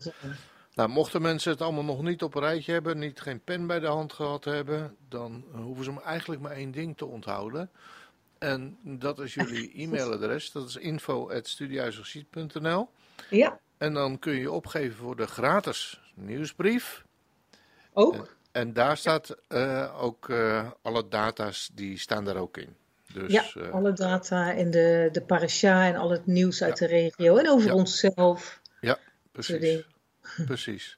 Nou, 0.73 0.89
mochten 0.89 1.21
mensen 1.21 1.51
het 1.51 1.61
allemaal 1.61 1.83
nog 1.83 2.01
niet 2.01 2.23
op 2.23 2.35
een 2.35 2.41
rijtje 2.41 2.71
hebben, 2.71 2.99
niet 2.99 3.19
geen 3.19 3.43
pen 3.43 3.67
bij 3.67 3.79
de 3.79 3.87
hand 3.87 4.13
gehad 4.13 4.43
hebben, 4.43 4.95
dan 5.09 5.43
hoeven 5.51 5.85
ze 5.85 6.01
eigenlijk 6.01 6.41
maar 6.41 6.51
één 6.51 6.71
ding 6.71 6.97
te 6.97 7.05
onthouden. 7.05 7.69
En 8.37 8.77
dat 8.83 9.19
is 9.19 9.33
jullie 9.33 9.73
e-mailadres. 9.81 10.51
Dat 10.51 10.67
is 10.67 10.75
info.studiehuisarchiet.nl 10.75 12.89
Ja, 13.29 13.59
En 13.77 13.93
dan 13.93 14.19
kun 14.19 14.33
je 14.33 14.51
opgeven 14.51 14.97
voor 14.97 15.15
de 15.15 15.27
gratis 15.27 16.01
nieuwsbrief. 16.15 17.03
ook. 17.93 18.35
En 18.51 18.73
daar 18.73 18.97
staat 18.97 19.35
eh, 19.47 20.03
ook 20.03 20.29
eh, 20.29 20.71
alle 20.81 21.07
data's, 21.07 21.69
die 21.73 21.97
staan 21.97 22.25
daar 22.25 22.35
ook 22.35 22.57
in. 22.57 22.75
Dus 23.13 23.31
ja, 23.31 23.43
eh, 23.53 23.71
alle 23.71 23.93
data 23.93 24.53
en 24.53 24.71
de, 24.71 25.09
de 25.11 25.21
parasha 25.21 25.85
en 25.87 25.95
al 25.95 26.09
het 26.09 26.25
nieuws 26.25 26.63
uit 26.63 26.77
de 26.77 26.85
regio. 26.87 27.37
En 27.37 27.49
over 27.49 27.67
Ja. 27.67 27.73
onszelf. 27.73 28.61
soort 28.81 28.99
precies. 29.31 29.85
Precies. 30.45 30.97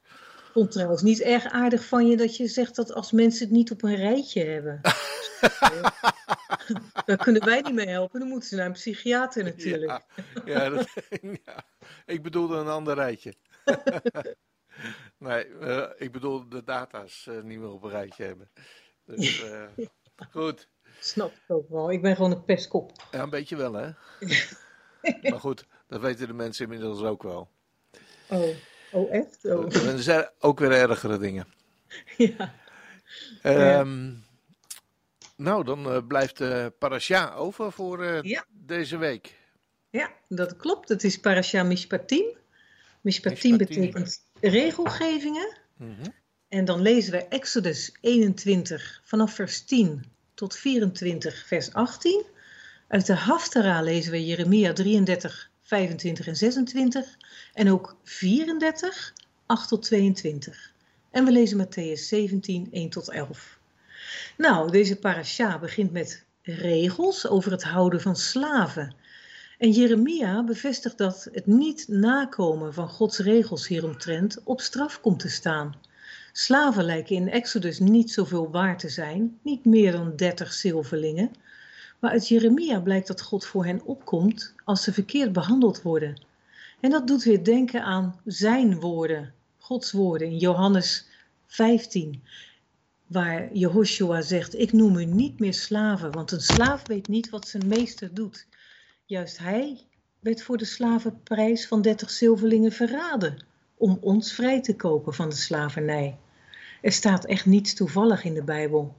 Ik 0.50 0.56
vond 0.56 0.72
trouwens 0.72 1.02
niet 1.02 1.20
erg 1.20 1.44
aardig 1.44 1.84
van 1.84 2.06
je 2.06 2.16
dat 2.16 2.36
je 2.36 2.46
zegt 2.46 2.76
dat 2.76 2.92
als 2.92 3.12
mensen 3.12 3.44
het 3.46 3.54
niet 3.56 3.70
op 3.70 3.82
een 3.82 3.96
rijtje 3.96 4.44
hebben. 4.44 4.80
Daar 7.06 7.16
kunnen 7.16 7.44
wij 7.44 7.60
niet 7.60 7.74
mee 7.74 7.88
helpen. 7.88 8.20
Dan 8.20 8.28
moeten 8.28 8.48
ze 8.48 8.56
naar 8.56 8.66
een 8.66 8.72
psychiater 8.72 9.44
natuurlijk. 9.44 10.02
Ja, 10.44 10.44
ja, 10.62 10.68
dat, 10.68 10.88
ja, 11.44 11.64
ik 12.10 12.22
bedoelde 12.22 12.56
een 12.56 12.68
ander 12.68 12.94
rijtje. 12.94 13.34
nee, 15.18 15.44
eh, 15.44 15.86
ik 15.96 16.12
bedoel 16.12 16.48
de 16.48 16.64
data's 16.64 17.26
eh, 17.26 17.40
niet 17.42 17.58
meer 17.58 17.70
op 17.70 17.82
een 17.82 17.90
rijtje 17.90 18.24
hebben. 18.24 18.50
Dus 19.04 19.42
eh, 19.50 19.86
goed. 20.30 20.68
Snap 21.00 21.32
ik 21.32 21.42
ook 21.48 21.68
wel. 21.68 21.92
Ik 21.92 22.02
ben 22.02 22.16
gewoon 22.16 22.30
een 22.30 22.44
pestkop. 22.44 22.92
Ja, 23.10 23.22
een 23.22 23.30
beetje 23.30 23.56
wel, 23.56 23.72
hè? 23.72 23.90
maar 25.30 25.40
goed, 25.40 25.66
dat 25.86 26.00
weten 26.00 26.26
de 26.26 26.32
mensen 26.32 26.64
inmiddels 26.64 27.02
ook 27.02 27.22
wel. 27.22 27.50
Oh, 28.28 28.48
oh 28.92 29.12
echt? 29.12 29.44
Oh. 29.44 29.74
Er 29.74 30.02
zijn 30.02 30.30
ook 30.38 30.58
weer 30.58 30.72
ergere 30.72 31.18
dingen. 31.18 31.46
Ja. 32.16 32.54
Ehm, 33.42 34.12
nou, 35.36 35.64
dan 35.64 36.06
blijft 36.06 36.38
de 36.38 36.72
parasha 36.78 37.32
over 37.34 37.72
voor 37.72 38.26
Ja. 38.26 38.44
deze 38.50 38.96
week. 38.96 39.39
Ja, 39.90 40.12
dat 40.28 40.56
klopt. 40.56 40.88
Het 40.88 41.04
is 41.04 41.20
parasha 41.20 41.62
mishpatim. 41.62 42.24
Mishpatim 43.00 43.50
Mishpatim. 43.50 43.56
betekent 43.56 44.22
regelgevingen. 44.40 45.56
Mhm. 45.76 46.06
En 46.48 46.64
dan 46.64 46.80
lezen 46.82 47.12
we 47.12 47.28
Exodus 47.28 47.96
21 48.00 49.00
vanaf 49.04 49.34
vers 49.34 49.64
10 49.64 50.04
tot 50.34 50.56
24 50.56 51.46
vers 51.46 51.72
18. 51.72 52.24
Uit 52.88 53.06
de 53.06 53.14
Haftara 53.14 53.82
lezen 53.82 54.12
we 54.12 54.26
Jeremia 54.26 54.72
33, 54.72 55.50
25 55.62 56.26
en 56.26 56.36
26. 56.36 57.16
En 57.54 57.70
ook 57.70 57.96
34, 58.04 59.12
8 59.46 59.68
tot 59.68 59.82
22. 59.82 60.72
En 61.10 61.24
we 61.24 61.30
lezen 61.30 61.66
Matthäus 61.66 62.00
17, 62.00 62.68
1 62.72 62.90
tot 62.90 63.08
11. 63.08 63.58
Nou, 64.36 64.70
deze 64.70 64.96
parasha 64.96 65.58
begint 65.58 65.92
met 65.92 66.24
regels 66.42 67.28
over 67.28 67.50
het 67.50 67.62
houden 67.62 68.00
van 68.00 68.16
slaven. 68.16 68.94
En 69.60 69.70
Jeremia 69.70 70.44
bevestigt 70.44 70.98
dat 70.98 71.28
het 71.32 71.46
niet 71.46 71.88
nakomen 71.88 72.74
van 72.74 72.88
Gods 72.88 73.18
regels 73.18 73.68
hieromtrent 73.68 74.40
op 74.44 74.60
straf 74.60 75.00
komt 75.00 75.20
te 75.20 75.28
staan. 75.28 75.74
Slaven 76.32 76.84
lijken 76.84 77.16
in 77.16 77.30
Exodus 77.30 77.78
niet 77.78 78.10
zoveel 78.10 78.50
waard 78.50 78.78
te 78.78 78.88
zijn, 78.88 79.38
niet 79.42 79.64
meer 79.64 79.92
dan 79.92 80.16
30 80.16 80.52
zilverlingen. 80.52 81.30
Maar 81.98 82.10
uit 82.10 82.28
Jeremia 82.28 82.80
blijkt 82.80 83.06
dat 83.06 83.20
God 83.20 83.44
voor 83.46 83.64
hen 83.64 83.84
opkomt 83.84 84.54
als 84.64 84.82
ze 84.82 84.92
verkeerd 84.92 85.32
behandeld 85.32 85.82
worden. 85.82 86.22
En 86.80 86.90
dat 86.90 87.06
doet 87.06 87.24
weer 87.24 87.44
denken 87.44 87.82
aan 87.82 88.20
zijn 88.24 88.80
woorden, 88.80 89.32
Gods 89.58 89.92
woorden 89.92 90.28
in 90.28 90.38
Johannes 90.38 91.06
15, 91.46 92.22
waar 93.06 93.52
Jehoshua 93.52 94.20
zegt: 94.20 94.58
Ik 94.58 94.72
noem 94.72 94.96
u 94.96 95.04
niet 95.04 95.40
meer 95.40 95.54
slaven, 95.54 96.12
want 96.12 96.32
een 96.32 96.40
slaaf 96.40 96.86
weet 96.86 97.08
niet 97.08 97.30
wat 97.30 97.48
zijn 97.48 97.66
meester 97.66 98.14
doet. 98.14 98.48
Juist 99.10 99.38
hij 99.38 99.86
werd 100.20 100.42
voor 100.42 100.56
de 100.56 100.64
slavenprijs 100.64 101.66
van 101.66 101.82
30 101.82 102.10
zilverlingen 102.10 102.72
verraden 102.72 103.44
om 103.76 103.98
ons 104.00 104.32
vrij 104.32 104.60
te 104.60 104.76
kopen 104.76 105.14
van 105.14 105.28
de 105.28 105.34
slavernij. 105.34 106.18
Er 106.82 106.92
staat 106.92 107.24
echt 107.24 107.46
niets 107.46 107.74
toevallig 107.74 108.24
in 108.24 108.34
de 108.34 108.42
Bijbel. 108.42 108.96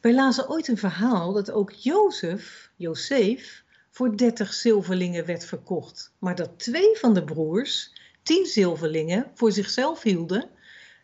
Wij 0.00 0.14
lazen 0.14 0.48
ooit 0.48 0.68
een 0.68 0.78
verhaal 0.78 1.32
dat 1.32 1.50
ook 1.50 1.70
Jozef, 1.70 2.70
Jozef, 2.76 3.64
voor 3.90 4.16
30 4.16 4.52
zilverlingen 4.52 5.26
werd 5.26 5.44
verkocht, 5.44 6.12
maar 6.18 6.34
dat 6.34 6.58
twee 6.58 6.96
van 6.98 7.14
de 7.14 7.24
broers 7.24 7.92
10 8.22 8.46
zilverlingen 8.46 9.30
voor 9.34 9.52
zichzelf 9.52 10.02
hielden 10.02 10.48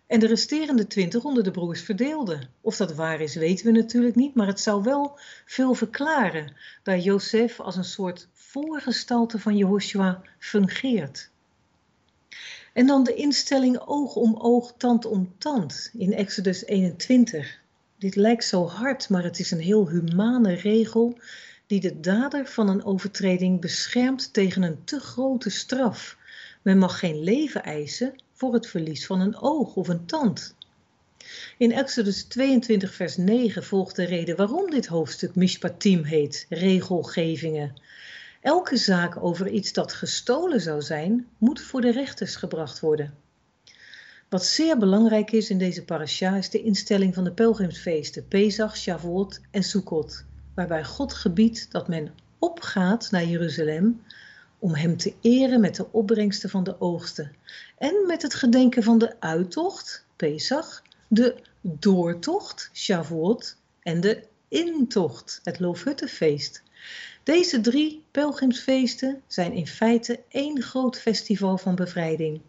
en 0.08 0.20
de 0.20 0.26
resterende 0.26 0.86
20 0.86 1.24
onder 1.24 1.42
de 1.42 1.50
broers 1.50 1.82
verdeelden. 1.82 2.50
Of 2.60 2.76
dat 2.76 2.94
waar 2.94 3.20
is, 3.20 3.34
weten 3.34 3.66
we 3.66 3.72
natuurlijk 3.72 4.14
niet, 4.14 4.34
maar 4.34 4.46
het 4.46 4.60
zou 4.60 4.82
wel 4.82 5.18
veel 5.44 5.74
verklaren, 5.74 6.56
daar 6.82 6.98
Jozef 6.98 7.60
als 7.60 7.76
een 7.76 7.84
soort 7.84 8.28
voorgestalte 8.32 9.38
van 9.38 9.56
Jehoshua 9.56 10.22
fungeert. 10.38 11.30
En 12.72 12.86
dan 12.86 13.04
de 13.04 13.14
instelling 13.14 13.78
oog 13.78 14.14
om 14.14 14.36
oog, 14.36 14.74
tand 14.76 15.06
om 15.06 15.34
tand 15.38 15.90
in 15.98 16.14
Exodus 16.14 16.64
21. 16.64 17.60
Dit 17.98 18.16
lijkt 18.16 18.44
zo 18.44 18.66
hard, 18.66 19.08
maar 19.08 19.22
het 19.22 19.38
is 19.38 19.50
een 19.50 19.60
heel 19.60 19.88
humane 19.88 20.52
regel 20.54 21.18
die 21.66 21.80
de 21.80 22.00
dader 22.00 22.46
van 22.46 22.68
een 22.68 22.84
overtreding 22.84 23.60
beschermt 23.60 24.32
tegen 24.32 24.62
een 24.62 24.84
te 24.84 25.00
grote 25.00 25.50
straf. 25.50 26.16
Men 26.62 26.78
mag 26.78 26.98
geen 26.98 27.22
leven 27.22 27.62
eisen 27.62 28.14
voor 28.38 28.52
het 28.54 28.66
verlies 28.66 29.06
van 29.06 29.20
een 29.20 29.40
oog 29.40 29.74
of 29.74 29.88
een 29.88 30.06
tand. 30.06 30.54
In 31.56 31.72
Exodus 31.72 32.22
22, 32.22 32.94
vers 32.94 33.16
9 33.16 33.64
volgt 33.64 33.96
de 33.96 34.04
reden 34.04 34.36
waarom 34.36 34.70
dit 34.70 34.86
hoofdstuk 34.86 35.34
Mishpatim 35.34 36.04
heet, 36.04 36.46
regelgevingen. 36.48 37.74
Elke 38.40 38.76
zaak 38.76 39.22
over 39.22 39.48
iets 39.48 39.72
dat 39.72 39.92
gestolen 39.92 40.60
zou 40.60 40.82
zijn, 40.82 41.26
moet 41.38 41.60
voor 41.60 41.80
de 41.80 41.90
rechters 41.90 42.36
gebracht 42.36 42.80
worden. 42.80 43.14
Wat 44.28 44.44
zeer 44.44 44.78
belangrijk 44.78 45.32
is 45.32 45.50
in 45.50 45.58
deze 45.58 45.84
parasha 45.84 46.36
is 46.36 46.50
de 46.50 46.62
instelling 46.62 47.14
van 47.14 47.24
de 47.24 47.32
pelgrimsfeesten 47.32 48.28
Pesach, 48.28 48.76
Shavuot 48.76 49.40
en 49.50 49.62
Sukkot, 49.62 50.24
waarbij 50.54 50.84
God 50.84 51.12
gebiedt 51.12 51.72
dat 51.72 51.88
men 51.88 52.14
opgaat 52.38 53.10
naar 53.10 53.24
Jeruzalem 53.24 54.02
om 54.58 54.74
hem 54.74 54.96
te 54.96 55.14
eren 55.20 55.60
met 55.60 55.76
de 55.76 55.92
opbrengsten 55.92 56.50
van 56.50 56.64
de 56.64 56.80
oogsten 56.80 57.36
en 57.78 58.06
met 58.06 58.22
het 58.22 58.34
gedenken 58.34 58.82
van 58.82 58.98
de 58.98 59.20
uittocht, 59.20 60.04
Pesach, 60.16 60.82
de 61.08 61.34
doortocht, 61.60 62.70
Shavuot 62.72 63.56
en 63.82 64.00
de 64.00 64.22
intocht, 64.48 65.40
het 65.42 65.60
Loofhuttenfeest. 65.60 66.62
Deze 67.22 67.60
drie 67.60 68.04
pelgrimsfeesten 68.10 69.22
zijn 69.26 69.52
in 69.52 69.66
feite 69.66 70.20
één 70.28 70.62
groot 70.62 70.98
festival 70.98 71.58
van 71.58 71.74
bevrijding. 71.74 72.40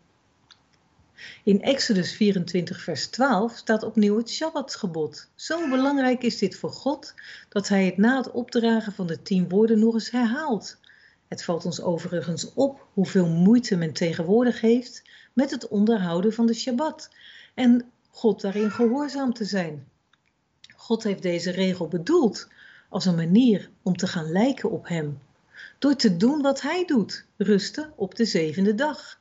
In 1.43 1.62
Exodus 1.62 2.16
24, 2.16 2.82
vers 2.82 3.07
12 3.07 3.55
staat 3.55 3.84
opnieuw 3.84 4.18
het 4.18 4.30
Shabbatgebod. 4.30 5.30
Zo 5.36 5.70
belangrijk 5.70 6.24
is 6.24 6.38
dit 6.38 6.55
voor 6.55 6.72
God 6.72 7.14
dat 7.49 7.68
hij 7.68 7.86
het 7.86 7.97
na 7.97 8.18
het 8.18 8.32
opdragen 8.32 8.93
van 8.93 9.07
de 9.07 9.22
tien 9.22 9.49
woorden 9.49 9.80
nog 9.80 9.93
eens 9.93 10.12
herhaalt. 10.12 10.78
Het 11.30 11.43
valt 11.43 11.65
ons 11.65 11.82
overigens 11.82 12.53
op 12.53 12.88
hoeveel 12.93 13.27
moeite 13.27 13.75
men 13.75 13.93
tegenwoordig 13.93 14.61
heeft 14.61 15.03
met 15.34 15.51
het 15.51 15.67
onderhouden 15.67 16.34
van 16.34 16.45
de 16.45 16.53
Shabbat 16.53 17.09
en 17.53 17.91
God 18.09 18.41
daarin 18.41 18.71
gehoorzaam 18.71 19.34
te 19.34 19.45
zijn. 19.45 19.88
God 20.75 21.03
heeft 21.03 21.21
deze 21.21 21.51
regel 21.51 21.88
bedoeld 21.88 22.47
als 22.89 23.05
een 23.05 23.15
manier 23.15 23.69
om 23.82 23.95
te 23.95 24.07
gaan 24.07 24.32
lijken 24.32 24.71
op 24.71 24.88
Hem, 24.88 25.19
door 25.80 25.95
te 25.95 26.17
doen 26.17 26.41
wat 26.41 26.61
Hij 26.61 26.86
doet, 26.86 27.25
rusten 27.38 27.93
op 27.95 28.15
de 28.15 28.25
zevende 28.25 28.75
dag. 28.75 29.19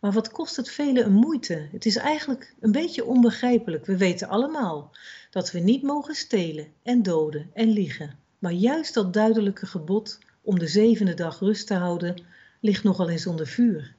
Maar 0.00 0.12
wat 0.12 0.30
kost 0.30 0.56
het 0.56 0.70
velen 0.70 1.04
een 1.04 1.12
moeite? 1.12 1.68
Het 1.72 1.86
is 1.86 1.96
eigenlijk 1.96 2.54
een 2.60 2.72
beetje 2.72 3.04
onbegrijpelijk. 3.04 3.86
We 3.86 3.96
weten 3.96 4.28
allemaal 4.28 4.90
dat 5.30 5.50
we 5.50 5.58
niet 5.58 5.82
mogen 5.82 6.14
stelen 6.14 6.72
en 6.82 7.02
doden 7.02 7.50
en 7.54 7.68
liegen. 7.68 8.18
Maar 8.38 8.52
juist 8.52 8.94
dat 8.94 9.12
duidelijke 9.12 9.66
gebod 9.66 10.18
om 10.44 10.58
de 10.58 10.66
zevende 10.66 11.14
dag 11.14 11.38
rust 11.38 11.66
te 11.66 11.74
houden, 11.74 12.22
ligt 12.60 12.82
nogal 12.82 13.08
eens 13.08 13.26
onder 13.26 13.46
vuur. 13.46 13.94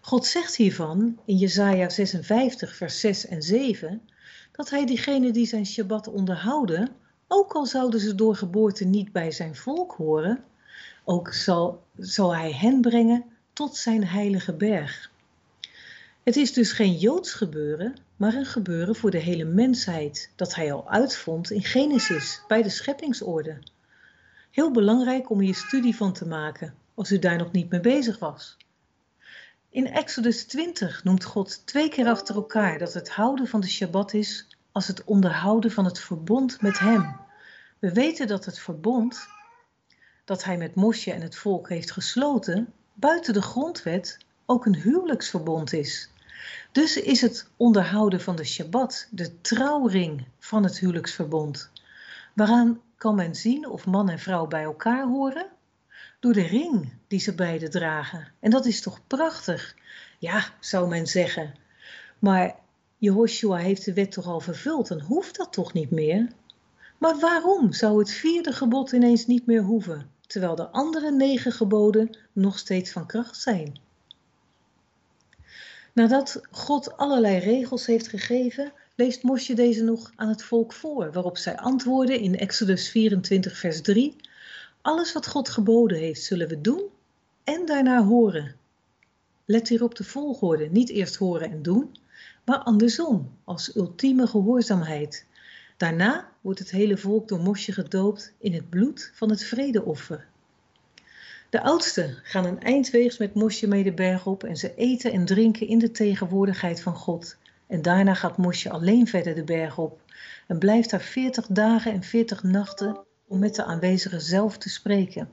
God 0.00 0.26
zegt 0.26 0.56
hiervan 0.56 1.18
in 1.24 1.36
Jesaja 1.36 1.88
56 1.88 2.76
vers 2.76 3.00
6 3.00 3.26
en 3.26 3.42
7 3.42 4.02
dat 4.52 4.70
hij 4.70 4.86
diegenen 4.86 5.32
die 5.32 5.46
zijn 5.46 5.66
Shabbat 5.66 6.08
onderhouden, 6.08 6.88
ook 7.28 7.52
al 7.52 7.66
zouden 7.66 8.00
ze 8.00 8.14
door 8.14 8.36
geboorte 8.36 8.84
niet 8.84 9.12
bij 9.12 9.30
zijn 9.30 9.56
volk 9.56 9.92
horen, 9.92 10.44
ook 11.04 11.32
zal, 11.32 11.82
zal 11.98 12.36
hij 12.36 12.52
hen 12.52 12.80
brengen 12.80 13.24
tot 13.52 13.76
zijn 13.76 14.06
heilige 14.06 14.52
berg. 14.52 15.10
Het 16.22 16.36
is 16.36 16.52
dus 16.52 16.72
geen 16.72 16.94
Joods 16.94 17.32
gebeuren, 17.32 17.96
maar 18.16 18.34
een 18.34 18.46
gebeuren 18.46 18.96
voor 18.96 19.10
de 19.10 19.18
hele 19.18 19.44
mensheid, 19.44 20.30
dat 20.36 20.54
hij 20.54 20.72
al 20.72 20.90
uitvond 20.90 21.50
in 21.50 21.64
Genesis, 21.64 22.42
bij 22.48 22.62
de 22.62 22.68
scheppingsorde. 22.68 23.58
Heel 24.50 24.70
belangrijk 24.70 25.30
om 25.30 25.40
hier 25.40 25.54
studie 25.54 25.96
van 25.96 26.12
te 26.12 26.26
maken, 26.26 26.74
als 26.94 27.10
u 27.12 27.18
daar 27.18 27.38
nog 27.38 27.52
niet 27.52 27.70
mee 27.70 27.80
bezig 27.80 28.18
was. 28.18 28.56
In 29.68 29.86
Exodus 29.86 30.44
20 30.44 31.04
noemt 31.04 31.24
God 31.24 31.66
twee 31.66 31.88
keer 31.88 32.06
achter 32.06 32.34
elkaar 32.34 32.78
dat 32.78 32.94
het 32.94 33.10
houden 33.10 33.48
van 33.48 33.60
de 33.60 33.68
Shabbat 33.68 34.12
is 34.12 34.48
als 34.72 34.86
het 34.86 35.04
onderhouden 35.04 35.70
van 35.70 35.84
het 35.84 36.00
verbond 36.00 36.60
met 36.60 36.78
Hem. 36.78 37.16
We 37.78 37.92
weten 37.92 38.26
dat 38.26 38.44
het 38.44 38.58
verbond 38.58 39.28
dat 40.24 40.44
Hij 40.44 40.56
met 40.56 40.74
Mosje 40.74 41.12
en 41.12 41.20
het 41.20 41.36
volk 41.36 41.68
heeft 41.68 41.90
gesloten, 41.90 42.72
buiten 42.94 43.34
de 43.34 43.42
grondwet 43.42 44.18
ook 44.46 44.66
een 44.66 44.76
huwelijksverbond 44.76 45.72
is. 45.72 46.10
Dus 46.72 46.96
is 46.96 47.20
het 47.20 47.48
onderhouden 47.56 48.20
van 48.20 48.36
de 48.36 48.44
Shabbat 48.44 49.08
de 49.10 49.40
trouwring 49.40 50.26
van 50.38 50.64
het 50.64 50.78
huwelijksverbond. 50.78 51.70
Waaraan 52.34 52.80
kan 52.96 53.14
men 53.14 53.34
zien 53.34 53.68
of 53.68 53.86
man 53.86 54.08
en 54.08 54.18
vrouw 54.18 54.46
bij 54.46 54.62
elkaar 54.62 55.06
horen? 55.06 55.46
Door 56.20 56.32
de 56.32 56.46
ring 56.46 56.92
die 57.06 57.20
ze 57.20 57.34
beiden 57.34 57.70
dragen. 57.70 58.32
En 58.40 58.50
dat 58.50 58.66
is 58.66 58.80
toch 58.80 59.06
prachtig? 59.06 59.76
Ja, 60.18 60.44
zou 60.60 60.88
men 60.88 61.06
zeggen. 61.06 61.54
Maar 62.18 62.54
Jehoshua 62.98 63.56
heeft 63.56 63.84
de 63.84 63.92
wet 63.92 64.12
toch 64.12 64.26
al 64.26 64.40
vervuld, 64.40 64.88
dan 64.88 65.00
hoeft 65.00 65.36
dat 65.36 65.52
toch 65.52 65.72
niet 65.72 65.90
meer? 65.90 66.28
Maar 66.98 67.18
waarom 67.18 67.72
zou 67.72 67.98
het 67.98 68.10
vierde 68.10 68.52
gebod 68.52 68.92
ineens 68.92 69.26
niet 69.26 69.46
meer 69.46 69.62
hoeven, 69.62 70.10
terwijl 70.26 70.54
de 70.54 70.68
andere 70.68 71.10
negen 71.10 71.52
geboden 71.52 72.18
nog 72.32 72.58
steeds 72.58 72.90
van 72.92 73.06
kracht 73.06 73.36
zijn? 73.36 73.80
Nadat 75.92 76.40
God 76.50 76.96
allerlei 76.96 77.38
regels 77.38 77.86
heeft 77.86 78.08
gegeven, 78.08 78.72
leest 78.96 79.22
Mosje 79.22 79.54
deze 79.54 79.84
nog 79.84 80.12
aan 80.16 80.28
het 80.28 80.42
volk 80.42 80.72
voor, 80.72 81.12
waarop 81.12 81.38
zij 81.38 81.56
antwoorden 81.56 82.20
in 82.20 82.38
Exodus 82.38 82.88
24, 82.88 83.58
vers 83.58 83.80
3: 83.80 84.16
Alles 84.82 85.12
wat 85.12 85.26
God 85.26 85.48
geboden 85.48 85.98
heeft, 85.98 86.22
zullen 86.22 86.48
we 86.48 86.60
doen 86.60 86.82
en 87.44 87.66
daarna 87.66 88.04
horen. 88.04 88.56
Let 89.44 89.68
hier 89.68 89.82
op 89.82 89.94
de 89.94 90.04
volgorde: 90.04 90.68
niet 90.70 90.88
eerst 90.88 91.16
horen 91.16 91.50
en 91.50 91.62
doen, 91.62 91.96
maar 92.44 92.58
andersom, 92.58 93.36
als 93.44 93.76
ultieme 93.76 94.26
gehoorzaamheid. 94.26 95.26
Daarna 95.76 96.32
wordt 96.40 96.58
het 96.58 96.70
hele 96.70 96.96
volk 96.96 97.28
door 97.28 97.40
Mosje 97.40 97.72
gedoopt 97.72 98.32
in 98.38 98.52
het 98.52 98.70
bloed 98.70 99.10
van 99.14 99.30
het 99.30 99.44
vredeoffer. 99.44 100.26
De 101.50 101.62
oudsten 101.62 102.18
gaan 102.22 102.44
een 102.44 102.62
eindweegs 102.62 103.18
met 103.18 103.34
Mosje 103.34 103.66
mee 103.66 103.82
de 103.82 103.92
berg 103.92 104.26
op 104.26 104.44
en 104.44 104.56
ze 104.56 104.74
eten 104.74 105.12
en 105.12 105.24
drinken 105.24 105.68
in 105.68 105.78
de 105.78 105.90
tegenwoordigheid 105.90 106.82
van 106.82 106.94
God. 106.94 107.36
En 107.66 107.82
daarna 107.82 108.14
gaat 108.14 108.36
Mosje 108.36 108.70
alleen 108.70 109.06
verder 109.06 109.34
de 109.34 109.44
berg 109.44 109.78
op 109.78 110.00
en 110.46 110.58
blijft 110.58 110.90
daar 110.90 111.00
veertig 111.00 111.46
dagen 111.46 111.92
en 111.92 112.02
veertig 112.02 112.42
nachten 112.42 112.98
om 113.26 113.38
met 113.38 113.54
de 113.54 113.64
aanwezigen 113.64 114.20
zelf 114.20 114.58
te 114.58 114.68
spreken. 114.68 115.28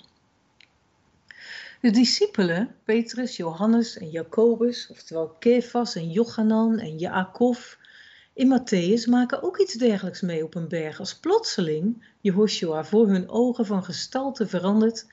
De 1.82 1.92
discipelen, 1.92 2.76
Petrus, 2.84 3.38
Johannes 3.38 3.98
en 3.98 4.10
Jacobus, 4.10 4.88
oftewel 4.92 5.30
Kefas 5.40 5.96
en 5.96 6.12
Jochanan 6.12 6.80
en 6.80 6.98
Jacob, 6.98 7.78
in 8.34 8.60
Matthäus 8.60 9.10
maken 9.10 9.44
ook 9.44 9.60
iets 9.60 9.74
dergelijks 9.74 10.22
mee 10.22 10.44
op 10.44 10.56
een 10.56 10.68
berg 10.68 11.00
als 11.00 11.16
plotseling 11.16 12.06
Jehoshua 12.22 12.84
voor 12.84 13.08
hun 13.08 13.30
ogen 13.30 13.66
van 13.66 13.84
gestalte 13.84 14.48
verandert 14.48 15.06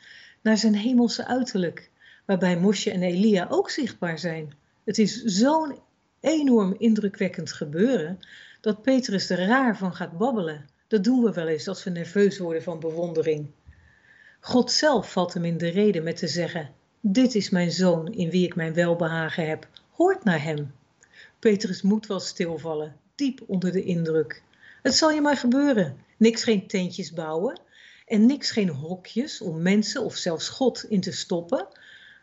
naar 0.43 0.57
zijn 0.57 0.75
hemelse 0.75 1.27
uiterlijk, 1.27 1.91
waarbij 2.25 2.59
Mosje 2.59 2.91
en 2.91 3.03
Elia 3.03 3.47
ook 3.51 3.71
zichtbaar 3.71 4.19
zijn. 4.19 4.53
Het 4.85 4.99
is 4.99 5.23
zo'n 5.23 5.79
enorm 6.21 6.75
indrukwekkend 6.79 7.53
gebeuren 7.53 8.19
dat 8.61 8.83
Petrus 8.83 9.31
er 9.31 9.47
raar 9.47 9.77
van 9.77 9.95
gaat 9.95 10.19
babbelen. 10.19 10.69
Dat 10.89 11.05
doen 11.05 11.23
we 11.23 11.33
wel 11.33 11.47
eens 11.47 11.69
als 11.69 11.85
we 11.85 11.91
nerveus 11.91 12.39
worden 12.39 12.63
van 12.63 12.81
bewondering. 12.81 13.51
God 14.41 14.71
zelf 14.71 15.13
valt 15.13 15.35
hem 15.35 15.45
in 15.45 15.59
de 15.59 15.69
reden 15.69 16.03
met 16.03 16.17
te 16.17 16.29
zeggen: 16.29 16.71
Dit 17.01 17.35
is 17.35 17.51
mijn 17.51 17.71
zoon 17.71 18.13
in 18.13 18.31
wie 18.31 18.47
ik 18.47 18.55
mijn 18.55 18.75
welbehagen 18.75 19.49
heb. 19.49 19.69
Hoort 19.91 20.25
naar 20.25 20.43
hem. 20.43 20.73
Petrus 21.39 21.83
moet 21.83 22.07
wel 22.07 22.21
stilvallen, 22.21 22.97
diep 23.15 23.41
onder 23.47 23.73
de 23.73 23.83
indruk. 23.83 24.43
Het 24.83 24.95
zal 24.95 25.11
je 25.11 25.21
maar 25.21 25.37
gebeuren. 25.37 25.97
Niks 26.17 26.45
geen 26.45 26.67
tentjes 26.67 27.13
bouwen 27.13 27.61
en 28.07 28.27
niks 28.27 28.51
geen 28.51 28.69
hokjes 28.69 29.41
om 29.41 29.63
mensen 29.63 30.03
of 30.03 30.17
zelfs 30.17 30.49
God 30.49 30.85
in 30.89 31.01
te 31.01 31.13
stoppen, 31.13 31.67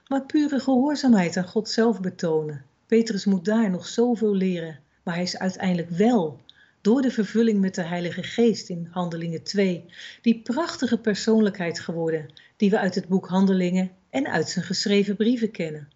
maar 0.08 0.26
pure 0.26 0.60
gehoorzaamheid 0.60 1.38
aan 1.38 1.48
God 1.48 1.70
zelf 1.70 2.02
betonen. 2.02 2.66
Petrus 2.88 3.26
moet 3.26 3.46
daar 3.46 3.70
nog 3.70 3.88
zoveel 3.88 4.36
leren, 4.36 4.80
maar 5.04 5.14
hij 5.14 5.24
is 5.24 5.38
uiteindelijk 5.38 5.90
wel 5.90 6.42
door 6.82 7.02
de 7.02 7.12
vervulling 7.12 7.60
met 7.60 7.76
de 7.76 7.82
Heilige 7.82 8.24
Geest 8.24 8.70
in 8.70 8.88
Handelingen 8.92 9.44
2, 9.44 9.86
die 10.22 10.42
prachtige 10.42 10.98
persoonlijkheid 10.98 11.80
geworden, 11.80 12.34
die 12.56 12.70
we 12.70 12.80
uit 12.80 12.96
het 12.96 13.08
boek 13.08 13.28
Handelingen 13.28 13.92
en 14.10 14.28
uit 14.28 14.50
zijn 14.50 14.66
geschreven 14.66 15.16
brieven 15.16 15.52
kennen. 15.52 15.88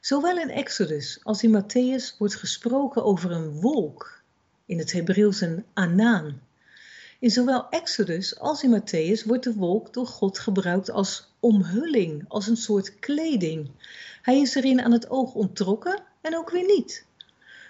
Zowel 0.00 0.38
in 0.38 0.50
Exodus 0.50 1.20
als 1.22 1.42
in 1.42 1.62
Matthäus 1.62 2.16
wordt 2.18 2.34
gesproken 2.34 3.04
over 3.04 3.30
een 3.30 3.60
wolk, 3.60 4.22
in 4.66 4.78
het 4.78 4.92
Hebreeuws 4.92 5.40
een 5.40 5.64
anaan. 5.72 6.40
In 7.20 7.30
zowel 7.30 7.68
Exodus 7.70 8.38
als 8.38 8.62
in 8.62 8.80
Matthäus 8.80 9.24
wordt 9.24 9.44
de 9.44 9.54
wolk 9.54 9.92
door 9.92 10.06
God 10.06 10.38
gebruikt 10.38 10.90
als 10.90 11.32
omhulling, 11.40 12.24
als 12.28 12.46
een 12.46 12.56
soort 12.56 12.98
kleding. 12.98 13.70
Hij 14.22 14.40
is 14.40 14.54
erin 14.54 14.80
aan 14.80 14.92
het 14.92 15.10
oog 15.10 15.34
onttrokken 15.34 16.02
en 16.20 16.36
ook 16.36 16.50
weer 16.50 16.66
niet. 16.66 17.06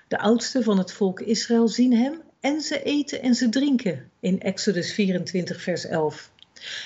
De 0.09 0.19
oudsten 0.19 0.63
van 0.63 0.79
het 0.79 0.93
volk 0.93 1.21
Israël 1.21 1.69
zien 1.69 1.93
hem 1.93 2.21
en 2.41 2.61
ze 2.61 2.83
eten 2.83 3.23
en 3.23 3.35
ze 3.35 3.49
drinken 3.49 4.11
in 4.21 4.41
Exodus 4.41 4.93
24, 4.93 5.63
vers 5.63 5.85
11. 5.85 6.31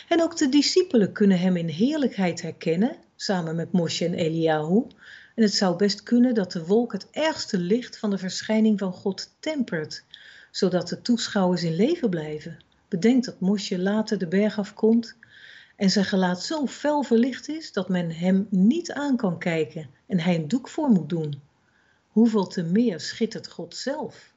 En 0.08 0.22
ook 0.22 0.36
de 0.36 0.48
discipelen 0.48 1.12
kunnen 1.12 1.38
hem 1.38 1.56
in 1.56 1.68
heerlijkheid 1.68 2.42
herkennen, 2.42 2.96
samen 3.16 3.56
met 3.56 3.72
Moshe 3.72 4.04
en 4.04 4.14
Eliahu. 4.14 4.86
En 5.34 5.42
het 5.42 5.54
zou 5.54 5.76
best 5.76 6.02
kunnen 6.02 6.34
dat 6.34 6.52
de 6.52 6.66
wolk 6.66 6.92
het 6.92 7.06
ergste 7.10 7.58
licht 7.58 7.98
van 7.98 8.10
de 8.10 8.18
verschijning 8.18 8.78
van 8.78 8.92
God 8.92 9.30
tempert, 9.40 10.04
zodat 10.50 10.88
de 10.88 11.02
toeschouwers 11.02 11.62
in 11.62 11.74
leven 11.74 12.10
blijven. 12.10 12.58
Bedenk 12.88 13.24
dat 13.24 13.40
Mosje 13.40 13.78
later 13.78 14.18
de 14.18 14.28
berg 14.28 14.58
afkomt 14.58 15.16
en 15.76 15.90
zijn 15.90 16.04
gelaat 16.04 16.42
zo 16.42 16.66
fel 16.66 17.02
verlicht 17.02 17.48
is 17.48 17.72
dat 17.72 17.88
men 17.88 18.10
hem 18.10 18.46
niet 18.50 18.92
aan 18.92 19.16
kan 19.16 19.38
kijken 19.38 19.90
en 20.06 20.20
hij 20.20 20.34
een 20.34 20.48
doek 20.48 20.68
voor 20.68 20.88
moet 20.88 21.08
doen 21.08 21.42
hoeveel 22.10 22.46
te 22.46 22.62
meer 22.62 23.00
schittert 23.00 23.48
God 23.48 23.76
zelf. 23.76 24.32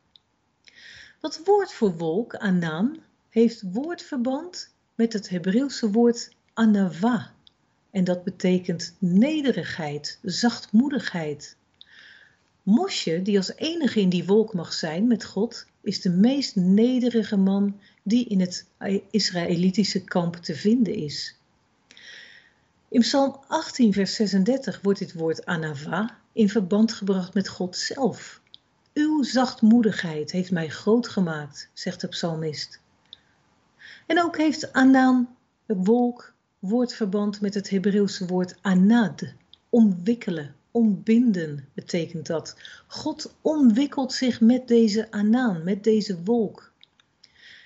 Dat 1.19 1.41
woord 1.45 1.73
voor 1.73 1.97
wolk, 1.97 2.35
anan, 2.35 2.99
heeft 3.29 3.63
woordverband 3.71 4.73
met 4.95 5.13
het 5.13 5.29
Hebreeuwse 5.29 5.91
woord 5.91 6.35
anava. 6.53 7.33
En 7.91 8.03
dat 8.03 8.23
betekent 8.23 8.95
nederigheid, 8.99 10.19
zachtmoedigheid. 10.21 11.57
Mosje, 12.63 13.21
die 13.21 13.37
als 13.37 13.55
enige 13.55 13.99
in 13.99 14.09
die 14.09 14.25
wolk 14.25 14.53
mag 14.53 14.73
zijn 14.73 15.07
met 15.07 15.25
God, 15.25 15.65
is 15.83 16.01
de 16.01 16.09
meest 16.09 16.55
nederige 16.55 17.37
man 17.37 17.79
die 18.03 18.25
in 18.25 18.39
het 18.39 18.67
Israëlitische 19.09 20.03
kamp 20.03 20.35
te 20.35 20.55
vinden 20.55 20.95
is. 20.95 21.37
In 22.87 23.01
Psalm 23.01 23.39
18, 23.47 23.93
vers 23.93 24.15
36 24.15 24.81
wordt 24.81 24.99
dit 24.99 25.13
woord 25.13 25.45
anava 25.45 26.17
in 26.31 26.49
verband 26.49 26.93
gebracht 26.93 27.33
met 27.33 27.47
God 27.47 27.77
zelf. 27.77 28.41
Uw 28.93 29.23
zachtmoedigheid 29.23 30.31
heeft 30.31 30.51
mij 30.51 30.69
groot 30.69 31.07
gemaakt, 31.07 31.69
zegt 31.73 32.01
de 32.01 32.07
psalmist. 32.07 32.79
En 34.05 34.21
ook 34.21 34.37
heeft 34.37 34.73
Anan, 34.73 35.35
de 35.65 35.75
wolk, 35.75 36.33
woordverband 36.59 37.41
met 37.41 37.53
het 37.53 37.69
Hebreeuwse 37.69 38.25
woord 38.25 38.55
anad, 38.61 39.23
omwikkelen, 39.69 40.55
ombinden 40.73 41.67
betekent 41.73 42.27
dat. 42.27 42.55
God 42.87 43.35
omwikkelt 43.41 44.13
zich 44.13 44.41
met 44.41 44.67
deze 44.67 45.11
Anan, 45.11 45.63
met 45.63 45.83
deze 45.83 46.23
wolk. 46.23 46.71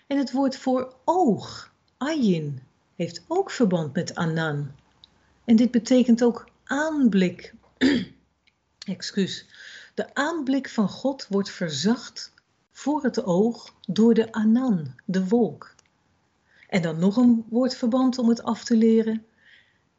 En 0.07 0.17
het 0.17 0.31
woord 0.31 0.57
voor 0.57 0.95
oog, 1.03 1.73
ayin, 1.97 2.61
heeft 2.95 3.23
ook 3.27 3.51
verband 3.51 3.93
met 3.93 4.15
Anan. 4.15 4.71
En 5.45 5.55
dit 5.55 5.71
betekent 5.71 6.23
ook 6.23 6.49
aanblik. 6.63 7.53
Excuus. 8.85 9.45
De 9.93 10.15
aanblik 10.15 10.69
van 10.69 10.89
God 10.89 11.27
wordt 11.29 11.49
verzacht 11.49 12.33
voor 12.71 13.03
het 13.03 13.23
oog 13.23 13.73
door 13.87 14.13
de 14.13 14.31
Anan, 14.31 14.93
de 15.05 15.27
wolk. 15.27 15.75
En 16.69 16.81
dan 16.81 16.99
nog 16.99 17.17
een 17.17 17.45
woordverband 17.49 18.17
om 18.17 18.29
het 18.29 18.43
af 18.43 18.63
te 18.63 18.75
leren, 18.75 19.25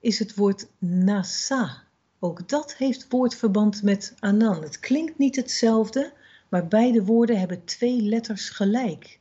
is 0.01 0.19
het 0.19 0.35
woord 0.35 0.67
nasa. 0.79 1.88
Ook 2.21 2.49
dat 2.49 2.75
heeft 2.75 3.07
woordverband 3.09 3.83
met 3.83 4.15
Anan. 4.19 4.63
Het 4.63 4.81
klinkt 4.81 5.19
niet 5.19 5.37
hetzelfde, 5.37 6.13
maar 6.49 6.69
beide 6.69 7.05
woorden 7.05 7.39
hebben 7.39 7.65
twee 7.65 8.03
letters 8.03 8.49
gelijk. 8.49 9.19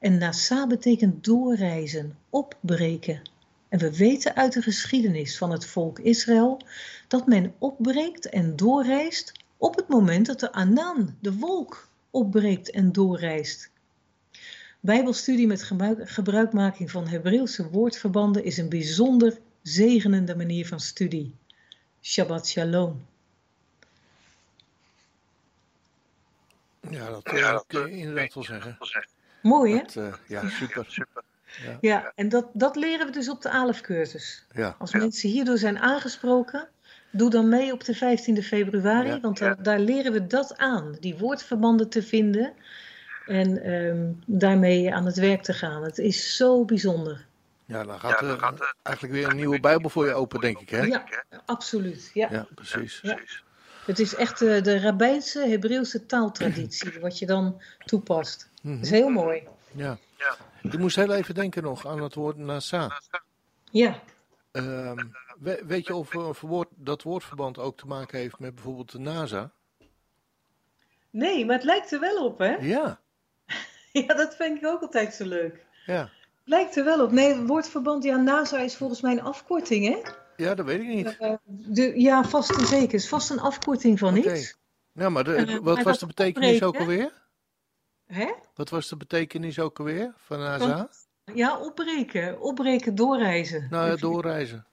En 0.00 0.18
nasa 0.18 0.66
betekent 0.66 1.24
doorreizen, 1.24 2.18
opbreken. 2.30 3.22
En 3.68 3.78
we 3.78 3.96
weten 3.96 4.34
uit 4.34 4.52
de 4.52 4.62
geschiedenis 4.62 5.38
van 5.38 5.50
het 5.50 5.66
volk 5.66 5.98
Israël 5.98 6.60
dat 7.08 7.26
men 7.26 7.54
opbreekt 7.58 8.28
en 8.28 8.56
doorreist 8.56 9.32
op 9.56 9.76
het 9.76 9.88
moment 9.88 10.26
dat 10.26 10.40
de 10.40 10.52
Anan, 10.52 11.16
de 11.20 11.32
wolk, 11.32 11.88
opbreekt 12.10 12.70
en 12.70 12.92
doorreist. 12.92 13.70
Bijbelstudie 14.80 15.46
met 15.46 15.62
gebruikmaking 15.98 16.90
van 16.90 17.06
Hebreeuwse 17.06 17.70
woordverbanden 17.70 18.44
is 18.44 18.56
een 18.56 18.68
bijzonder 18.68 19.38
zegenende 19.62 20.36
manier 20.36 20.66
van 20.66 20.80
studie. 20.80 21.34
Shabbat 22.04 22.46
shalom. 22.46 23.06
Ja, 26.90 27.10
dat 27.10 27.32
uh, 27.32 27.58
kun 27.66 27.90
je 27.90 27.96
inderdaad 27.96 28.34
wel 28.34 28.44
zeggen. 28.44 28.78
Mooi 29.42 29.72
hè? 29.72 29.82
Dat, 29.82 29.94
uh, 29.96 30.14
ja, 30.26 30.48
super. 30.48 30.84
super. 30.88 31.22
Ja, 31.62 31.78
ja 31.80 32.12
en 32.14 32.28
dat, 32.28 32.46
dat 32.52 32.76
leren 32.76 33.06
we 33.06 33.12
dus 33.12 33.28
op 33.28 33.42
de 33.42 33.50
ALEF-cursus. 33.50 34.46
Ja. 34.52 34.76
Als 34.78 34.92
mensen 34.92 35.28
hierdoor 35.30 35.58
zijn 35.58 35.78
aangesproken, 35.78 36.68
doe 37.10 37.30
dan 37.30 37.48
mee 37.48 37.72
op 37.72 37.84
de 37.84 37.94
15e 37.94 38.42
februari, 38.42 39.08
Ja. 39.08 39.20
want 39.20 39.38
daar, 39.38 39.62
daar 39.62 39.78
leren 39.78 40.12
we 40.12 40.26
dat 40.26 40.56
aan. 40.56 40.96
Die 41.00 41.18
woordverbanden 41.18 41.88
te 41.88 42.02
vinden 42.02 42.52
en 43.26 43.62
ehm, 43.62 44.12
daarmee 44.26 44.94
aan 44.94 45.06
het 45.06 45.16
werk 45.16 45.42
te 45.42 45.52
gaan. 45.52 45.82
Het 45.82 45.98
is 45.98 46.36
zo 46.36 46.64
bijzonder. 46.64 47.26
Ja, 47.66 47.84
dan 47.84 48.00
gaat 48.00 48.20
er 48.20 48.74
eigenlijk 48.82 49.16
weer 49.16 49.28
een 49.28 49.36
nieuwe 49.36 49.60
Bijbel 49.60 49.90
voor 49.90 50.06
je 50.06 50.14
open, 50.14 50.40
denk 50.40 50.58
ik, 50.58 50.68
hè? 50.68 50.80
Ja, 50.82 51.04
absoluut. 51.44 52.10
Ja. 52.14 52.28
Ja, 52.30 52.46
precies. 52.54 52.98
Ja. 53.02 53.18
Het 53.84 53.98
is 53.98 54.14
echt 54.14 54.38
de, 54.38 54.60
de 54.60 54.80
rabbijnse 54.80 55.48
Hebreeuwse 55.48 56.06
taaltraditie 56.06 57.00
wat 57.00 57.18
je 57.18 57.26
dan 57.26 57.62
toepast. 57.84 58.50
Dat 58.62 58.78
is 58.80 58.90
heel 58.90 59.08
mooi. 59.08 59.48
Ja. 59.72 59.98
Ik 60.62 60.78
moest 60.78 60.96
heel 60.96 61.12
even 61.12 61.34
denken 61.34 61.62
nog 61.62 61.86
aan 61.86 62.02
het 62.02 62.14
woord 62.14 62.36
nasa. 62.36 63.00
Ja, 63.70 64.00
Ehm, 64.52 65.04
we- 65.38 65.62
weet 65.66 65.86
je 65.86 65.94
of, 65.94 66.14
of 66.14 66.40
woord, 66.40 66.68
dat 66.74 67.02
woordverband 67.02 67.58
ook 67.58 67.76
te 67.76 67.86
maken 67.86 68.18
heeft 68.18 68.38
met 68.38 68.54
bijvoorbeeld 68.54 68.92
de 68.92 68.98
NASA? 68.98 69.50
nee, 71.10 71.44
maar 71.46 71.54
het 71.56 71.64
lijkt 71.64 71.92
er 71.92 72.00
wel 72.00 72.24
op, 72.24 72.38
hè? 72.38 72.54
Ja, 72.56 73.00
Ja, 73.92 74.06
dat 74.14 74.36
vind 74.36 74.58
ik 74.58 74.66
ook 74.66 74.80
altijd 74.80 75.14
zo 75.14 75.24
leuk. 75.26 75.64
ja. 75.86 76.10
Lijkt 76.44 76.76
er 76.76 76.84
wel 76.84 77.02
op. 77.04 77.10
Nee, 77.12 77.34
het 77.34 77.46
woordverband, 77.46 78.04
ja, 78.04 78.16
NASA 78.16 78.58
is 78.58 78.76
volgens 78.76 79.00
mij 79.00 79.12
een 79.12 79.22
afkorting, 79.22 79.86
hè? 79.86 80.10
Ja, 80.36 80.54
dat 80.54 80.66
weet 80.66 80.80
ik 80.80 80.86
niet. 80.88 81.16
Eh, 81.18 81.32
de, 81.44 82.00
ja, 82.00 82.24
vast 82.24 82.50
en 82.58 82.66
zeker. 82.66 82.82
Het 82.84 82.92
is 82.92 83.08
vast 83.08 83.30
een 83.30 83.40
afkorting 83.40 83.98
van 83.98 84.18
Oké. 84.18 84.32
iets. 84.34 84.56
Ja, 84.92 85.08
maar 85.08 85.24
de- 85.24 85.34
Eh, 85.34 85.46
wat 85.58 85.62
maar 85.74 85.74
was 85.74 85.84
dat 85.84 85.98
de 85.98 86.06
betekenis 86.06 86.62
ook 86.62 86.76
alweer? 86.76 87.12
Hè? 88.06 88.32
Wat 88.54 88.70
was 88.70 88.88
de 88.88 88.96
betekenis 88.96 89.58
ook 89.58 89.78
alweer 89.78 90.12
van 90.16 90.38
NASA? 90.38 90.88
Ja, 91.34 91.58
opbreken. 91.58 92.40
Opbreken, 92.40 92.94
doorreizen. 92.94 93.66
Nou, 93.70 93.84
ja, 93.84 93.90
Dat 93.90 94.00
doorreizen. 94.00 94.66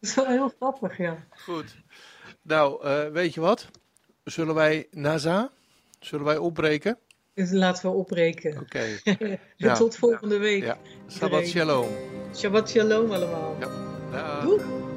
is 0.00 0.14
wel 0.14 0.26
heel 0.26 0.48
grappig, 0.56 0.96
ja. 0.98 1.16
Goed. 1.44 1.76
Nou, 2.42 2.84
eh, 2.84 3.08
weet 3.08 3.34
je 3.34 3.40
wat? 3.40 3.68
Zullen 4.24 4.54
wij 4.54 4.86
NASA? 4.90 5.50
Zullen 6.00 6.24
wij 6.24 6.36
opbreken? 6.36 6.98
Dus 7.34 7.50
laten 7.50 7.90
we 7.90 7.96
opbreken. 7.96 8.58
Oké. 8.58 8.84
Ja. 9.56 9.74
Tot 9.74 9.96
volgende 9.96 10.38
week. 10.38 10.62
Ja. 10.62 10.78
Shabbat 11.08 11.46
shalom. 11.46 11.86
Shabbat 12.34 12.70
shalom 12.70 13.10
allemaal. 13.10 13.56
Ja. 14.12 14.40
Doei. 14.42 14.89